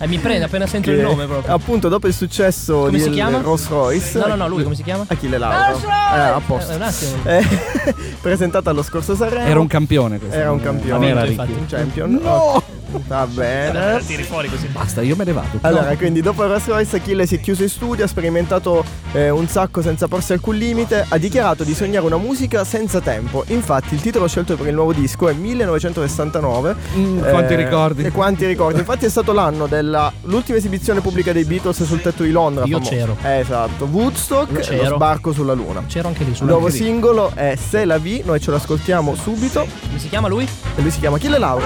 Eh, 0.00 0.06
mi 0.06 0.18
prende 0.18 0.44
appena 0.44 0.66
sento 0.66 0.90
il 0.90 0.96
Che, 0.96 1.02
nome 1.02 1.26
proprio. 1.26 1.54
Appunto, 1.54 1.88
dopo 1.88 2.06
il 2.06 2.12
successo 2.14 2.82
Come 2.90 2.98
chiama? 3.10 3.40
Rolls 3.40 3.68
Royce. 3.68 4.18
No, 4.18 4.26
no, 4.26 4.34
no, 4.34 4.48
lui 4.48 4.62
come 4.62 4.74
si 4.74 4.82
chiama? 4.82 5.04
Achille 5.08 5.38
Lauro. 5.38 5.78
Eh, 5.78 6.18
a 6.18 6.40
posto. 6.46 6.72
Eh, 6.72 6.76
un 6.76 6.82
attimo. 6.82 7.12
Eh, 7.24 7.94
presentata 8.20 8.68
allo 8.68 8.82
scorso 8.82 9.14
Sanremo. 9.14 9.46
Era 9.46 9.60
un 9.60 9.66
campione 9.66 10.18
questo. 10.18 10.36
Era 10.36 10.52
un 10.52 10.60
campione. 10.60 11.10
non 11.12 11.24
era 11.24 11.42
Un 11.42 11.66
champion. 11.66 12.18
No! 12.22 12.62
Va 13.06 13.26
bene. 13.26 14.00
Tiri 14.06 14.22
fuori 14.22 14.48
così. 14.48 14.66
Basta, 14.68 15.02
io 15.02 15.14
me 15.16 15.24
ne 15.24 15.32
vado. 15.32 15.58
Allora, 15.62 15.94
quindi 15.96 16.20
dopo 16.22 16.42
il 16.44 16.48
Rolls 16.50 16.66
Royce 16.66 16.96
Achille 16.96 17.26
si 17.26 17.36
è 17.36 17.40
chiuso 17.40 17.62
in 17.62 17.68
studio, 17.68 18.04
ha 18.04 18.08
sperimentato 18.08 18.84
eh, 19.12 19.30
un 19.30 19.46
sacco 19.48 19.82
senza 19.82 20.08
porsi 20.08 20.32
alcun 20.32 20.56
limite, 20.56 21.04
ha 21.08 21.18
dichiarato 21.18 21.64
di 21.64 21.74
sognare 21.74 22.04
una 22.06 22.16
musica 22.16 22.64
senza 22.64 23.00
tempo. 23.00 23.44
Infatti 23.48 23.94
il 23.94 24.00
titolo 24.00 24.26
scelto 24.26 24.56
per 24.56 24.66
il 24.68 24.74
nuovo 24.74 24.92
disco 24.92 25.28
è 25.28 25.32
1969. 25.32 26.76
Mm, 26.96 27.18
quanti 27.28 27.54
ricordi. 27.54 28.02
E 28.04 28.10
quanti 28.10 28.46
ricordi. 28.46 28.78
Infatti 28.78 29.04
è 29.06 29.08
stato 29.10 29.32
l'anno 29.32 29.66
dell'ultima 29.66 30.56
esibizione 30.58 31.00
pubblica 31.00 31.32
dei 31.32 31.44
Beatles 31.44 31.82
sul 31.84 32.00
tetto 32.00 32.22
di 32.22 32.30
Londra. 32.30 32.64
Io 32.64 32.78
famoso. 32.78 32.90
c'ero. 32.90 33.16
Eh, 33.22 33.38
esatto. 33.40 33.84
Woodstock, 33.84 34.70
Io 34.70 34.88
lo 34.88 34.94
sbarco 34.96 35.32
sulla 35.32 35.52
luna. 35.54 35.84
C'ero 35.86 36.08
anche 36.08 36.24
lì 36.24 36.30
Il 36.30 36.36
sulla 36.36 36.50
nuovo 36.50 36.66
anche 36.66 36.78
lì. 36.78 36.84
singolo 36.84 37.32
è 37.34 37.54
Se 37.56 37.84
la 37.84 37.98
V, 37.98 38.22
noi 38.24 38.40
ce 38.40 38.50
l'ascoltiamo 38.50 39.14
subito. 39.14 39.66
Come 39.86 39.98
si 39.98 40.08
chiama 40.08 40.28
lui? 40.28 40.44
E 40.76 40.80
lui 40.80 40.90
si 40.90 40.98
chiama 41.00 41.16
Achille 41.16 41.38
Lauro. 41.38 41.64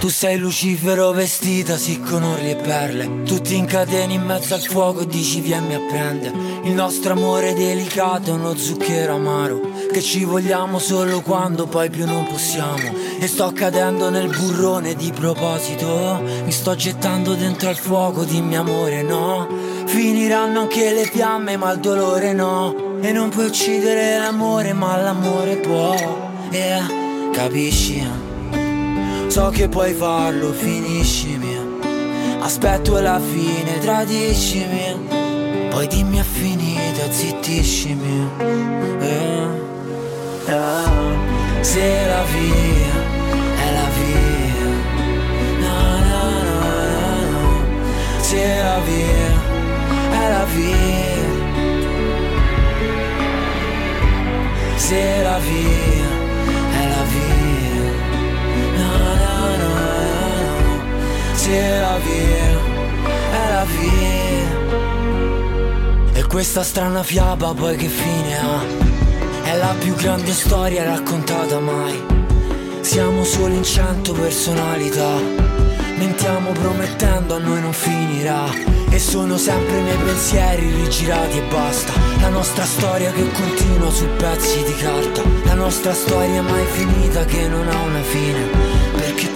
Tu 0.00 0.08
sei 0.08 0.38
Lucifero 0.38 1.12
vestita 1.12 1.76
sì 1.76 2.00
con 2.00 2.22
orli 2.22 2.52
e 2.52 2.56
perle 2.56 3.22
Tutti 3.24 3.54
in 3.54 3.66
catene 3.66 4.14
in 4.14 4.22
mezzo 4.22 4.54
al 4.54 4.62
fuoco 4.62 5.04
dici 5.04 5.42
vieni 5.42 5.74
a 5.74 5.80
prendere. 5.80 6.34
Il 6.62 6.72
nostro 6.72 7.12
amore 7.12 7.52
delicato 7.52 8.30
è 8.30 8.32
uno 8.32 8.56
zucchero 8.56 9.16
amaro 9.16 9.60
Che 9.92 10.00
ci 10.00 10.24
vogliamo 10.24 10.78
solo 10.78 11.20
quando 11.20 11.66
poi 11.66 11.90
più 11.90 12.06
non 12.06 12.26
possiamo. 12.26 12.94
E 13.18 13.26
sto 13.26 13.52
cadendo 13.52 14.08
nel 14.08 14.28
burrone 14.28 14.94
di 14.94 15.12
proposito. 15.12 16.22
Mi 16.44 16.50
sto 16.50 16.74
gettando 16.74 17.34
dentro 17.34 17.68
al 17.68 17.76
fuoco 17.76 18.24
dimmi 18.24 18.56
amore 18.56 19.02
no? 19.02 19.46
Finiranno 19.84 20.60
anche 20.60 20.94
le 20.94 21.04
fiamme 21.04 21.58
ma 21.58 21.72
il 21.72 21.78
dolore 21.80 22.32
no. 22.32 22.98
E 23.02 23.12
non 23.12 23.28
puoi 23.28 23.48
uccidere 23.48 24.16
l'amore 24.16 24.72
ma 24.72 24.96
l'amore 24.96 25.56
può. 25.56 25.94
Yeah, 26.50 26.86
capisci? 27.32 28.29
So 29.30 29.48
che 29.50 29.68
puoi 29.68 29.92
farlo, 29.92 30.52
finiscimi. 30.52 31.56
Aspetto 32.40 32.98
la 32.98 33.20
fine, 33.20 33.78
tradiscimi. 33.78 35.06
Poi 35.70 35.86
dimmi 35.86 36.18
è 36.18 36.24
finita, 36.24 37.08
zittiscimi. 37.12 38.28
Eh, 38.98 39.46
eh. 40.46 41.60
Se 41.60 42.06
la 42.08 42.24
via 42.24 42.92
è 43.54 43.72
la 43.72 43.88
via. 43.98 44.66
No, 45.60 45.78
no, 46.10 46.22
no, 46.48 46.58
no, 46.90 47.20
no. 47.30 47.64
Se 48.18 48.42
la 48.60 48.78
via 48.80 49.30
è 50.10 50.28
la 50.28 50.44
via. 50.44 50.88
Se 54.74 55.22
la 55.22 55.38
via 55.38 56.19
Se 61.34 61.78
la 61.80 61.98
via 61.98 62.78
è 63.32 63.52
la 63.52 63.64
via. 63.64 64.58
E 66.12 66.26
questa 66.26 66.62
strana 66.62 67.02
fiaba 67.02 67.54
poi 67.54 67.76
che 67.76 67.88
fine 67.88 68.38
ha? 68.38 68.62
È 69.42 69.56
la 69.56 69.74
più 69.78 69.94
grande 69.94 70.32
storia 70.32 70.84
raccontata 70.84 71.58
mai. 71.58 72.18
Siamo 72.80 73.24
solo 73.24 73.54
in 73.54 73.64
cento 73.64 74.12
personalità. 74.12 75.14
Mentiamo 75.96 76.52
promettendo 76.52 77.36
a 77.36 77.38
noi 77.38 77.60
non 77.60 77.72
finirà. 77.72 78.78
E 78.90 78.98
sono 78.98 79.36
sempre 79.36 79.78
i 79.78 79.82
miei 79.82 79.96
pensieri 79.96 80.74
rigirati 80.82 81.38
e 81.38 81.42
basta. 81.42 81.92
La 82.20 82.28
nostra 82.28 82.64
storia 82.64 83.12
che 83.12 83.30
continua 83.30 83.90
su 83.90 84.06
pezzi 84.16 84.64
di 84.64 84.74
carta. 84.74 85.22
La 85.44 85.54
nostra 85.54 85.94
storia 85.94 86.42
mai 86.42 86.66
finita 86.66 87.24
che 87.24 87.46
non 87.46 87.68
ha 87.68 87.80
una 87.82 88.02
fine. 88.02 88.48
Perché 88.96 89.26
il 89.26 89.30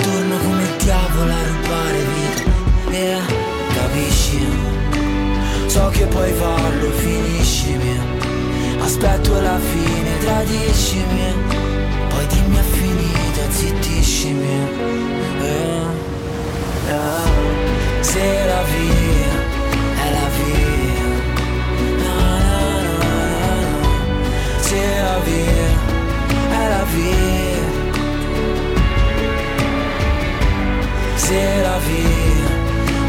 diavolo 0.85 1.32
a 1.32 1.43
rubare 1.47 2.03
vita. 2.12 2.43
E 2.91 3.18
capisci? 3.74 4.39
So 5.66 5.89
che 5.89 6.07
puoi 6.07 6.32
farlo, 6.32 6.91
finiscimi. 6.91 7.99
Aspetto 8.80 9.41
la 9.41 9.59
fine, 9.59 10.18
tradiscimi. 10.18 11.32
Poi 12.09 12.26
dimmi 12.26 12.57
è 12.57 12.62
finita, 12.62 13.51
zittiscimi. 13.51 14.57
Eh, 15.41 15.82
eh. 16.89 18.03
Se 18.03 18.45
la 18.47 18.62
via 18.72 19.32
è 20.05 20.11
la 20.18 20.28
via. 20.37 21.03
No, 22.05 22.18
no, 22.47 22.61
no. 23.01 23.89
Se 24.61 24.82
la 25.03 25.18
via 25.24 25.66
è 26.51 26.68
la 26.68 26.85
via. 26.93 27.54
se 31.25 31.62
la 31.62 31.79
vie, 31.79 32.45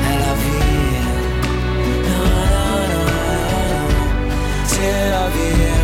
è 0.10 0.18
la 0.26 0.34
vie. 0.44 1.00
no, 2.10 2.24
no, 2.94 3.04
no, 3.12 3.64
no. 3.90 4.66
se 4.66 5.10
la 5.10 5.28
via 5.36 5.78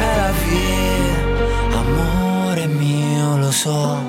è 0.00 0.16
la 0.16 0.32
via 0.42 1.78
Amore 1.78 2.66
mio, 2.66 3.36
lo 3.36 3.50
so, 3.50 4.02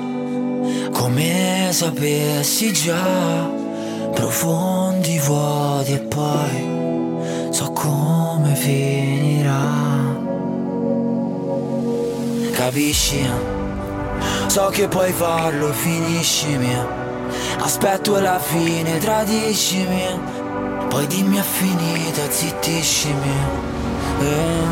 come 0.92 1.68
sapessi 1.70 2.72
già, 2.72 3.50
profondi 4.14 5.18
vuoti 5.18 5.92
e 5.92 5.98
poi 5.98 7.48
so 7.50 7.72
come 7.72 8.54
finirà. 8.54 9.92
Capisci? 12.52 13.28
So 14.46 14.68
che 14.70 14.88
puoi 14.88 15.12
farlo, 15.12 15.72
finisci 15.72 16.56
mia. 16.56 17.03
Aspetto 17.64 18.20
la 18.20 18.38
fine, 18.38 18.98
tradiscimi. 18.98 20.04
Poi 20.90 21.06
dimmi 21.06 21.38
è 21.38 21.40
finita, 21.40 22.20
zittiscimi. 22.28 23.32
Eh, 24.20 24.64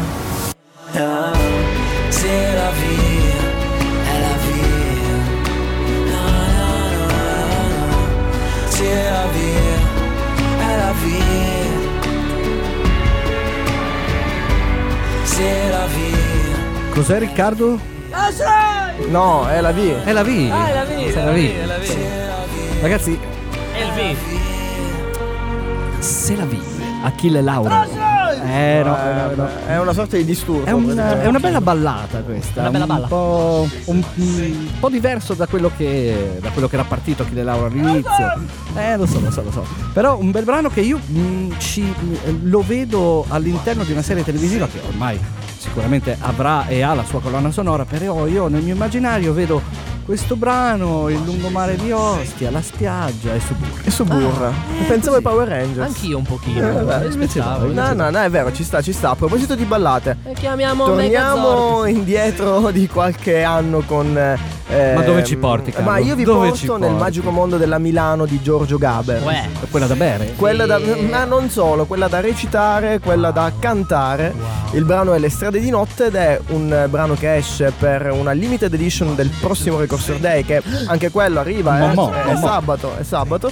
eh, 0.92 2.10
Se 2.10 2.54
la 2.54 2.70
via 2.70 3.40
è 4.04 4.20
la 4.20 4.36
via. 4.44 5.16
No, 6.12 6.26
no, 6.58 6.68
no, 6.98 7.06
no, 7.48 7.64
no. 7.80 8.68
Se 8.68 9.10
la 9.10 9.26
via 9.32 9.78
è 10.68 10.76
la 10.76 10.92
via. 11.02 11.70
Se 15.24 15.68
la 15.70 15.86
via. 15.86 16.90
Cos'è 16.90 17.18
Riccardo? 17.18 17.80
No, 19.08 19.48
è 19.48 19.62
la 19.62 19.72
via. 19.72 20.04
È 20.04 20.12
la 20.12 20.22
V. 20.22 20.50
Ah, 20.52 20.68
è 20.68 20.74
la 20.74 20.84
V, 20.84 20.90
È 20.90 21.10
è 21.10 21.24
la 21.24 21.32
V, 21.32 21.36
è 21.36 21.64
la 21.64 21.78
V. 21.78 22.11
Ragazzi, 22.82 23.16
V. 23.16 24.16
se 26.00 26.34
la 26.36 26.44
vive 26.44 26.60
Achille 27.04 27.40
Lauro. 27.40 27.70
Eh 28.44 28.82
no, 28.84 28.96
eh, 28.96 29.34
no. 29.36 29.48
È 29.66 29.78
una 29.78 29.92
sorta 29.92 30.16
di 30.16 30.24
disturbo. 30.24 30.64
È, 30.64 30.72
un- 30.72 30.96
è 30.96 31.26
una 31.26 31.38
bella 31.38 31.60
ballata 31.60 32.20
questa. 32.22 32.60
Una 32.68 32.70
bella 32.70 32.86
un. 32.86 33.04
Po', 33.08 33.68
un, 33.86 34.02
un 34.16 34.68
po' 34.80 34.88
diverso 34.88 35.34
da 35.34 35.46
quello 35.46 35.70
che 35.76 36.38
da 36.40 36.50
quello 36.50 36.66
che 36.66 36.74
era 36.74 36.84
partito 36.84 37.22
Achille 37.22 37.44
Lauro 37.44 37.66
all'inizio. 37.66 38.34
Eh, 38.76 38.96
lo 38.96 39.06
so, 39.06 39.20
lo 39.20 39.30
so, 39.30 39.42
lo 39.42 39.52
so. 39.52 39.64
Però 39.92 40.18
un 40.18 40.30
bel 40.32 40.44
brano 40.44 40.68
che 40.68 40.80
io 40.80 40.98
mm, 40.98 41.52
ci- 41.58 41.94
lo 42.42 42.62
vedo 42.66 43.24
all'interno 43.28 43.84
di 43.84 43.92
una 43.92 44.02
serie 44.02 44.24
televisiva 44.24 44.66
che 44.66 44.80
ormai 44.88 45.18
sicuramente 45.56 46.16
avrà 46.20 46.66
e 46.66 46.82
ha 46.82 46.94
la 46.94 47.04
sua 47.04 47.20
colonna 47.20 47.52
sonora, 47.52 47.84
però 47.84 48.26
io 48.26 48.48
nel 48.48 48.62
mio 48.62 48.74
immaginario 48.74 49.32
vedo 49.32 49.62
questo 50.04 50.36
brano, 50.36 51.08
il 51.08 51.22
lungomare 51.24 51.76
di 51.76 51.90
Ostia, 51.92 52.50
la 52.50 52.60
spiaggia 52.62 53.34
e 53.34 53.40
Suburra. 53.40 53.82
E 53.84 53.90
su 53.90 54.04
burra. 54.04 54.52
Pensavo 54.88 55.16
ai 55.16 55.22
Power 55.22 55.48
Rangers. 55.48 55.86
Anch'io 55.86 56.18
un 56.18 56.24
pochino. 56.24 56.68
Eh, 56.68 56.72
vabbè, 56.82 57.06
aspettavo. 57.06 57.72
No, 57.72 57.92
no, 57.92 58.10
no, 58.10 58.18
è 58.20 58.30
vero, 58.30 58.52
ci 58.52 58.64
sta, 58.64 58.80
ci 58.82 58.92
sta. 58.92 59.10
A 59.10 59.16
proposito 59.16 59.54
di 59.54 59.64
ballate, 59.64 60.16
E 60.24 60.32
chiamiamo 60.34 60.84
torniamo 60.86 61.82
Megazord. 61.82 61.88
indietro 61.88 62.70
di 62.70 62.88
qualche 62.88 63.42
anno 63.42 63.80
con. 63.86 64.38
Eh, 64.72 64.94
Ma 64.94 65.02
dove 65.02 65.24
ci 65.24 65.36
porti, 65.36 65.70
Carlo? 65.70 65.90
Ma 65.90 65.98
io 65.98 66.14
vi 66.14 66.24
Dove 66.24 66.48
porto 66.48 66.76
nel 66.76 66.88
porti? 66.88 67.02
magico 67.02 67.30
mondo 67.30 67.56
della 67.56 67.78
Milano 67.78 68.24
di 68.26 68.40
Giorgio 68.42 68.78
Gaber. 68.78 69.22
Uè. 69.22 69.48
Quella 69.70 69.86
da 69.86 69.94
bere? 69.94 70.32
Quella 70.36 70.66
da, 70.66 70.80
ma 71.08 71.24
non 71.24 71.50
solo, 71.50 71.84
quella 71.86 72.08
da 72.08 72.20
recitare, 72.20 72.98
quella 73.00 73.30
da 73.30 73.52
cantare. 73.58 74.34
Il 74.72 74.84
brano 74.84 75.12
è 75.14 75.18
Le 75.18 75.28
strade 75.30 75.60
di 75.60 75.70
notte 75.70 76.06
ed 76.06 76.14
è 76.14 76.40
un 76.48 76.86
brano 76.88 77.14
che 77.14 77.36
esce 77.36 77.72
per 77.78 78.10
una 78.10 78.32
limited 78.32 78.72
edition 78.72 79.14
del 79.14 79.30
prossimo 79.40 79.78
Record 79.78 80.18
Day 80.18 80.44
che 80.44 80.62
anche 80.86 81.10
quello 81.10 81.40
arriva, 81.40 81.76
eh, 81.76 81.94
Momò, 81.94 82.10
è, 82.12 82.32
momò. 82.32 82.46
sabato, 82.46 82.96
è 82.96 83.02
sabato, 83.02 83.50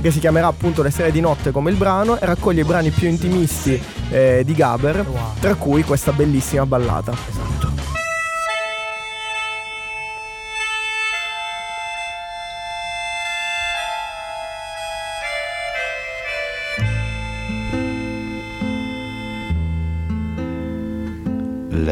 che 0.00 0.10
si 0.10 0.18
chiamerà 0.18 0.46
appunto 0.46 0.82
Le 0.82 0.90
strade 0.90 1.12
di 1.12 1.20
notte 1.20 1.50
come 1.50 1.70
il 1.70 1.76
brano 1.76 2.18
e 2.18 2.24
raccoglie 2.24 2.62
i 2.62 2.64
brani 2.64 2.90
più 2.90 3.08
intimisti 3.08 3.80
eh, 4.10 4.42
di 4.44 4.54
Gaber, 4.54 5.04
tra 5.40 5.54
cui 5.54 5.82
questa 5.84 6.12
bellissima 6.12 6.64
ballata. 6.66 7.71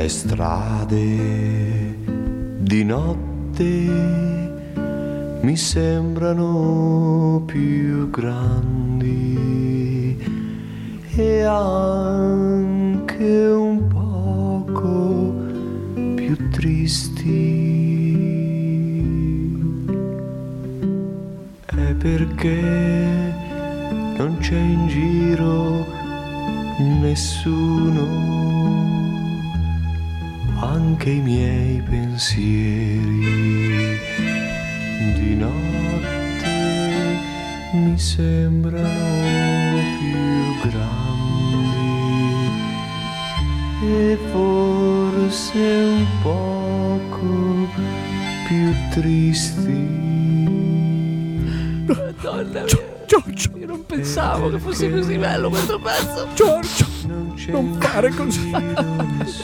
Le 0.01 0.09
strade 0.09 1.95
di 2.57 2.85
notte 2.85 3.65
mi 5.43 5.57
sembrano 5.59 7.43
più 7.45 8.09
grandi 8.09 9.37
e 11.17 11.43
anche 11.43 13.25
un 13.49 13.89
poco 13.89 15.35
più 16.15 16.49
tristi. 16.49 17.59
È 21.67 21.95
perché 21.99 23.35
non 24.17 24.39
c'è 24.41 24.57
in 24.57 24.89
giro 24.89 25.85
nessuno 27.03 28.90
anche 30.61 31.11
i 31.11 31.21
miei 31.21 31.81
pensieri 31.83 33.19
di 35.15 35.35
notte 35.35 36.49
mi 37.73 37.99
sembrano 37.99 38.89
più 39.99 40.71
grandi 40.71 41.89
e 43.83 44.19
forse 44.31 45.59
un 45.59 46.07
poco 46.23 47.69
più 48.47 48.75
tristi. 48.91 49.99
Giorgio, 53.07 53.51
Io 53.57 53.67
non 53.67 53.85
pensavo 53.87 54.51
che 54.51 54.59
fosse 54.59 54.91
così 54.91 55.17
bello 55.17 55.49
questo 55.49 55.79
pezzo. 55.81 56.29
Giorgio, 56.35 56.87
Non 57.07 57.77
fare 57.81 58.11
così. 58.11 58.51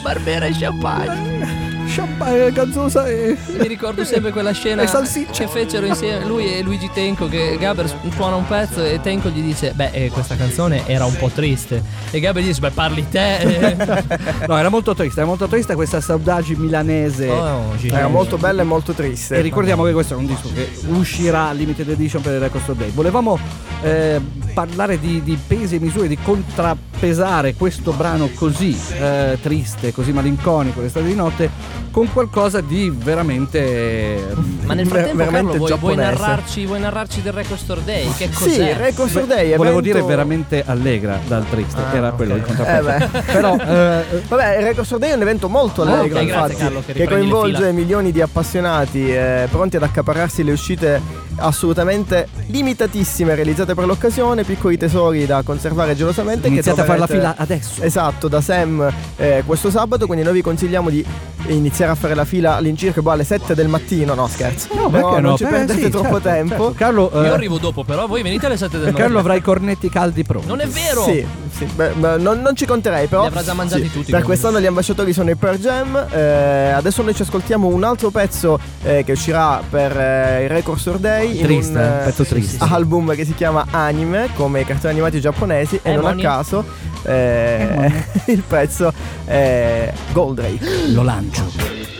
Barbera 0.01 0.45
e 0.45 0.51
champagne. 0.57 1.65
Champagne, 1.87 2.51
gazzosa 2.51 3.07
e... 3.07 3.37
Mi 3.57 3.67
ricordo 3.67 4.03
sempre 4.03 4.31
quella 4.31 4.51
scena 4.51 4.81
E 4.83 4.87
salsiccia. 4.87 5.45
che 5.45 5.47
fecero 5.47 5.85
insieme 5.85 6.25
lui 6.25 6.53
e 6.53 6.61
Luigi 6.61 6.89
Tenco 6.93 7.29
che 7.29 7.55
Gaber 7.57 7.89
suona 8.13 8.35
un 8.35 8.45
pezzo 8.45 8.83
e 8.83 8.99
Tenco 9.01 9.29
gli 9.29 9.41
dice 9.41 9.71
beh 9.73 9.91
eh, 9.93 10.09
questa 10.09 10.35
canzone 10.35 10.85
era 10.85 11.05
un 11.05 11.15
po' 11.15 11.29
triste 11.29 11.81
e 12.11 12.19
Gaber 12.19 12.43
gli 12.43 12.47
dice 12.47 12.59
beh 12.59 12.71
parli 12.71 13.07
te 13.09 13.37
eh." 13.37 13.77
No, 14.47 14.57
era 14.57 14.67
molto 14.69 14.93
triste, 14.95 15.19
era 15.21 15.27
molto 15.27 15.47
triste 15.47 15.75
questa 15.75 16.01
saudade 16.01 16.55
milanese. 16.57 17.29
Oh. 17.29 17.73
Era 17.81 18.07
molto 18.07 18.37
bella 18.37 18.61
e 18.61 18.65
molto 18.65 18.91
triste. 18.93 19.37
E 19.37 19.41
ricordiamo 19.41 19.83
che 19.83 19.93
questo 19.93 20.13
è 20.13 20.17
un 20.17 20.25
disco 20.25 20.49
che 20.53 20.69
uscirà 20.89 21.51
limited 21.53 21.89
edition 21.89 22.21
per 22.21 22.33
il 22.33 22.39
Record 22.39 22.63
Store 22.63 22.77
Day. 22.77 22.91
Volevamo 22.91 23.39
eh, 23.81 24.19
parlare 24.57 24.99
di, 24.99 25.21
di 25.21 25.37
pesi 25.45 25.75
e 25.75 25.79
misure, 25.79 26.07
di 26.07 26.17
contrappesare 26.19 27.53
questo 27.53 27.91
brano 27.91 28.27
così 28.33 28.75
eh, 28.99 29.37
triste, 29.39 29.93
così 29.93 30.11
malinconico, 30.11 30.81
l'estate 30.81 31.05
di 31.05 31.13
notte, 31.13 31.47
con 31.91 32.11
qualcosa 32.11 32.59
di 32.59 32.89
veramente. 32.91 34.25
ma 34.65 34.73
nel 34.73 34.87
frattempo 34.87 35.25
Carlo 35.25 35.53
vuoi, 35.53 35.77
vuoi 35.77 35.95
narrarci, 35.95 36.65
vuoi 36.65 36.79
narrarci 36.79 37.21
del 37.21 37.33
Record 37.33 37.59
Store 37.59 37.83
Day 37.83 38.11
che 38.17 38.29
Sì, 38.31 38.45
cos'è? 38.45 38.75
Record 38.77 39.09
Store 39.09 39.27
Day 39.27 39.55
Volevo 39.55 39.77
evento- 39.77 39.81
dire 39.81 40.01
veramente 40.01 40.63
allegra 40.65 41.19
dal 41.27 41.47
triste, 41.47 41.79
Ah, 41.79 41.95
era 41.95 42.07
ok. 42.09 42.15
quello 42.15 42.35
il 42.35 42.41
Eh 42.41 42.45
contrappeso. 42.45 43.09
beh. 43.11 43.21
Però 43.31 43.55
eh, 43.57 44.03
Vabbè, 44.27 44.57
il 44.57 44.63
Record 44.63 44.85
Store 44.85 44.99
Day 45.01 45.11
è 45.11 45.13
un 45.13 45.21
evento 45.21 45.49
molto 45.49 45.83
allegro, 45.83 46.17
ok, 46.19 46.25
grazie, 46.25 46.33
infatti, 46.33 46.55
Carlo, 46.55 46.83
che 46.83 46.93
che 46.93 47.07
coinvolge 47.07 47.71
milioni 47.73 48.11
di 48.11 48.21
appassionati 48.21 49.07
eh, 49.07 49.47
pronti 49.51 49.75
ad 49.75 49.83
accaparrarsi 49.83 50.43
le 50.43 50.51
uscite 50.51 51.25
assolutamente 51.39 52.27
limitatissime 52.47 53.35
realizzate 53.35 53.75
per 53.75 53.85
l'occasione, 53.85 54.43
piccoli 54.47 54.77
tesori 54.77 55.25
da 55.25 55.41
conservare 55.43 55.93
gelosamente. 55.95 56.47
iniziate 56.47 56.79
a 56.79 56.83
che 56.83 56.87
fare 56.87 56.99
la 56.99 57.07
fila 57.07 57.35
adesso. 57.37 57.81
Esatto, 57.83 58.27
da 58.29 58.39
Sam 58.41 58.89
eh, 59.17 59.43
questo 59.45 59.69
sabato, 59.69 60.05
quindi 60.05 60.23
noi 60.23 60.33
vi 60.33 60.41
consigliamo 60.41 60.89
di 60.89 61.05
iniziare 61.47 61.91
a 61.91 61.95
fare 61.95 62.13
la 62.15 62.25
fila 62.25 62.55
all'incirca 62.55 63.01
boh, 63.01 63.11
alle 63.11 63.23
7 63.25 63.53
del 63.53 63.67
mattino, 63.67 64.13
no 64.13 64.27
scherzo. 64.27 64.69
No, 64.73 64.89
Però 64.89 65.09
perché 65.09 65.21
non 65.21 65.31
no? 65.31 65.37
ci 65.37 65.43
Eh, 65.43 65.47
perdete 65.47 65.81
sì, 65.81 65.89
troppo 65.89 66.05
certo, 66.21 66.29
tempo. 66.29 66.49
certo. 66.55 66.73
Carlo, 66.77 67.11
eh, 67.11 67.25
io 67.27 67.33
arrivo 67.33 67.57
dopo 67.57 67.83
però 67.83 68.07
voi 68.07 68.21
venite 68.23 68.45
alle 68.45 68.57
7 68.57 68.71
del 68.77 68.79
mattino 68.87 68.97
Carlo 68.99 69.19
avrà 69.19 69.35
i 69.35 69.41
cornetti 69.41 69.89
caldi 69.89 70.23
pronti. 70.23 70.47
non 70.47 70.59
è 70.61 70.67
vero 70.67 71.03
Sì, 71.03 71.25
sì, 71.57 71.65
beh, 71.65 71.93
non, 71.95 72.41
non 72.41 72.55
ci 72.55 72.65
conterei, 72.65 73.07
però. 73.07 73.21
Li 73.21 73.27
avrà 73.27 73.43
già 73.43 73.53
mangiati 73.53 73.81
sì, 73.83 73.87
tutti, 73.87 73.97
Per 74.11 74.21
comunque. 74.21 74.35
quest'anno 74.35 74.59
gli 74.61 74.65
ambasciatori 74.65 75.13
sono 75.13 75.29
i 75.31 75.35
Per 75.35 75.57
Jam. 75.57 76.07
eh, 76.11 76.71
adesso 76.71 77.01
noi 77.01 77.15
ci 77.15 77.23
ascoltiamo 77.23 77.67
un 77.67 77.83
altro 77.83 78.09
pezzo 78.09 78.59
eh, 78.83 79.03
che 79.03 79.13
uscirà 79.13 79.61
per 79.67 79.97
eh, 79.97 80.43
il 80.43 80.49
Record 80.49 80.79
Store 80.79 80.99
Day. 80.99 81.39
Triste, 81.41 81.71
in 81.71 81.77
un 81.77 81.83
eh, 81.83 82.03
pezzo 82.05 82.23
triste. 82.23 82.57
album 82.69 83.15
che 83.15 83.25
si 83.25 83.33
chiama 83.33 83.65
Anime, 83.71 84.29
come 84.35 84.61
i 84.61 84.65
cartoni 84.65 84.93
animati 84.93 85.19
giapponesi. 85.19 85.79
E 85.81 85.93
non 85.95 86.05
a 86.05 86.09
Emoni. 86.09 86.21
caso 86.21 86.65
eh, 87.03 87.91
il 88.27 88.43
pezzo 88.45 88.93
è 89.25 89.91
Goldrake. 90.11 90.87
Lo 90.89 91.03
lancio. 91.03 91.96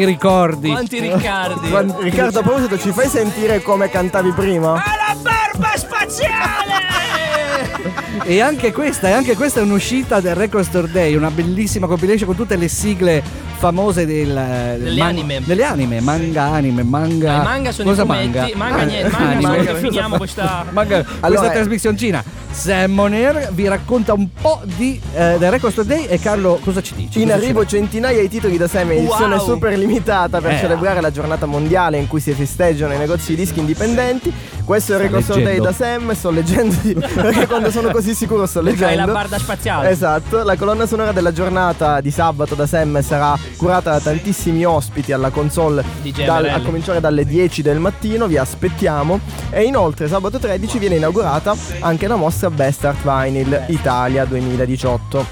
Quanti 0.00 0.04
ricordi. 0.04 0.68
Quanti 0.70 0.98
Riccardi. 1.00 1.68
Guarda, 1.68 1.96
Riccardo, 2.00 2.38
a 2.38 2.42
proposito, 2.42 2.78
ci 2.78 2.90
fai 2.92 3.08
sentire 3.08 3.60
come 3.62 3.90
cantavi 3.90 4.32
prima? 4.32 4.72
La 4.74 5.14
barba 5.20 5.76
spaziale! 5.76 6.78
E 8.24 8.40
anche 8.40 8.72
questa, 8.72 9.08
e 9.08 9.12
anche 9.12 9.34
questa 9.34 9.60
è 9.60 9.62
un'uscita 9.62 10.20
del 10.20 10.34
Record 10.34 10.64
Store 10.64 10.90
Day, 10.90 11.14
una 11.14 11.30
bellissima 11.30 11.86
compilation 11.86 12.26
con 12.26 12.36
tutte 12.36 12.56
le 12.56 12.68
sigle 12.68 13.22
famose 13.56 14.06
del, 14.06 14.26
del 14.28 14.82
Delle 14.84 15.00
anime. 15.02 15.40
Delle 15.44 15.64
anime, 15.64 16.00
manga 16.00 16.44
anime, 16.44 16.82
manga. 16.82 17.40
I 17.40 17.44
manga 17.44 17.72
sono 17.72 17.88
i 17.90 17.92
cosa 17.94 18.04
fumetti. 18.06 18.28
manga? 18.28 18.56
Manga 18.56 18.82
niente, 18.84 19.10
manga 19.16 19.40
sono 19.40 19.62
che 19.64 19.74
finiamo 19.76 20.16
questa- 20.16 20.64
Manga, 20.70 20.96
Allora, 21.20 21.40
questa 21.40 21.50
eh, 21.50 21.52
trasmissioncina. 21.56 22.24
Sam 22.60 22.92
Moner 22.92 23.48
vi 23.52 23.66
racconta 23.68 24.12
un 24.12 24.28
po' 24.38 24.60
di, 24.76 25.00
eh, 25.14 25.36
del 25.38 25.50
Record 25.50 25.72
Store 25.72 25.88
Day 25.88 26.04
e 26.04 26.18
Carlo 26.18 26.60
cosa 26.62 26.82
ci 26.82 26.94
dice? 26.94 27.18
In 27.18 27.28
Cosa 27.28 27.38
arrivo 27.38 27.64
centinaia 27.64 28.20
di 28.20 28.28
titoli 28.28 28.58
da 28.58 28.68
Sam, 28.68 28.90
edizione 28.90 29.36
Wow. 29.36 29.44
super 29.46 29.78
limitata 29.78 30.42
per 30.42 30.52
Eh. 30.52 30.58
celebrare 30.58 31.00
la 31.00 31.10
giornata 31.10 31.46
mondiale 31.46 31.96
in 31.96 32.06
cui 32.06 32.20
si 32.20 32.32
festeggiano 32.32 32.92
i 32.92 32.98
negozi 32.98 33.30
di 33.34 33.36
dischi 33.36 33.60
indipendenti. 33.60 34.30
Questo 34.62 34.92
è 34.92 34.96
il 34.96 35.02
Record 35.02 35.22
Store 35.22 35.42
Day 35.42 35.58
da. 35.58 35.72
Sam, 35.72 36.12
sto 36.12 36.28
leggendo 36.30 36.74
perché 37.14 37.46
quando 37.46 37.70
sono 37.70 37.90
così 37.90 38.14
sicuro 38.14 38.44
sto 38.44 38.60
leggendo. 38.60 39.06
la 39.06 39.12
barda 39.12 39.38
spaziale. 39.38 39.88
Esatto, 39.88 40.42
la 40.44 40.56
colonna 40.56 40.84
sonora 40.86 41.12
della 41.12 41.32
giornata 41.32 42.02
di 42.02 42.10
sabato 42.10 42.54
da 42.54 42.66
Sam 42.66 43.00
sarà 43.02 43.38
curata 43.56 43.92
da 43.92 44.00
tantissimi 44.00 44.64
ospiti 44.66 45.12
alla 45.12 45.30
console 45.30 45.82
dal- 46.26 46.44
a 46.46 46.60
cominciare 46.60 47.00
dalle 47.00 47.24
10 47.24 47.62
del 47.62 47.78
mattino, 47.78 48.26
vi 48.26 48.36
aspettiamo. 48.36 49.18
E 49.48 49.62
inoltre 49.62 50.08
sabato 50.08 50.38
13 50.38 50.78
viene 50.78 50.96
inaugurata 50.96 51.56
anche 51.80 52.06
la 52.06 52.16
mostra 52.16 52.48
Best 52.50 52.84
Art 52.84 53.02
Vinyl 53.02 53.64
Italia 53.68 54.24
2018. 54.24 55.26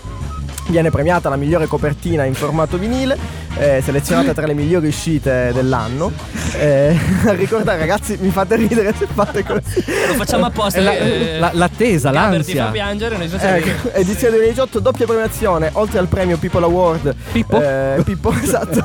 Viene 0.68 0.90
premiata 0.90 1.28
la 1.28 1.36
migliore 1.36 1.66
copertina 1.66 2.24
in 2.24 2.34
formato 2.34 2.76
vinile, 2.78 3.18
eh, 3.56 3.80
selezionata 3.84 4.32
tra 4.34 4.46
le 4.46 4.54
migliori 4.54 4.88
uscite 4.88 5.50
dell'anno. 5.52 6.12
Eh, 6.54 6.96
a 7.26 7.32
ricordare 7.32 7.78
ragazzi, 7.78 8.16
mi 8.20 8.30
fate 8.30 8.56
ridere 8.56 8.94
se 8.96 9.06
fate 9.12 9.44
così. 9.44 9.84
Lo 10.08 10.14
facciamo 10.14 10.46
apposta. 10.46 10.78
È 10.78 10.82
la- 10.82 10.96
eh, 10.96 11.38
la- 11.38 11.50
l'attesa, 11.54 12.10
Gaber 12.10 12.44
ti 12.44 12.52
l'ansia. 12.54 12.64
fa 12.66 12.70
piangere, 12.70 13.16
noi 13.16 13.30
Ecco, 13.40 13.90
edizione 13.92 14.34
2018, 14.36 14.80
doppia 14.80 15.06
premiazione, 15.06 15.70
oltre 15.74 15.98
al 15.98 16.06
premio 16.08 16.36
People 16.36 16.64
Award. 16.64 17.14
Pippo? 17.32 17.60
eh, 17.60 18.00
Pippo, 18.04 18.32
esatto. 18.42 18.84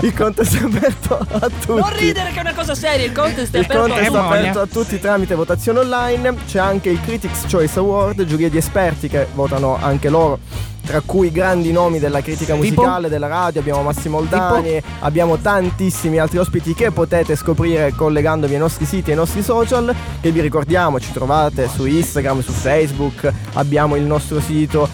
Il 0.00 0.14
contest 0.14 0.60
è 0.60 0.64
aperto 0.64 1.18
a 1.18 1.40
tutti. 1.40 1.80
Non 1.80 1.96
ridere 1.96 2.30
che 2.30 2.38
è 2.38 2.40
una 2.40 2.54
cosa 2.54 2.74
seria, 2.74 3.04
il 3.06 3.12
contest 3.12 3.54
è 3.54 3.58
Il 3.58 3.64
aperto 3.64 3.82
contest 3.82 4.10
è 4.12 4.16
a 4.16 4.24
aperto 4.26 4.60
a 4.60 4.66
tutti 4.66 4.98
tramite 5.00 5.34
votazione 5.34 5.78
online. 5.80 6.34
C'è 6.46 6.58
anche 6.58 6.90
il 6.90 7.00
Critics 7.00 7.44
Choice 7.50 7.78
Award, 7.78 8.24
giuria 8.24 8.48
di 8.48 8.56
esperti 8.56 9.08
che 9.08 9.26
votano 9.34 9.78
anche 9.80 10.08
loro. 10.08 10.38
Tra 10.86 11.02
cui 11.04 11.32
grandi 11.32 11.72
nomi 11.72 11.98
della 11.98 12.20
critica 12.20 12.54
Tipo? 12.54 12.82
musicale, 12.82 13.08
della 13.08 13.26
radio, 13.26 13.60
abbiamo 13.60 13.82
Massimo 13.82 14.18
Oldani, 14.18 14.80
abbiamo 15.00 15.36
tantissimi 15.36 16.18
altri 16.18 16.38
ospiti 16.38 16.74
che 16.74 16.92
potete 16.92 17.34
scoprire 17.34 17.92
collegandovi 17.92 18.54
ai 18.54 18.60
nostri 18.60 18.84
siti 18.84 19.10
e 19.10 19.12
ai 19.14 19.18
nostri 19.18 19.42
social, 19.42 19.92
che 20.20 20.30
vi 20.30 20.40
ricordiamo 20.40 21.00
ci 21.00 21.10
trovate 21.12 21.68
su 21.68 21.86
Instagram, 21.86 22.40
su 22.40 22.52
Facebook, 22.52 23.28
abbiamo 23.54 23.96
il 23.96 24.04
nostro 24.04 24.40
sito 24.40 24.88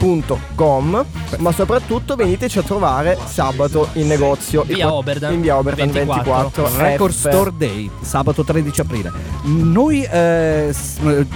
samstore.com, 0.00 1.04
ma 1.38 1.52
soprattutto 1.52 2.16
veniteci 2.16 2.58
a 2.58 2.62
trovare 2.62 3.18
sabato 3.26 3.88
in 3.94 4.06
negozio 4.06 4.62
Via 4.62 4.86
in- 4.86 4.90
Oberdan, 4.90 5.32
in 5.34 5.40
via 5.42 5.58
Oberdan 5.58 5.90
24. 5.90 6.62
24, 6.64 6.82
Record. 6.82 7.12
Store 7.12 7.52
Day, 7.56 7.90
sabato 8.00 8.42
13 8.42 8.80
aprile. 8.80 9.12
Noi 9.42 10.02
eh, 10.02 10.74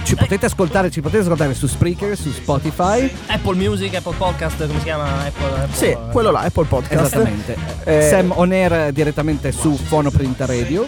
ci 0.03 0.15
potete 0.15 0.47
ascoltare, 0.47 0.89
ci 0.89 1.01
potete 1.01 1.23
ascoltare 1.23 1.53
su 1.53 1.67
Spreaker, 1.67 2.17
su 2.17 2.31
Spotify. 2.31 3.09
Apple 3.27 3.55
Music, 3.55 3.93
Apple 3.95 4.15
Podcast, 4.17 4.65
come 4.65 4.79
si 4.79 4.85
chiama? 4.85 5.05
Apple, 5.25 5.45
Apple- 5.63 5.67
Sì, 5.75 5.95
quello 6.11 6.31
là, 6.31 6.39
Apple 6.41 6.65
Podcast. 6.65 7.05
Esattamente. 7.05 7.55
Eh, 7.83 8.01
Sam 8.09 8.31
On 8.35 8.51
Air 8.51 8.91
direttamente 8.91 9.51
su 9.51 9.75
Fono 9.75 10.09
Print 10.09 10.41
Radio. 10.41 10.87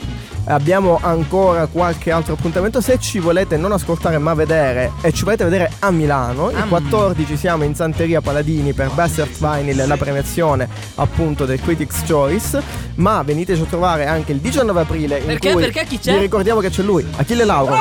Abbiamo 0.50 0.98
ancora 1.02 1.66
qualche 1.68 2.10
altro 2.10 2.36
appuntamento. 2.36 2.80
Se 2.80 2.98
ci 3.00 3.20
volete 3.20 3.58
non 3.58 3.74
ascoltare 3.74 4.18
ma 4.18 4.34
vedere 4.34 4.94
e 5.02 5.12
ci 5.12 5.26
volete 5.26 5.44
vedere 5.44 5.70
a 5.80 5.92
Milano, 5.92 6.52
il 6.52 6.64
14 6.70 7.36
siamo 7.36 7.66
in 7.66 7.67
Santeria 7.76 8.22
Paladini 8.22 8.74
per 8.74 8.90
Best 8.92 9.20
Art 9.20 9.38
Vinyl, 9.38 9.86
la 9.88 9.98
premiazione 9.98 10.68
appunto 10.96 11.46
del 11.46 11.62
Critics 11.62 12.04
Choice. 12.08 12.62
Ma 12.96 13.22
veniteci 13.24 13.62
a 13.62 13.66
trovare 13.66 14.06
anche 14.08 14.32
il 14.32 14.40
19 14.40 14.82
aprile. 14.82 15.18
in 15.20 15.26
Perché? 15.26 15.52
cui 15.52 15.62
Perché 15.64 15.86
chi 15.86 16.00
c'è? 16.00 16.14
Vi 16.14 16.20
ricordiamo 16.20 16.60
che 16.60 16.70
c'è 16.70 16.82
lui, 16.84 17.06
Achille 17.18 17.46
Lauro. 17.46 17.76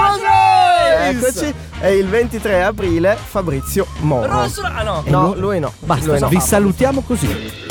Eccoci. 1.09 1.53
E 1.80 1.95
il 1.97 2.07
23 2.09 2.62
aprile 2.62 3.16
Fabrizio 3.22 3.87
Moro. 4.01 4.26
Rosso, 4.30 4.62
ah 4.62 4.82
no. 4.82 5.03
No, 5.07 5.34
lui 5.37 5.59
no. 5.61 5.72
Basta, 5.80 6.11
Lui 6.12 6.20
no. 6.20 6.28
vi 6.28 6.41
salutiamo 6.41 7.03
così. 7.03 7.64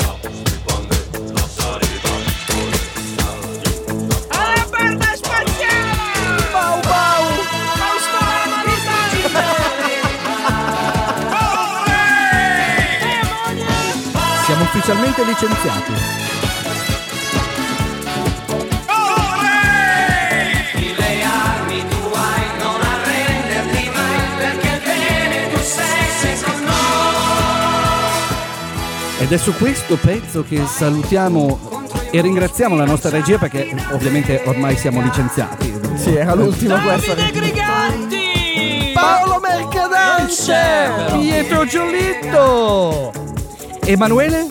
Con 26.44 26.62
noi. 26.62 26.74
Ed 29.18 29.32
è 29.32 29.36
su 29.36 29.52
questo 29.54 29.96
pezzo 29.96 30.44
che 30.44 30.64
salutiamo 30.64 31.58
e 32.12 32.20
ringraziamo 32.20 32.76
la 32.76 32.84
nostra 32.84 33.10
regia 33.10 33.38
perché 33.38 33.74
ovviamente 33.90 34.42
ormai 34.44 34.76
siamo 34.76 35.00
licenziati. 35.00 35.74
Sì, 35.96 36.14
era 36.14 36.34
l'ultima 36.34 36.80
questa. 36.80 37.14
Davide 37.14 37.40
Griganti! 37.40 38.92
Paolo 38.94 39.40
Mercadante! 39.40 41.18
Pietro 41.18 41.66
Giolitto! 41.66 43.12
Emanuele? 43.84 44.46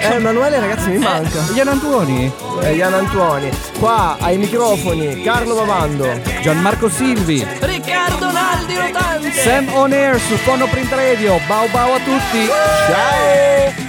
Eh, 0.00 0.14
Emanuele 0.14 0.60
ragazzi 0.60 0.90
mi 0.90 0.98
manca. 0.98 1.44
Ian 1.54 1.68
Antuoni? 1.68 2.32
Eh, 2.62 2.74
Ian 2.74 2.94
Antuoni. 2.94 3.50
Qua 3.78 4.16
ai 4.20 4.36
microfoni 4.36 5.22
Carlo 5.22 5.54
Bavando. 5.54 6.08
Gianmarco 6.40 6.88
Silvi? 6.88 7.46
Riccardo 7.60 8.30
Naldi 8.30 8.76
Rotante! 8.76 9.32
Sam 9.32 9.68
On 9.74 9.92
Air 9.92 10.18
su 10.20 10.36
Fono 10.36 10.66
Print 10.66 10.92
Radio. 10.92 11.38
Bau 11.46 11.68
bau 11.68 11.94
a 11.94 11.98
tutti! 11.98 12.46
Ciao! 12.86 13.87